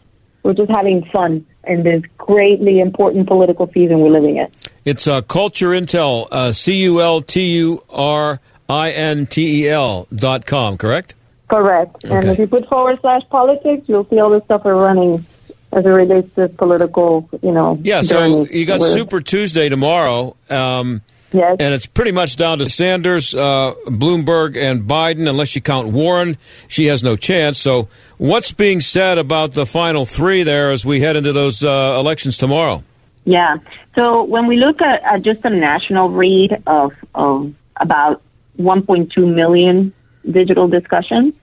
we're 0.41 0.53
just 0.53 0.71
having 0.71 1.05
fun 1.05 1.45
in 1.65 1.84
this 1.84 2.01
greatly 2.17 2.80
important 2.80 3.27
political 3.27 3.69
season 3.71 3.99
we're 3.99 4.09
living 4.09 4.38
in. 4.38 4.47
It's 4.90 5.08
uh, 5.08 5.22
Culturintel, 5.22 6.28
uh, 6.32 6.52
C 6.52 6.82
U 6.82 7.00
L 7.00 7.22
T 7.22 7.58
U 7.58 7.84
R 7.92 8.40
I 8.68 8.90
N 8.90 9.28
T 9.28 9.64
E 9.66 9.70
L 9.70 10.08
dot 10.14 10.48
com, 10.48 10.78
correct? 10.78 11.14
Correct. 11.48 12.04
And 12.06 12.28
if 12.28 12.40
you 12.40 12.48
put 12.48 12.68
forward 12.68 13.00
slash 13.00 13.22
politics, 13.30 13.88
you'll 13.88 14.08
see 14.10 14.20
all 14.20 14.32
the 14.32 14.44
stuff 14.46 14.64
we're 14.66 14.74
running 14.74 15.24
as 15.72 15.86
it 15.86 15.90
relates 15.90 16.34
to 16.36 16.50
political, 16.50 17.30
you 17.44 17.52
know. 17.52 17.78
Yeah, 17.84 18.02
so 18.02 18.46
you 18.48 18.66
got 18.66 18.80
We're- 18.80 18.92
Super 18.92 19.22
Tuesday 19.22 19.70
tomorrow. 19.70 20.36
Um, 20.50 21.04
yes. 21.32 21.58
And 21.60 21.72
it's 21.72 21.86
pretty 21.86 22.12
much 22.12 22.36
down 22.36 22.58
to 22.58 22.68
Sanders, 22.68 23.36
uh, 23.36 23.76
Bloomberg, 23.86 24.58
and 24.58 24.84
Biden, 24.90 25.30
unless 25.30 25.56
you 25.56 25.62
count 25.62 25.90
Warren. 25.90 26.38
She 26.68 26.88
has 26.88 27.04
no 27.04 27.16
chance. 27.16 27.60
So, 27.60 27.90
what's 28.18 28.52
being 28.52 28.82
said 28.82 29.20
about 29.20 29.54
the 29.54 29.68
final 29.68 30.06
three 30.06 30.42
there 30.42 30.72
as 30.72 30.84
we 30.84 31.02
head 31.02 31.16
into 31.16 31.32
those 31.32 31.64
uh, 31.64 31.96
elections 32.00 32.40
tomorrow? 32.40 32.84
Yeah. 33.30 33.57
So 33.93 34.23
when 34.23 34.47
we 34.47 34.55
look 34.57 34.82
at, 34.82 35.03
at 35.03 35.21
just 35.21 35.45
a 35.45 35.51
national 35.51 36.09
read 36.09 36.63
of, 36.65 36.93
of 37.13 37.53
about 37.75 38.23
1.2 38.57 39.36
million 39.36 39.93
digital 40.32 40.67
discussions, 40.67 41.36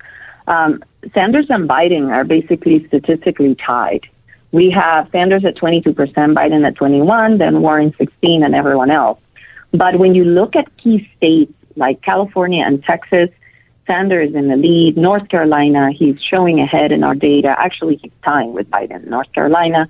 um, 0.48 0.82
Sanders 1.14 1.46
and 1.48 1.68
Biden 1.68 2.10
are 2.10 2.24
basically 2.24 2.84
statistically 2.88 3.54
tied. 3.54 4.04
We 4.50 4.68
have 4.72 5.08
Sanders 5.12 5.44
at 5.44 5.54
22%, 5.54 5.94
Biden 5.94 6.66
at 6.66 6.74
21, 6.74 7.38
then 7.38 7.62
Warren 7.62 7.94
16, 7.96 8.42
and 8.42 8.52
everyone 8.52 8.90
else. 8.90 9.20
But 9.70 10.00
when 10.00 10.12
you 10.12 10.24
look 10.24 10.56
at 10.56 10.76
key 10.78 11.08
states 11.16 11.52
like 11.76 12.02
California 12.02 12.64
and 12.66 12.82
Texas, 12.82 13.30
Sanders 13.86 14.34
in 14.34 14.48
the 14.48 14.56
lead. 14.56 14.96
North 14.96 15.28
Carolina, 15.28 15.92
he's 15.92 16.16
showing 16.20 16.58
ahead 16.58 16.90
in 16.90 17.04
our 17.04 17.14
data. 17.14 17.54
Actually, 17.56 18.00
he's 18.02 18.10
tying 18.24 18.52
with 18.52 18.68
Biden. 18.68 19.06
North 19.06 19.32
Carolina. 19.32 19.86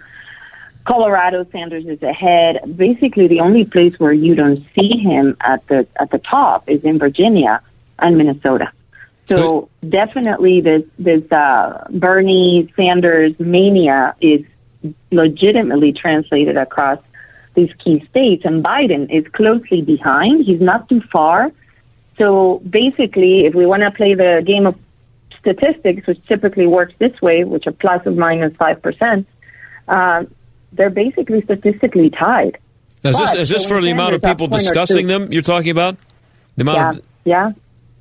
Colorado, 0.86 1.44
Sanders 1.50 1.84
is 1.86 2.00
ahead. 2.02 2.76
Basically, 2.76 3.26
the 3.26 3.40
only 3.40 3.64
place 3.64 3.94
where 3.98 4.12
you 4.12 4.34
don't 4.36 4.64
see 4.74 4.96
him 4.98 5.36
at 5.40 5.66
the 5.66 5.86
at 6.00 6.10
the 6.10 6.18
top 6.18 6.68
is 6.68 6.82
in 6.84 6.98
Virginia 6.98 7.60
and 7.98 8.16
Minnesota. 8.16 8.70
So 9.24 9.68
definitely, 9.88 10.60
this 10.60 10.84
this 10.98 11.30
uh, 11.32 11.88
Bernie 11.90 12.72
Sanders 12.76 13.34
mania 13.40 14.14
is 14.20 14.42
legitimately 15.10 15.92
translated 15.92 16.56
across 16.56 17.00
these 17.54 17.72
key 17.82 18.06
states, 18.08 18.44
and 18.44 18.62
Biden 18.62 19.10
is 19.10 19.26
closely 19.32 19.82
behind. 19.82 20.44
He's 20.44 20.60
not 20.60 20.88
too 20.88 21.00
far. 21.12 21.50
So 22.18 22.62
basically, 22.70 23.46
if 23.46 23.54
we 23.54 23.66
want 23.66 23.82
to 23.82 23.90
play 23.90 24.14
the 24.14 24.42
game 24.46 24.66
of 24.66 24.76
statistics, 25.40 26.06
which 26.06 26.24
typically 26.26 26.68
works 26.68 26.94
this 26.98 27.20
way, 27.20 27.42
which 27.42 27.66
are 27.66 27.72
plus 27.72 28.06
or 28.06 28.12
minus 28.12 28.54
five 28.56 28.80
percent, 28.80 29.26
uh, 29.88 30.24
they're 30.76 30.90
basically 30.90 31.42
statistically 31.42 32.10
tied. 32.10 32.58
Is 33.04 33.16
this, 33.16 33.34
is 33.34 33.48
this 33.50 33.66
for 33.66 33.80
the 33.80 33.90
amount 33.90 34.14
of 34.14 34.22
people 34.22 34.46
discussing 34.48 35.06
them 35.06 35.32
you're 35.32 35.42
talking 35.42 35.70
about? 35.70 35.96
The 36.56 36.62
amount 36.62 36.78
Yeah, 36.78 36.90
of, 36.90 37.54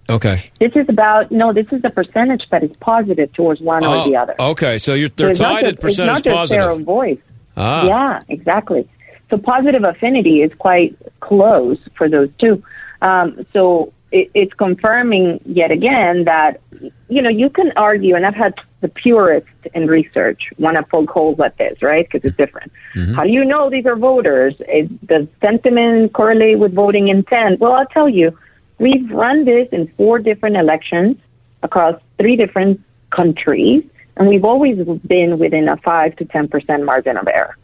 yeah. 0.09 0.15
okay. 0.15 0.49
This 0.59 0.71
is 0.75 0.87
about 0.89 1.31
no. 1.31 1.53
This 1.53 1.67
is 1.71 1.81
the 1.81 1.89
percentage 1.89 2.43
that 2.51 2.63
is 2.63 2.71
positive 2.79 3.31
towards 3.33 3.61
one 3.61 3.83
or 3.83 3.95
Oh, 3.97 4.09
the 4.09 4.15
other. 4.17 4.33
Okay, 4.39 4.77
so 4.79 4.93
you're, 4.93 5.09
So 5.09 5.13
they're 5.17 5.29
it's 5.31 5.39
tied 5.39 5.63
just- 5.65 5.73
at 5.75 5.79
percentage 5.81 6.17
It's 6.17 6.25
not 6.25 6.31
just 6.31 6.35
positive. 6.53 6.79
of 6.79 6.85
voice. 6.85 7.19
Ah. 7.57 7.85
Yeah, 7.85 8.21
exactly. 8.29 8.87
So 9.29 9.37
positive 9.37 9.83
affinity 9.83 10.41
is 10.41 10.51
quite 10.57 10.95
close 11.19 11.77
for 11.95 12.07
those 12.09 12.29
two. 12.39 12.63
Um, 13.01 13.45
so 13.53 13.91
it, 14.15 14.31
it's 14.33 14.53
confirming 14.53 15.39
yet 15.45 15.71
again 15.71 16.23
that 16.23 16.61
you 17.09 17.21
know 17.21 17.29
you 17.29 17.49
can 17.49 17.71
argue, 17.75 18.15
and 18.15 18.25
I've 18.25 18.35
had 18.45 18.53
the 18.79 18.87
purists 18.87 19.49
in 19.73 19.87
research 19.87 20.51
want 20.57 20.77
to 20.77 20.83
poke 20.83 21.09
holes 21.09 21.39
at 21.39 21.57
this, 21.57 21.81
right? 21.81 22.07
Because 22.09 22.27
it's 22.27 22.37
different. 22.37 22.71
Mm-hmm. 22.95 23.15
How 23.15 23.23
do 23.23 23.29
you 23.29 23.43
know 23.43 23.69
these 23.69 23.85
are 23.85 23.97
voters? 23.97 24.55
Is, 24.73 24.89
does 25.05 25.27
sentiment 25.41 26.13
correlate 26.13 26.59
with 26.59 26.73
voting 26.73 27.09
intent? 27.09 27.59
Well, 27.59 27.73
I'll 27.73 27.87
tell 27.87 28.07
you, 28.09 28.37
we've 28.79 29.09
run 29.11 29.45
this 29.45 29.67
in 29.71 29.91
four 29.97 30.19
different 30.19 30.55
elections 30.55 31.17
across 31.61 31.99
three 32.17 32.37
different 32.37 32.81
countries, 33.09 33.83
and 34.15 34.29
we've 34.29 34.45
always 34.45 34.77
been 35.05 35.39
within 35.39 35.67
a 35.67 35.77
five 35.77 36.15
to 36.17 36.25
ten 36.25 36.47
percent 36.47 36.85
margin 36.85 37.17
of 37.17 37.27
error. 37.27 37.57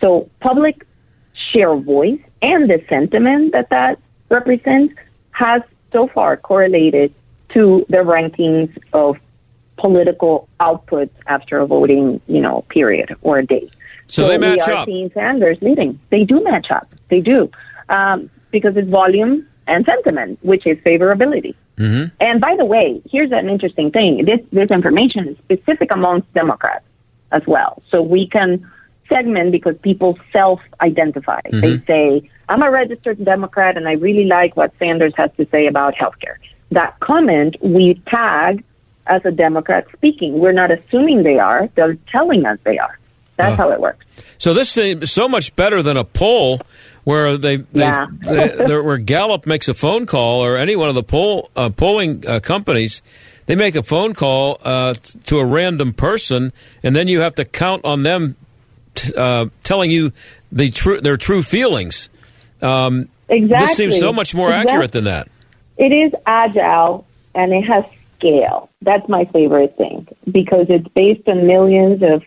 So 0.00 0.28
public 0.40 0.86
share 1.50 1.76
voice 1.76 2.20
and 2.42 2.68
the 2.68 2.84
sentiment 2.90 3.52
that 3.52 3.70
that 3.70 3.98
represents 4.28 4.94
has 5.30 5.62
so 5.94 6.08
far 6.08 6.36
correlated 6.36 7.14
to 7.54 7.86
the 7.88 7.98
rankings 7.98 8.76
of 8.92 9.16
political 9.76 10.48
outputs 10.60 11.14
after 11.26 11.60
a 11.60 11.66
voting, 11.66 12.20
you 12.26 12.40
know, 12.40 12.64
period 12.68 13.16
or 13.22 13.38
a 13.38 13.46
day. 13.46 13.70
So 14.08 14.28
they 14.28 14.38
match 14.38 14.66
we 14.66 14.72
are 14.72 14.76
up. 14.78 14.86
seeing 14.86 15.10
Sanders 15.12 15.58
leading. 15.62 15.98
They 16.10 16.24
do 16.24 16.42
match 16.42 16.66
up. 16.70 16.88
They 17.08 17.20
do 17.20 17.50
um, 17.88 18.28
because 18.50 18.76
it's 18.76 18.88
volume 18.88 19.46
and 19.66 19.86
sentiment, 19.86 20.38
which 20.42 20.66
is 20.66 20.76
favorability. 20.78 21.54
Mm-hmm. 21.76 22.14
And 22.20 22.40
by 22.40 22.54
the 22.56 22.64
way, 22.64 23.00
here's 23.10 23.32
an 23.32 23.48
interesting 23.48 23.90
thing. 23.90 24.24
This 24.24 24.40
this 24.52 24.70
information 24.70 25.28
is 25.28 25.38
specific 25.38 25.90
amongst 25.92 26.32
Democrats 26.34 26.84
as 27.32 27.42
well. 27.46 27.82
So 27.90 28.02
we 28.02 28.28
can 28.28 28.70
segment 29.12 29.52
because 29.52 29.76
people 29.82 30.18
self-identify. 30.32 31.40
They 31.50 31.78
Mhm. 31.78 31.86
say, 31.86 32.30
"I'm 32.48 32.62
a 32.62 32.70
registered 32.70 33.24
Democrat 33.24 33.76
and 33.76 33.86
I 33.88 33.92
really 33.92 34.24
like 34.24 34.56
what 34.56 34.72
Sanders 34.78 35.12
has 35.16 35.30
to 35.36 35.46
say 35.50 35.66
about 35.66 35.94
healthcare." 35.94 36.36
That 36.70 36.98
comment 37.00 37.56
we 37.60 37.94
tag 38.08 38.64
as 39.06 39.22
a 39.24 39.30
Democrat 39.30 39.86
speaking. 39.96 40.38
We're 40.38 40.52
not 40.52 40.70
assuming 40.70 41.22
they 41.22 41.38
are; 41.38 41.68
they're 41.74 41.96
telling 42.10 42.46
us 42.46 42.58
they 42.64 42.78
are. 42.78 42.98
That's 43.36 43.58
Oh. 43.58 43.64
how 43.64 43.70
it 43.72 43.80
works. 43.80 44.04
So 44.38 44.54
this 44.54 44.70
seems 44.70 45.10
so 45.10 45.28
much 45.28 45.54
better 45.56 45.82
than 45.82 45.96
a 45.96 46.04
poll 46.04 46.60
where 47.02 47.36
they, 47.36 47.56
they, 47.56 47.80
Yeah. 47.80 48.06
they 48.22 48.76
where 48.80 48.96
Gallup 48.98 49.44
makes 49.46 49.68
a 49.68 49.74
phone 49.74 50.06
call 50.06 50.40
or 50.44 50.56
any 50.56 50.76
one 50.76 50.88
of 50.88 50.94
the 50.94 51.02
poll 51.02 51.50
uh, 51.56 51.68
polling 51.70 52.22
uh, 52.26 52.38
companies, 52.40 53.02
they 53.46 53.56
make 53.56 53.74
a 53.76 53.82
phone 53.82 54.14
call 54.14 54.58
uh, 54.64 54.94
t- 54.94 55.18
to 55.24 55.38
a 55.40 55.44
random 55.44 55.92
person, 55.92 56.52
and 56.82 56.94
then 56.96 57.08
you 57.08 57.20
have 57.20 57.34
to 57.34 57.44
count 57.44 57.84
on 57.84 58.04
them 58.04 58.36
t- 58.94 59.12
uh, 59.16 59.46
telling 59.62 59.90
you 59.90 60.12
the 60.52 60.70
true 60.70 61.00
their 61.00 61.16
true 61.16 61.42
feelings. 61.42 62.08
Um, 62.62 63.08
Exactly. 63.28 63.66
This 63.66 63.76
seems 63.76 63.98
so 63.98 64.12
much 64.12 64.34
more 64.34 64.48
Exact- 64.48 64.68
accurate 64.70 64.92
than 64.92 65.04
that. 65.04 65.28
It 65.78 65.92
is 65.92 66.12
agile 66.26 67.06
and 67.34 67.52
it 67.52 67.62
has 67.62 67.84
scale. 68.16 68.68
That's 68.82 69.08
my 69.08 69.24
favorite 69.26 69.76
thing 69.76 70.06
because 70.30 70.66
it's 70.68 70.86
based 70.88 71.26
on 71.28 71.46
millions 71.46 72.02
of 72.02 72.22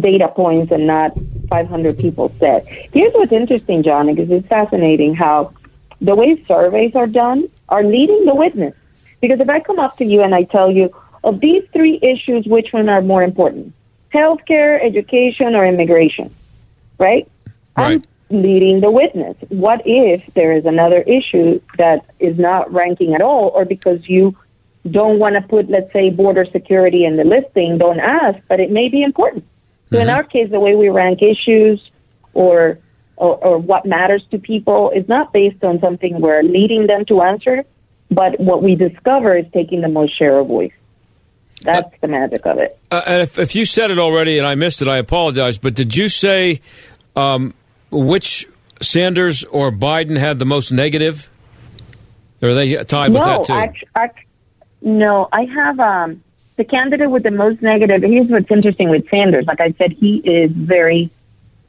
data 0.00 0.28
points 0.28 0.70
and 0.70 0.86
not 0.86 1.18
500 1.50 1.98
people 1.98 2.32
said. 2.38 2.64
Here's 2.92 3.12
what's 3.14 3.32
interesting, 3.32 3.82
John, 3.82 4.06
because 4.14 4.30
it's 4.30 4.46
fascinating 4.46 5.14
how 5.14 5.52
the 6.00 6.14
way 6.14 6.42
surveys 6.46 6.94
are 6.94 7.06
done 7.06 7.48
are 7.68 7.82
leading 7.82 8.24
the 8.24 8.34
witness. 8.34 8.74
Because 9.20 9.40
if 9.40 9.48
I 9.48 9.60
come 9.60 9.78
up 9.78 9.96
to 9.96 10.04
you 10.04 10.22
and 10.22 10.34
I 10.34 10.44
tell 10.44 10.70
you, 10.70 10.94
of 11.24 11.40
these 11.40 11.64
three 11.72 11.98
issues, 12.02 12.46
which 12.46 12.72
one 12.72 12.88
are 12.88 13.02
more 13.02 13.22
important? 13.22 13.72
Healthcare, 14.12 14.82
education, 14.82 15.54
or 15.54 15.64
immigration? 15.64 16.34
Right? 16.98 17.30
I'm 17.76 18.02
leading 18.30 18.80
the 18.80 18.90
witness. 18.90 19.36
What 19.48 19.82
if 19.84 20.24
there 20.34 20.52
is 20.52 20.64
another 20.64 21.02
issue 21.02 21.60
that 21.78 22.04
is 22.18 22.38
not 22.38 22.72
ranking 22.72 23.14
at 23.14 23.20
all, 23.20 23.48
or 23.48 23.64
because 23.64 24.08
you 24.08 24.36
don't 24.90 25.18
want 25.18 25.34
to 25.34 25.42
put, 25.42 25.68
let's 25.68 25.92
say, 25.92 26.10
border 26.10 26.44
security 26.44 27.04
in 27.04 27.16
the 27.16 27.24
listing, 27.24 27.78
don't 27.78 28.00
ask, 28.00 28.38
but 28.48 28.60
it 28.60 28.70
may 28.70 28.88
be 28.88 29.02
important. 29.02 29.44
So 29.90 29.98
in 29.98 30.06
mm-hmm. 30.06 30.16
our 30.16 30.24
case, 30.24 30.50
the 30.50 30.60
way 30.60 30.74
we 30.74 30.88
rank 30.88 31.22
issues 31.22 31.90
or, 32.34 32.78
or 33.16 33.36
or 33.36 33.58
what 33.58 33.86
matters 33.86 34.24
to 34.30 34.38
people 34.38 34.90
is 34.90 35.08
not 35.08 35.32
based 35.32 35.62
on 35.64 35.80
something 35.80 36.20
we're 36.20 36.42
leading 36.42 36.86
them 36.86 37.04
to 37.06 37.22
answer, 37.22 37.64
but 38.10 38.38
what 38.40 38.62
we 38.62 38.74
discover 38.74 39.36
is 39.36 39.46
taking 39.52 39.80
the 39.80 39.88
most 39.88 40.16
share 40.16 40.38
of 40.38 40.48
voice. 40.48 40.72
That's 41.62 42.00
the 42.00 42.08
magic 42.08 42.46
of 42.46 42.58
it. 42.58 42.78
Uh, 42.90 43.02
and 43.06 43.22
if, 43.22 43.38
if 43.38 43.56
you 43.56 43.64
said 43.64 43.90
it 43.90 43.98
already 43.98 44.38
and 44.38 44.46
I 44.46 44.54
missed 44.54 44.82
it, 44.82 44.88
I 44.88 44.98
apologize. 44.98 45.58
But 45.58 45.74
did 45.74 45.96
you 45.96 46.08
say 46.08 46.60
um, 47.14 47.54
which 47.90 48.46
Sanders 48.80 49.44
or 49.44 49.70
Biden 49.70 50.18
had 50.18 50.38
the 50.38 50.44
most 50.44 50.70
negative? 50.70 51.30
Or 52.42 52.50
are 52.50 52.54
they 52.54 52.74
tied 52.84 53.12
with 53.12 53.22
that 53.22 53.44
too? 53.44 53.52
act- 53.52 53.84
act- 53.94 54.18
no, 54.82 55.28
I 55.32 55.44
have 55.44 55.80
um, 55.80 56.22
the 56.56 56.64
candidate 56.64 57.10
with 57.10 57.22
the 57.22 57.30
most 57.30 57.62
negative. 57.62 58.02
Here's 58.02 58.28
what's 58.28 58.50
interesting 58.50 58.90
with 58.90 59.08
Sanders. 59.08 59.46
Like 59.46 59.60
I 59.60 59.72
said, 59.72 59.92
he 59.92 60.18
is 60.18 60.50
very, 60.52 61.10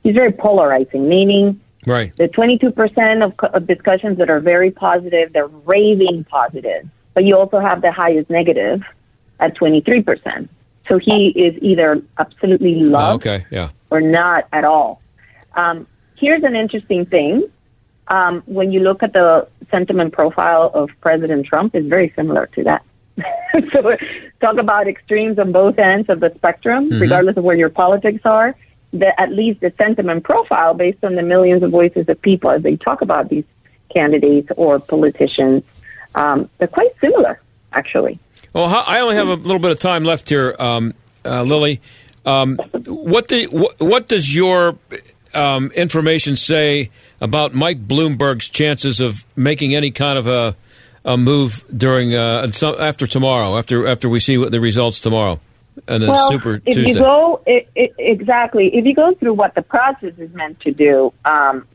he's 0.04 0.14
very 0.14 0.34
polarizing. 0.34 1.08
Meaning, 1.08 1.62
right. 1.86 2.16
the 2.18 2.28
22% 2.28 3.26
of, 3.26 3.54
of 3.54 3.66
discussions 3.66 4.18
that 4.18 4.30
are 4.30 4.42
very 4.42 4.72
positive, 4.72 5.32
they're 5.32 5.48
raving 5.48 6.26
positive. 6.26 6.90
But 7.14 7.24
you 7.24 7.38
also 7.38 7.60
have 7.60 7.82
the 7.82 7.92
highest 7.92 8.30
negative 8.30 8.84
at 9.40 9.56
23%. 9.58 10.48
So 10.88 10.98
he 10.98 11.28
is 11.36 11.62
either 11.62 12.02
absolutely 12.18 12.76
Oh, 12.82 12.88
loved 12.90 13.28
okay, 13.28 13.46
yeah. 13.52 13.70
or 13.90 14.02
not 14.02 14.48
at 14.54 14.64
all. 14.64 15.02
Um, 15.56 15.86
here's 16.18 16.44
an 16.44 16.56
interesting 16.56 17.06
thing. 17.06 17.44
Um, 18.10 18.42
when 18.46 18.72
you 18.72 18.80
look 18.80 19.04
at 19.04 19.12
the 19.14 19.48
sentiment 19.70 20.14
profile 20.14 20.72
of 20.74 20.90
President 21.02 21.46
Trump, 21.46 21.76
it's 21.76 21.88
very 21.88 22.14
similar 22.16 22.48
to 22.56 22.64
that. 22.64 22.84
so 23.74 23.98
talk 24.40 24.58
about 24.58 24.88
extremes 24.88 25.38
on 25.40 25.52
both 25.52 25.78
ends 25.78 26.08
of 26.10 26.20
the 26.22 26.32
spectrum, 26.36 26.90
Mhm. 26.90 27.02
regardless 27.02 27.36
of 27.38 27.44
where 27.44 27.56
your 27.58 27.70
politics 27.70 28.22
are. 28.26 28.56
The, 28.94 29.20
at 29.20 29.34
least 29.34 29.60
the 29.60 29.74
sentiment 29.78 30.24
profile, 30.24 30.74
based 30.74 31.04
on 31.04 31.16
the 31.16 31.22
millions 31.22 31.62
of 31.64 31.72
voices 31.72 32.08
of 32.08 32.22
people 32.22 32.50
as 32.50 32.64
they 32.64 32.78
talk 32.78 33.02
about 33.02 33.28
these 33.28 33.44
candidates 33.94 34.50
or 34.56 34.80
politicians, 34.80 35.64
Um, 36.16 36.50
they're 36.58 36.68
quite 36.70 36.94
similar, 37.00 37.40
actually. 37.74 38.18
Well, 38.58 38.84
I 38.88 39.02
only 39.02 39.16
have 39.18 39.28
a 39.28 39.36
little 39.36 39.60
bit 39.60 39.70
of 39.70 39.80
time 39.80 40.04
left 40.04 40.30
here, 40.30 40.56
um, 40.58 40.96
uh, 41.24 41.44
Lili. 41.44 41.80
Um, 42.26 42.56
what, 42.56 43.28
do, 43.28 43.46
what, 43.52 43.80
what 43.80 44.08
does 44.08 44.36
your 44.36 44.80
um, 45.36 45.70
information 45.74 46.36
say 46.36 46.90
about 47.22 47.54
Mike 47.54 47.88
Bloomberg's 47.88 48.50
chances 48.50 49.00
of 49.00 49.28
making 49.36 49.76
any 49.76 49.92
kind 49.92 50.18
of 50.18 50.26
a, 50.26 50.56
a 51.06 51.18
move 51.18 51.66
during 51.76 52.16
uh, 52.16 52.52
after 52.80 53.06
tomorrow, 53.06 53.60
after 53.60 53.88
after 53.88 54.10
we 54.10 54.20
see 54.20 54.40
what 54.40 54.52
the 54.52 54.60
results 54.60 55.02
tomorrow, 55.02 55.40
and 55.88 56.02
then 56.02 56.10
well, 56.10 56.32
Super 56.32 56.56
if 56.56 56.64
Tuesday? 56.74 56.94
you 56.94 56.96
go 56.96 57.44
it, 57.46 57.70
it, 57.76 57.94
exactly, 58.00 58.76
if 58.76 58.86
you 58.86 58.96
go 58.96 59.14
through 59.14 59.36
what 59.36 59.54
the 59.54 59.62
process 59.62 60.14
is 60.18 60.34
meant 60.34 60.60
to 60.62 60.72
do, 60.72 61.14
um, 61.26 61.68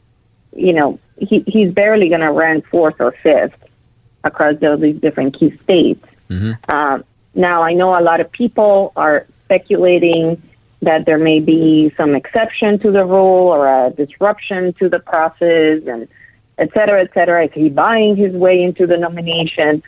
you 0.53 0.73
know, 0.73 0.99
he, 1.17 1.45
he's 1.47 1.73
barely 1.73 2.09
going 2.09 2.23
to 2.23 2.33
rank 2.33 2.67
fourth 2.67 2.97
or 2.99 3.15
fifth 3.23 3.55
across 4.25 4.57
all 4.65 4.77
these 4.77 5.01
different 5.01 5.39
key 5.39 5.57
states. 5.63 6.05
Mm-hmm. 6.33 6.75
Um, 6.75 7.05
now, 7.35 7.63
I 7.63 7.73
know 7.73 7.99
a 7.99 8.05
lot 8.11 8.21
of 8.21 8.31
people 8.33 8.93
are 8.97 9.27
speculating 9.45 10.43
that 10.81 11.07
there 11.07 11.19
may 11.19 11.39
be 11.41 11.93
some 11.97 12.15
exception 12.15 12.79
to 12.81 12.91
the 12.91 13.05
rule 13.05 13.49
or 13.49 13.69
a 13.69 13.91
disruption 13.91 14.73
to 14.81 14.89
the 14.89 14.99
process 14.99 15.83
and 15.87 16.09
et 16.59 16.71
cetera, 16.75 17.03
et 17.03 17.11
cetera. 17.15 17.45
Is 17.47 17.53
he 17.53 17.69
buying 17.69 18.17
his 18.17 18.33
way 18.33 18.63
into 18.63 18.87
the 18.87 18.97
nomination? 18.97 19.83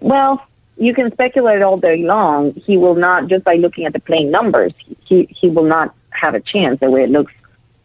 Well, 0.00 0.46
you 0.76 0.92
can 0.92 1.10
speculate 1.12 1.62
all 1.62 1.78
day 1.78 2.02
long. 2.02 2.52
He 2.52 2.76
will 2.76 2.96
not, 2.96 3.28
just 3.28 3.44
by 3.44 3.54
looking 3.54 3.86
at 3.86 3.94
the 3.94 4.00
plain 4.00 4.30
numbers, 4.30 4.72
he, 5.06 5.26
he 5.40 5.48
will 5.48 5.64
not 5.64 5.94
have 6.10 6.34
a 6.34 6.40
chance 6.40 6.80
the 6.80 6.90
way 6.90 7.04
it 7.04 7.10
looks, 7.10 7.32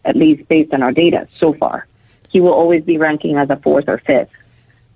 at 0.04 0.16
least 0.18 0.48
based 0.50 0.74
on 0.74 0.84
our 0.84 0.92
data 0.92 1.28
so 1.40 1.54
far. 1.54 1.88
He 2.30 2.42
will 2.42 2.54
always 2.54 2.84
be 2.84 2.98
ranking 2.98 3.38
as 3.38 3.50
a 3.50 3.56
fourth 3.58 3.86
or 3.88 4.00
fifth 4.00 4.30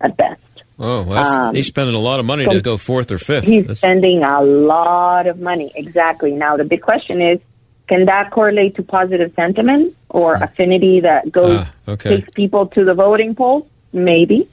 at 0.01 0.17
best. 0.17 0.41
Oh, 0.77 1.03
well, 1.03 1.17
Um, 1.47 1.55
he's 1.55 1.67
spending 1.67 1.95
a 1.95 1.99
lot 1.99 2.19
of 2.19 2.25
money 2.25 2.45
so 2.45 2.51
to 2.53 2.61
go 2.61 2.75
fourth 2.77 3.11
or 3.11 3.17
fifth. 3.17 3.45
He's 3.45 3.61
That's- 3.61 3.79
spending 3.79 4.23
a 4.23 4.41
lot 4.41 5.25
of 5.27 5.39
money. 5.39 5.71
Exactly. 5.75 6.31
Now, 6.31 6.57
the 6.57 6.65
big 6.65 6.81
question 6.81 7.21
is 7.21 7.39
can 7.87 8.05
that 8.05 8.31
correlate 8.31 8.75
to 8.75 8.83
positive 8.83 9.31
sentiment 9.35 9.95
or 10.09 10.33
affinity 10.33 11.01
that 11.01 11.31
goes, 11.31 11.59
Ah, 11.61 11.91
okay. 11.91 12.17
takes 12.17 12.29
people 12.33 12.65
to 12.67 12.83
the 12.83 12.93
voting 12.95 13.35
polls? 13.35 13.65
Maybe. 13.93 14.47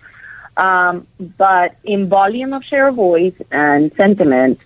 Um, 0.57 1.07
but 1.39 1.75
in 1.83 2.09
volume 2.09 2.53
of 2.53 2.63
share 2.63 2.89
of 2.89 2.95
voice 2.97 3.33
and 3.51 3.91
sentiment, 3.97 4.61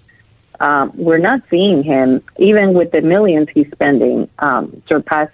um, 0.58 0.90
we're 0.96 1.18
not 1.18 1.42
seeing 1.48 1.84
him, 1.84 2.22
even 2.38 2.74
with 2.74 2.90
the 2.90 3.02
millions 3.02 3.48
he's 3.54 3.70
spending, 3.70 4.28
um, 4.40 4.82
surpass 4.88 5.28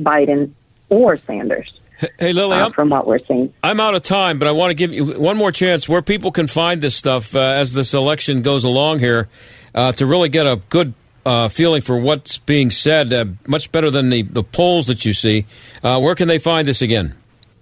Biden 0.00 0.52
or 0.88 1.16
Sanders. 1.16 1.70
Hey, 2.18 2.32
Lili, 2.32 2.54
uh, 2.54 2.66
I'm, 2.66 2.72
from 2.72 2.90
what 2.90 3.06
we're 3.06 3.18
seeing. 3.26 3.52
I'm 3.62 3.80
out 3.80 3.94
of 3.96 4.02
time, 4.02 4.38
but 4.38 4.46
I 4.46 4.52
want 4.52 4.70
to 4.70 4.74
give 4.74 4.92
you 4.92 5.18
one 5.20 5.36
more 5.36 5.50
chance 5.50 5.88
where 5.88 6.00
people 6.00 6.30
can 6.30 6.46
find 6.46 6.80
this 6.80 6.94
stuff 6.94 7.34
uh, 7.34 7.40
as 7.40 7.72
this 7.72 7.92
election 7.92 8.42
goes 8.42 8.62
along 8.62 9.00
here 9.00 9.28
uh, 9.74 9.90
to 9.92 10.06
really 10.06 10.28
get 10.28 10.46
a 10.46 10.60
good 10.68 10.94
uh, 11.26 11.48
feeling 11.48 11.82
for 11.82 11.98
what's 11.98 12.38
being 12.38 12.70
said, 12.70 13.12
uh, 13.12 13.24
much 13.46 13.72
better 13.72 13.90
than 13.90 14.10
the, 14.10 14.22
the 14.22 14.44
polls 14.44 14.86
that 14.86 15.04
you 15.04 15.12
see. 15.12 15.44
Uh, 15.82 15.98
where 15.98 16.14
can 16.14 16.28
they 16.28 16.38
find 16.38 16.68
this 16.68 16.82
again? 16.82 17.14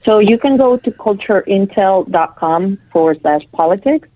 So 0.05 0.19
you 0.19 0.39
can 0.39 0.59
go 0.59 0.77
to 0.77 0.91
culturintel.com 0.91 2.79
forward 2.93 3.21
slash 3.23 3.43
politics. 3.53 4.09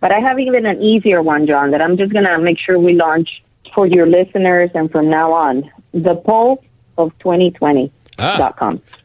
But 0.00 0.10
I 0.10 0.20
have 0.20 0.38
even 0.38 0.66
an 0.66 0.82
easier 0.82 1.22
one, 1.22 1.46
John, 1.46 1.70
that 1.72 1.82
I'm 1.82 1.96
just 1.96 2.12
going 2.12 2.24
to 2.24 2.38
make 2.38 2.58
sure 2.58 2.78
we 2.78 2.94
launch 2.94 3.28
for 3.74 3.86
your 3.86 4.06
listeners 4.06 4.70
and 4.74 4.90
from 4.90 5.10
now 5.10 5.32
on. 5.32 5.70
The 5.92 6.14
poll 6.14 6.64
of 6.96 7.12
2020.com. 7.18 7.92
Ah, 8.18 8.52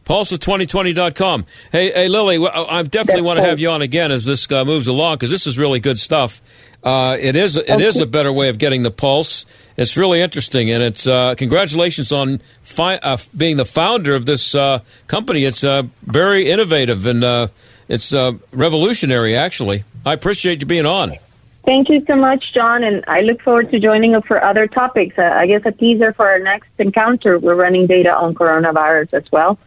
Pulse2020.com. 0.05 1.45
Hey, 1.71 1.91
hey, 1.91 2.07
Lili, 2.07 2.37
I 2.47 2.81
definitely 2.83 3.23
want 3.23 3.39
to 3.39 3.45
have 3.45 3.59
you 3.59 3.69
on 3.69 3.81
again 3.81 4.11
as 4.11 4.25
this 4.25 4.49
uh, 4.51 4.63
moves 4.65 4.87
along 4.87 5.15
because 5.15 5.29
this 5.31 5.47
is 5.47 5.57
really 5.57 5.79
good 5.79 5.99
stuff. 5.99 6.41
Uh, 6.83 7.15
it 7.19 7.35
is 7.35 7.57
it 7.57 7.79
is 7.81 7.99
a 7.99 8.05
better 8.05 8.31
way 8.33 8.49
of 8.49 8.57
getting 8.57 8.83
the 8.83 8.91
pulse. 8.91 9.45
It's 9.77 9.97
really 9.97 10.21
interesting, 10.21 10.71
and 10.71 10.81
it's 10.81 11.07
uh, 11.07 11.35
congratulations 11.35 12.11
on 12.11 12.41
fi- 12.61 12.97
uh, 12.97 13.17
being 13.35 13.57
the 13.57 13.65
founder 13.65 14.15
of 14.15 14.25
this 14.25 14.55
uh, 14.55 14.79
company. 15.07 15.45
It's 15.45 15.63
uh, 15.63 15.83
very 16.03 16.49
innovative 16.49 17.05
and 17.05 17.23
uh, 17.23 17.47
it's 17.87 18.13
uh, 18.13 18.33
revolutionary. 18.51 19.37
Actually, 19.37 19.83
I 20.05 20.13
appreciate 20.13 20.61
you 20.61 20.67
being 20.67 20.85
on. 20.85 21.17
Thank 21.63 21.89
you 21.89 22.03
so 22.07 22.15
much, 22.15 22.43
John, 22.53 22.83
and 22.83 23.03
I 23.07 23.21
look 23.21 23.41
forward 23.41 23.69
to 23.71 23.79
joining 23.79 24.11
you 24.11 24.21
for 24.27 24.43
other 24.43 24.65
topics. 24.67 25.15
Uh, 25.17 25.21
I 25.23 25.45
guess 25.45 25.61
a 25.65 25.71
teaser 25.71 26.11
for 26.13 26.27
our 26.27 26.39
next 26.39 26.69
encounter. 26.79 27.37
We're 27.37 27.55
running 27.55 27.85
data 27.85 28.09
on 28.11 28.33
coronavirus 28.33 29.13
as 29.13 29.23
well 29.31 29.59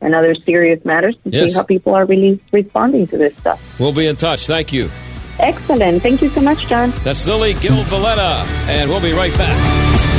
and 0.00 0.14
other 0.14 0.34
serious 0.46 0.82
matters 0.84 1.14
to 1.24 1.30
Yes. 1.30 1.50
see 1.50 1.56
how 1.56 1.62
people 1.64 1.94
are 1.94 2.06
really 2.06 2.40
responding 2.52 3.06
to 3.08 3.18
this 3.18 3.36
stuff. 3.36 3.78
We'll 3.78 3.92
be 3.92 4.06
in 4.06 4.16
touch. 4.16 4.46
Thank 4.46 4.72
you. 4.72 4.88
Excellent. 5.38 6.02
Thank 6.02 6.22
you 6.22 6.28
so 6.28 6.40
much, 6.40 6.66
John. 6.68 6.92
That's 7.02 7.26
Lili 7.26 7.54
Gil 7.54 7.82
Valletta, 7.84 8.44
and 8.68 8.88
we'll 8.90 9.00
be 9.00 9.12
right 9.12 9.36
back. 9.36 10.09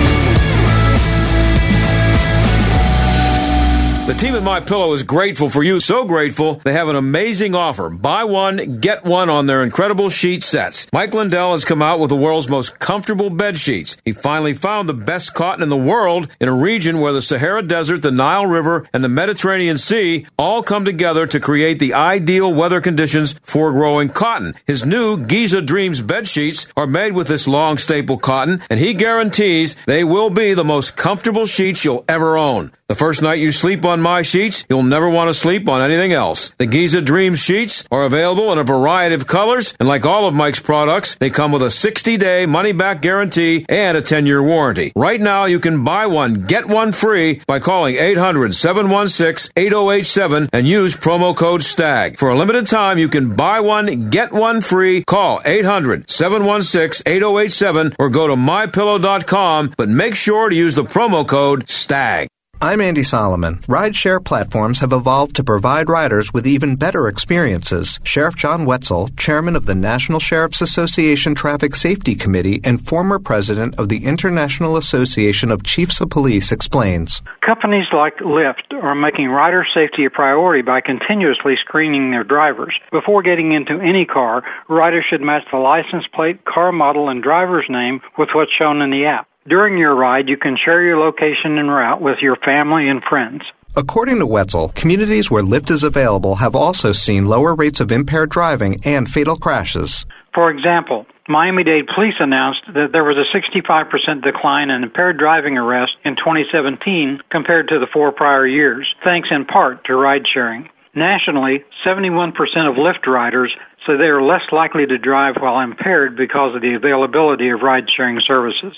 The 4.07 4.15
team 4.15 4.35
at 4.35 4.43
My 4.43 4.59
Pillow 4.59 4.91
is 4.93 5.03
grateful 5.03 5.49
for 5.49 5.63
you. 5.63 5.79
So 5.79 6.03
grateful 6.03 6.55
they 6.55 6.73
have 6.73 6.89
an 6.89 6.95
amazing 6.95 7.55
offer: 7.55 7.89
buy 7.89 8.23
one, 8.25 8.79
get 8.79 9.05
one 9.05 9.29
on 9.29 9.45
their 9.45 9.63
incredible 9.63 10.09
sheet 10.09 10.43
sets. 10.43 10.87
Mike 10.91 11.13
Lindell 11.13 11.51
has 11.51 11.63
come 11.63 11.81
out 11.81 11.99
with 11.99 12.09
the 12.09 12.15
world's 12.15 12.49
most 12.49 12.77
comfortable 12.79 13.29
bed 13.29 13.57
sheets. 13.57 13.95
He 14.03 14.11
finally 14.11 14.53
found 14.53 14.89
the 14.89 14.93
best 14.93 15.33
cotton 15.33 15.63
in 15.63 15.69
the 15.69 15.77
world 15.77 16.27
in 16.41 16.49
a 16.49 16.53
region 16.53 16.99
where 16.99 17.13
the 17.13 17.21
Sahara 17.21 17.61
Desert, 17.61 18.01
the 18.01 18.11
Nile 18.11 18.47
River, 18.47 18.85
and 18.91 19.03
the 19.03 19.07
Mediterranean 19.07 19.77
Sea 19.77 20.25
all 20.37 20.61
come 20.61 20.83
together 20.83 21.25
to 21.27 21.39
create 21.39 21.79
the 21.79 21.93
ideal 21.93 22.51
weather 22.53 22.81
conditions 22.81 23.35
for 23.43 23.71
growing 23.71 24.09
cotton. 24.09 24.55
His 24.65 24.83
new 24.83 25.17
Giza 25.19 25.61
Dreams 25.61 26.01
bed 26.01 26.27
sheets 26.27 26.67
are 26.75 26.87
made 26.87 27.13
with 27.13 27.27
this 27.27 27.47
long 27.47 27.77
staple 27.77 28.17
cotton, 28.17 28.61
and 28.69 28.79
he 28.79 28.93
guarantees 28.93 29.75
they 29.85 30.03
will 30.03 30.31
be 30.31 30.53
the 30.53 30.65
most 30.65 30.97
comfortable 30.97 31.45
sheets 31.45 31.85
you'll 31.85 32.03
ever 32.09 32.35
own. 32.35 32.73
The 32.91 32.95
first 32.95 33.21
night 33.21 33.39
you 33.39 33.51
sleep 33.51 33.85
on 33.85 34.01
my 34.01 34.21
sheets, 34.21 34.65
you'll 34.69 34.83
never 34.83 35.09
want 35.09 35.29
to 35.29 35.33
sleep 35.33 35.69
on 35.69 35.81
anything 35.81 36.11
else. 36.11 36.51
The 36.57 36.65
Giza 36.65 37.01
Dream 37.01 37.35
sheets 37.35 37.85
are 37.89 38.03
available 38.03 38.51
in 38.51 38.57
a 38.57 38.65
variety 38.65 39.15
of 39.15 39.27
colors, 39.27 39.73
and 39.79 39.87
like 39.87 40.05
all 40.05 40.27
of 40.27 40.33
Mike's 40.33 40.59
products, 40.59 41.15
they 41.15 41.29
come 41.29 41.53
with 41.53 41.61
a 41.61 41.69
60 41.69 42.17
day 42.17 42.45
money 42.45 42.73
back 42.73 43.01
guarantee 43.01 43.65
and 43.69 43.95
a 43.95 44.01
10 44.01 44.25
year 44.25 44.43
warranty. 44.43 44.91
Right 44.93 45.21
now, 45.21 45.45
you 45.45 45.57
can 45.57 45.85
buy 45.85 46.07
one, 46.07 46.45
get 46.47 46.67
one 46.67 46.91
free 46.91 47.41
by 47.47 47.59
calling 47.59 47.95
800 47.95 48.53
716 48.53 49.53
8087 49.55 50.49
and 50.51 50.67
use 50.67 50.93
promo 50.93 51.33
code 51.33 51.63
STAG. 51.63 52.17
For 52.17 52.27
a 52.27 52.37
limited 52.37 52.67
time, 52.67 52.97
you 52.97 53.07
can 53.07 53.37
buy 53.37 53.61
one, 53.61 54.09
get 54.09 54.33
one 54.33 54.59
free. 54.59 55.05
Call 55.05 55.39
800 55.45 56.09
716 56.09 57.03
8087 57.05 57.95
or 57.97 58.09
go 58.09 58.27
to 58.27 58.35
mypillow.com, 58.35 59.75
but 59.77 59.87
make 59.87 60.15
sure 60.15 60.49
to 60.49 60.55
use 60.57 60.75
the 60.75 60.83
promo 60.83 61.25
code 61.25 61.69
STAG. 61.69 62.27
I'm 62.63 62.79
Andy 62.79 63.01
Solomon. 63.01 63.55
Rideshare 63.67 64.23
platforms 64.23 64.81
have 64.81 64.93
evolved 64.93 65.35
to 65.37 65.43
provide 65.43 65.89
riders 65.89 66.31
with 66.31 66.45
even 66.45 66.75
better 66.75 67.07
experiences. 67.07 67.99
Sheriff 68.03 68.35
John 68.35 68.67
Wetzel, 68.67 69.07
chairman 69.17 69.55
of 69.55 69.65
the 69.65 69.73
National 69.73 70.19
Sheriff's 70.19 70.61
Association 70.61 71.33
Traffic 71.33 71.73
Safety 71.73 72.13
Committee 72.13 72.61
and 72.63 72.85
former 72.85 73.17
president 73.17 73.79
of 73.79 73.89
the 73.89 74.05
International 74.05 74.77
Association 74.77 75.49
of 75.51 75.63
Chiefs 75.63 76.01
of 76.01 76.11
Police, 76.11 76.51
explains. 76.51 77.23
Companies 77.43 77.87
like 77.91 78.17
Lyft 78.17 78.71
are 78.79 78.93
making 78.93 79.29
rider 79.29 79.65
safety 79.73 80.05
a 80.05 80.11
priority 80.11 80.61
by 80.61 80.81
continuously 80.81 81.55
screening 81.65 82.11
their 82.11 82.23
drivers. 82.23 82.75
Before 82.91 83.23
getting 83.23 83.53
into 83.53 83.81
any 83.81 84.05
car, 84.05 84.43
riders 84.69 85.05
should 85.09 85.21
match 85.21 85.45
the 85.51 85.57
license 85.57 86.05
plate, 86.13 86.45
car 86.45 86.71
model, 86.71 87.09
and 87.09 87.23
driver's 87.23 87.65
name 87.69 88.01
with 88.19 88.29
what's 88.35 88.51
shown 88.53 88.83
in 88.83 88.91
the 88.91 89.05
app. 89.05 89.27
During 89.47 89.79
your 89.79 89.95
ride, 89.95 90.29
you 90.29 90.37
can 90.37 90.55
share 90.55 90.83
your 90.83 90.99
location 90.99 91.57
and 91.57 91.71
route 91.71 91.99
with 91.99 92.17
your 92.21 92.35
family 92.45 92.87
and 92.87 93.01
friends. 93.09 93.41
According 93.75 94.19
to 94.19 94.27
Wetzel, 94.27 94.69
communities 94.75 95.31
where 95.31 95.41
Lyft 95.41 95.71
is 95.71 95.83
available 95.83 96.35
have 96.35 96.55
also 96.55 96.91
seen 96.91 97.25
lower 97.25 97.55
rates 97.55 97.79
of 97.79 97.91
impaired 97.91 98.29
driving 98.29 98.79
and 98.85 99.09
fatal 99.09 99.35
crashes. 99.35 100.05
For 100.35 100.51
example, 100.51 101.07
Miami 101.27 101.63
Dade 101.63 101.87
police 101.87 102.13
announced 102.19 102.61
that 102.67 102.89
there 102.91 103.03
was 103.03 103.17
a 103.17 103.25
65% 103.35 104.21
decline 104.21 104.69
in 104.69 104.83
impaired 104.83 105.17
driving 105.17 105.57
arrests 105.57 105.95
in 106.05 106.15
2017 106.17 107.21
compared 107.31 107.67
to 107.69 107.79
the 107.79 107.87
four 107.91 108.11
prior 108.11 108.45
years, 108.45 108.93
thanks 109.03 109.29
in 109.31 109.45
part 109.45 109.83
to 109.85 109.95
ride 109.95 110.23
sharing. 110.31 110.69
Nationally, 110.93 111.63
71% 111.83 112.29
of 112.69 112.75
Lyft 112.75 113.07
riders 113.07 113.55
say 113.87 113.97
they 113.97 114.11
are 114.11 114.21
less 114.21 114.43
likely 114.51 114.85
to 114.85 114.99
drive 114.99 115.35
while 115.39 115.59
impaired 115.61 116.15
because 116.15 116.53
of 116.53 116.61
the 116.61 116.75
availability 116.75 117.49
of 117.49 117.61
ride 117.61 117.89
sharing 117.89 118.19
services. 118.27 118.77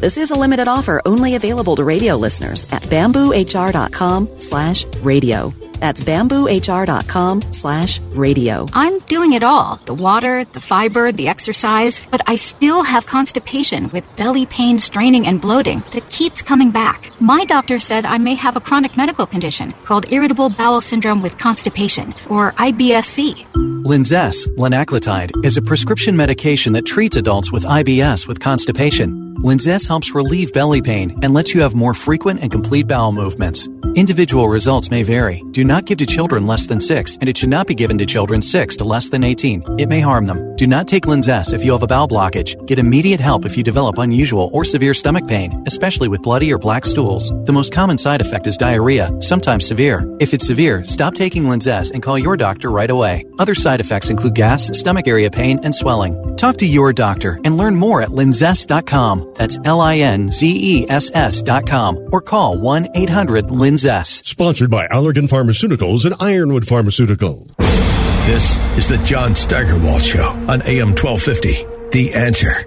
This 0.00 0.16
is 0.16 0.30
a 0.30 0.34
limited 0.34 0.66
offer 0.66 1.02
only 1.04 1.34
available 1.34 1.76
to 1.76 1.84
radio 1.84 2.16
listeners 2.16 2.66
at 2.72 2.80
bamboohr.com 2.84 4.28
slash 4.38 4.86
radio. 5.02 5.52
That's 5.74 6.00
bamboohr.com 6.00 7.42
slash 7.52 8.00
radio. 8.12 8.66
I'm 8.72 9.00
doing 9.00 9.34
it 9.34 9.42
all 9.42 9.76
the 9.84 9.92
water, 9.92 10.46
the 10.46 10.60
fiber, 10.62 11.12
the 11.12 11.28
exercise, 11.28 12.00
but 12.10 12.22
I 12.26 12.36
still 12.36 12.82
have 12.82 13.04
constipation 13.04 13.90
with 13.90 14.08
belly 14.16 14.46
pain, 14.46 14.78
straining, 14.78 15.26
and 15.26 15.38
bloating 15.38 15.84
that 15.90 16.08
keeps 16.08 16.40
coming 16.40 16.70
back. 16.70 17.10
My 17.20 17.44
doctor 17.44 17.78
said 17.78 18.06
I 18.06 18.16
may 18.16 18.36
have 18.36 18.56
a 18.56 18.60
chronic 18.60 18.96
medical 18.96 19.26
condition 19.26 19.74
called 19.84 20.10
irritable 20.10 20.48
bowel 20.48 20.80
syndrome 20.80 21.20
with 21.20 21.36
constipation, 21.36 22.14
or 22.30 22.52
IBSC. 22.52 23.44
Linzess, 23.84 24.46
linaclotide, 24.56 25.44
is 25.44 25.58
a 25.58 25.62
prescription 25.62 26.16
medication 26.16 26.72
that 26.72 26.86
treats 26.86 27.16
adults 27.16 27.52
with 27.52 27.64
IBS 27.64 28.26
with 28.26 28.40
constipation. 28.40 29.29
Linzess 29.42 29.88
helps 29.88 30.14
relieve 30.14 30.52
belly 30.52 30.82
pain 30.82 31.18
and 31.22 31.32
lets 31.32 31.54
you 31.54 31.62
have 31.62 31.74
more 31.74 31.94
frequent 31.94 32.40
and 32.40 32.52
complete 32.52 32.86
bowel 32.86 33.10
movements. 33.10 33.68
Individual 33.96 34.50
results 34.50 34.90
may 34.90 35.02
vary. 35.02 35.42
Do 35.50 35.64
not 35.64 35.86
give 35.86 35.96
to 35.98 36.06
children 36.06 36.46
less 36.46 36.66
than 36.66 36.78
6, 36.78 37.16
and 37.16 37.28
it 37.28 37.38
should 37.38 37.48
not 37.48 37.66
be 37.66 37.74
given 37.74 37.96
to 37.98 38.06
children 38.06 38.42
6 38.42 38.76
to 38.76 38.84
less 38.84 39.08
than 39.08 39.24
18. 39.24 39.80
It 39.80 39.88
may 39.88 40.00
harm 40.00 40.26
them. 40.26 40.54
Do 40.56 40.66
not 40.66 40.86
take 40.86 41.06
Linzess 41.06 41.54
if 41.54 41.64
you 41.64 41.72
have 41.72 41.82
a 41.82 41.86
bowel 41.86 42.06
blockage. 42.06 42.54
Get 42.66 42.78
immediate 42.78 43.18
help 43.18 43.46
if 43.46 43.56
you 43.56 43.64
develop 43.64 43.96
unusual 43.96 44.50
or 44.52 44.62
severe 44.62 44.92
stomach 44.92 45.26
pain, 45.26 45.64
especially 45.66 46.08
with 46.08 46.22
bloody 46.22 46.52
or 46.52 46.58
black 46.58 46.84
stools. 46.84 47.32
The 47.46 47.52
most 47.52 47.72
common 47.72 47.96
side 47.96 48.20
effect 48.20 48.46
is 48.46 48.58
diarrhea, 48.58 49.10
sometimes 49.20 49.66
severe. 49.66 50.06
If 50.20 50.34
it's 50.34 50.46
severe, 50.46 50.84
stop 50.84 51.14
taking 51.14 51.44
Linzess 51.44 51.92
and 51.92 52.02
call 52.02 52.18
your 52.18 52.36
doctor 52.36 52.70
right 52.70 52.90
away. 52.90 53.24
Other 53.38 53.54
side 53.54 53.80
effects 53.80 54.10
include 54.10 54.34
gas, 54.34 54.78
stomach 54.78 55.08
area 55.08 55.30
pain, 55.30 55.58
and 55.62 55.74
swelling. 55.74 56.29
Talk 56.40 56.56
to 56.56 56.66
your 56.66 56.94
doctor 56.94 57.38
and 57.44 57.58
learn 57.58 57.76
more 57.76 58.00
at 58.00 58.08
linzess.com. 58.08 59.34
That's 59.36 59.58
L 59.66 59.82
I 59.82 59.98
N 59.98 60.30
Z 60.30 60.46
E 60.48 60.88
S 60.88 61.10
S.com 61.12 62.08
or 62.12 62.22
call 62.22 62.58
1 62.58 62.88
800 62.94 63.48
Linzess. 63.48 64.24
Sponsored 64.24 64.70
by 64.70 64.86
Allergan 64.86 65.28
Pharmaceuticals 65.28 66.06
and 66.06 66.14
Ironwood 66.18 66.66
Pharmaceutical. 66.66 67.46
This 67.58 68.56
is 68.78 68.88
the 68.88 68.96
John 69.04 69.34
Steigerwald 69.34 70.02
Show 70.02 70.28
on 70.48 70.62
AM 70.62 70.94
1250. 70.96 71.90
The 71.90 72.14
answer. 72.14 72.64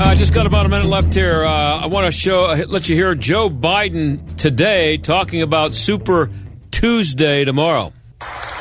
I 0.00 0.12
uh, 0.12 0.14
just 0.14 0.32
got 0.32 0.46
about 0.46 0.64
a 0.64 0.70
minute 0.70 0.88
left 0.88 1.12
here. 1.12 1.44
Uh, 1.44 1.80
I 1.80 1.86
want 1.86 2.06
to 2.06 2.10
show, 2.10 2.46
uh, 2.46 2.64
let 2.68 2.88
you 2.88 2.96
hear 2.96 3.14
Joe 3.14 3.50
Biden 3.50 4.34
today 4.38 4.96
talking 4.96 5.42
about 5.42 5.74
Super 5.74 6.30
Tuesday 6.70 7.44
tomorrow. 7.44 7.92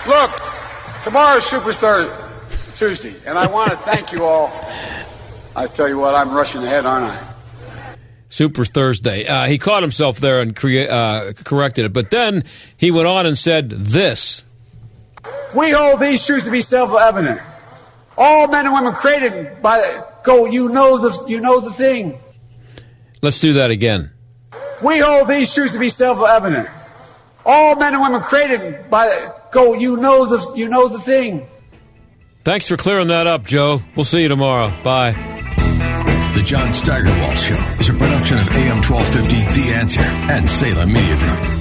Look, 0.05 0.31
tomorrow's 1.05 1.45
Super 1.45 1.71
Thursday, 1.71 2.32
Tuesday, 2.75 3.15
and 3.25 3.37
I 3.37 3.47
want 3.47 3.71
to 3.71 3.77
thank 3.77 4.11
you 4.11 4.25
all. 4.25 4.51
I 5.55 5.67
tell 5.67 5.87
you 5.87 5.99
what, 5.99 6.15
I'm 6.15 6.31
rushing 6.33 6.63
ahead, 6.63 6.85
aren't 6.85 7.05
I? 7.11 7.33
Super 8.29 8.65
Thursday. 8.65 9.27
Uh, 9.27 9.45
he 9.45 9.59
caught 9.59 9.83
himself 9.83 10.19
there 10.19 10.41
and 10.41 10.55
crea- 10.55 10.87
uh, 10.87 11.33
corrected 11.45 11.85
it, 11.85 11.93
but 11.93 12.09
then 12.09 12.43
he 12.75 12.89
went 12.89 13.07
on 13.07 13.27
and 13.27 13.37
said 13.37 13.69
this. 13.69 14.43
We 15.53 15.71
hold 15.71 15.99
these 15.99 16.25
truths 16.25 16.45
to 16.45 16.51
be 16.51 16.61
self-evident. 16.61 17.39
All 18.17 18.47
men 18.47 18.65
and 18.65 18.73
women 18.73 18.93
created 18.93 19.61
by 19.61 20.03
go. 20.23 20.45
You 20.45 20.69
know 20.69 20.97
the 20.97 21.25
you 21.27 21.39
know 21.39 21.59
the 21.59 21.71
thing. 21.71 22.19
Let's 23.21 23.39
do 23.39 23.53
that 23.53 23.71
again. 23.71 24.11
We 24.81 24.99
hold 24.99 25.27
these 25.27 25.53
truths 25.53 25.73
to 25.73 25.79
be 25.79 25.89
self-evident. 25.89 26.67
All 27.45 27.75
men 27.75 27.93
and 27.93 28.01
women 28.01 28.21
created 28.21 28.89
by 28.89 29.33
go. 29.51 29.73
You 29.73 29.97
know 29.97 30.25
the 30.25 30.53
you 30.55 30.69
know 30.69 30.87
the 30.87 30.99
thing. 30.99 31.47
Thanks 32.43 32.67
for 32.67 32.75
clearing 32.75 33.07
that 33.07 33.25
up, 33.25 33.45
Joe. 33.45 33.81
We'll 33.95 34.03
see 34.03 34.21
you 34.21 34.27
tomorrow. 34.27 34.71
Bye. 34.83 35.13
The 36.35 36.43
John 36.43 36.73
Steigerwald 36.73 37.37
Show 37.37 37.53
is 37.79 37.89
a 37.89 37.93
production 37.93 38.39
of 38.39 38.49
AM 38.49 38.81
1250 38.81 39.61
The 39.61 39.73
Answer 39.75 40.01
and 40.01 40.49
Salem 40.49 40.91
Media 40.91 41.17
Group. 41.17 41.52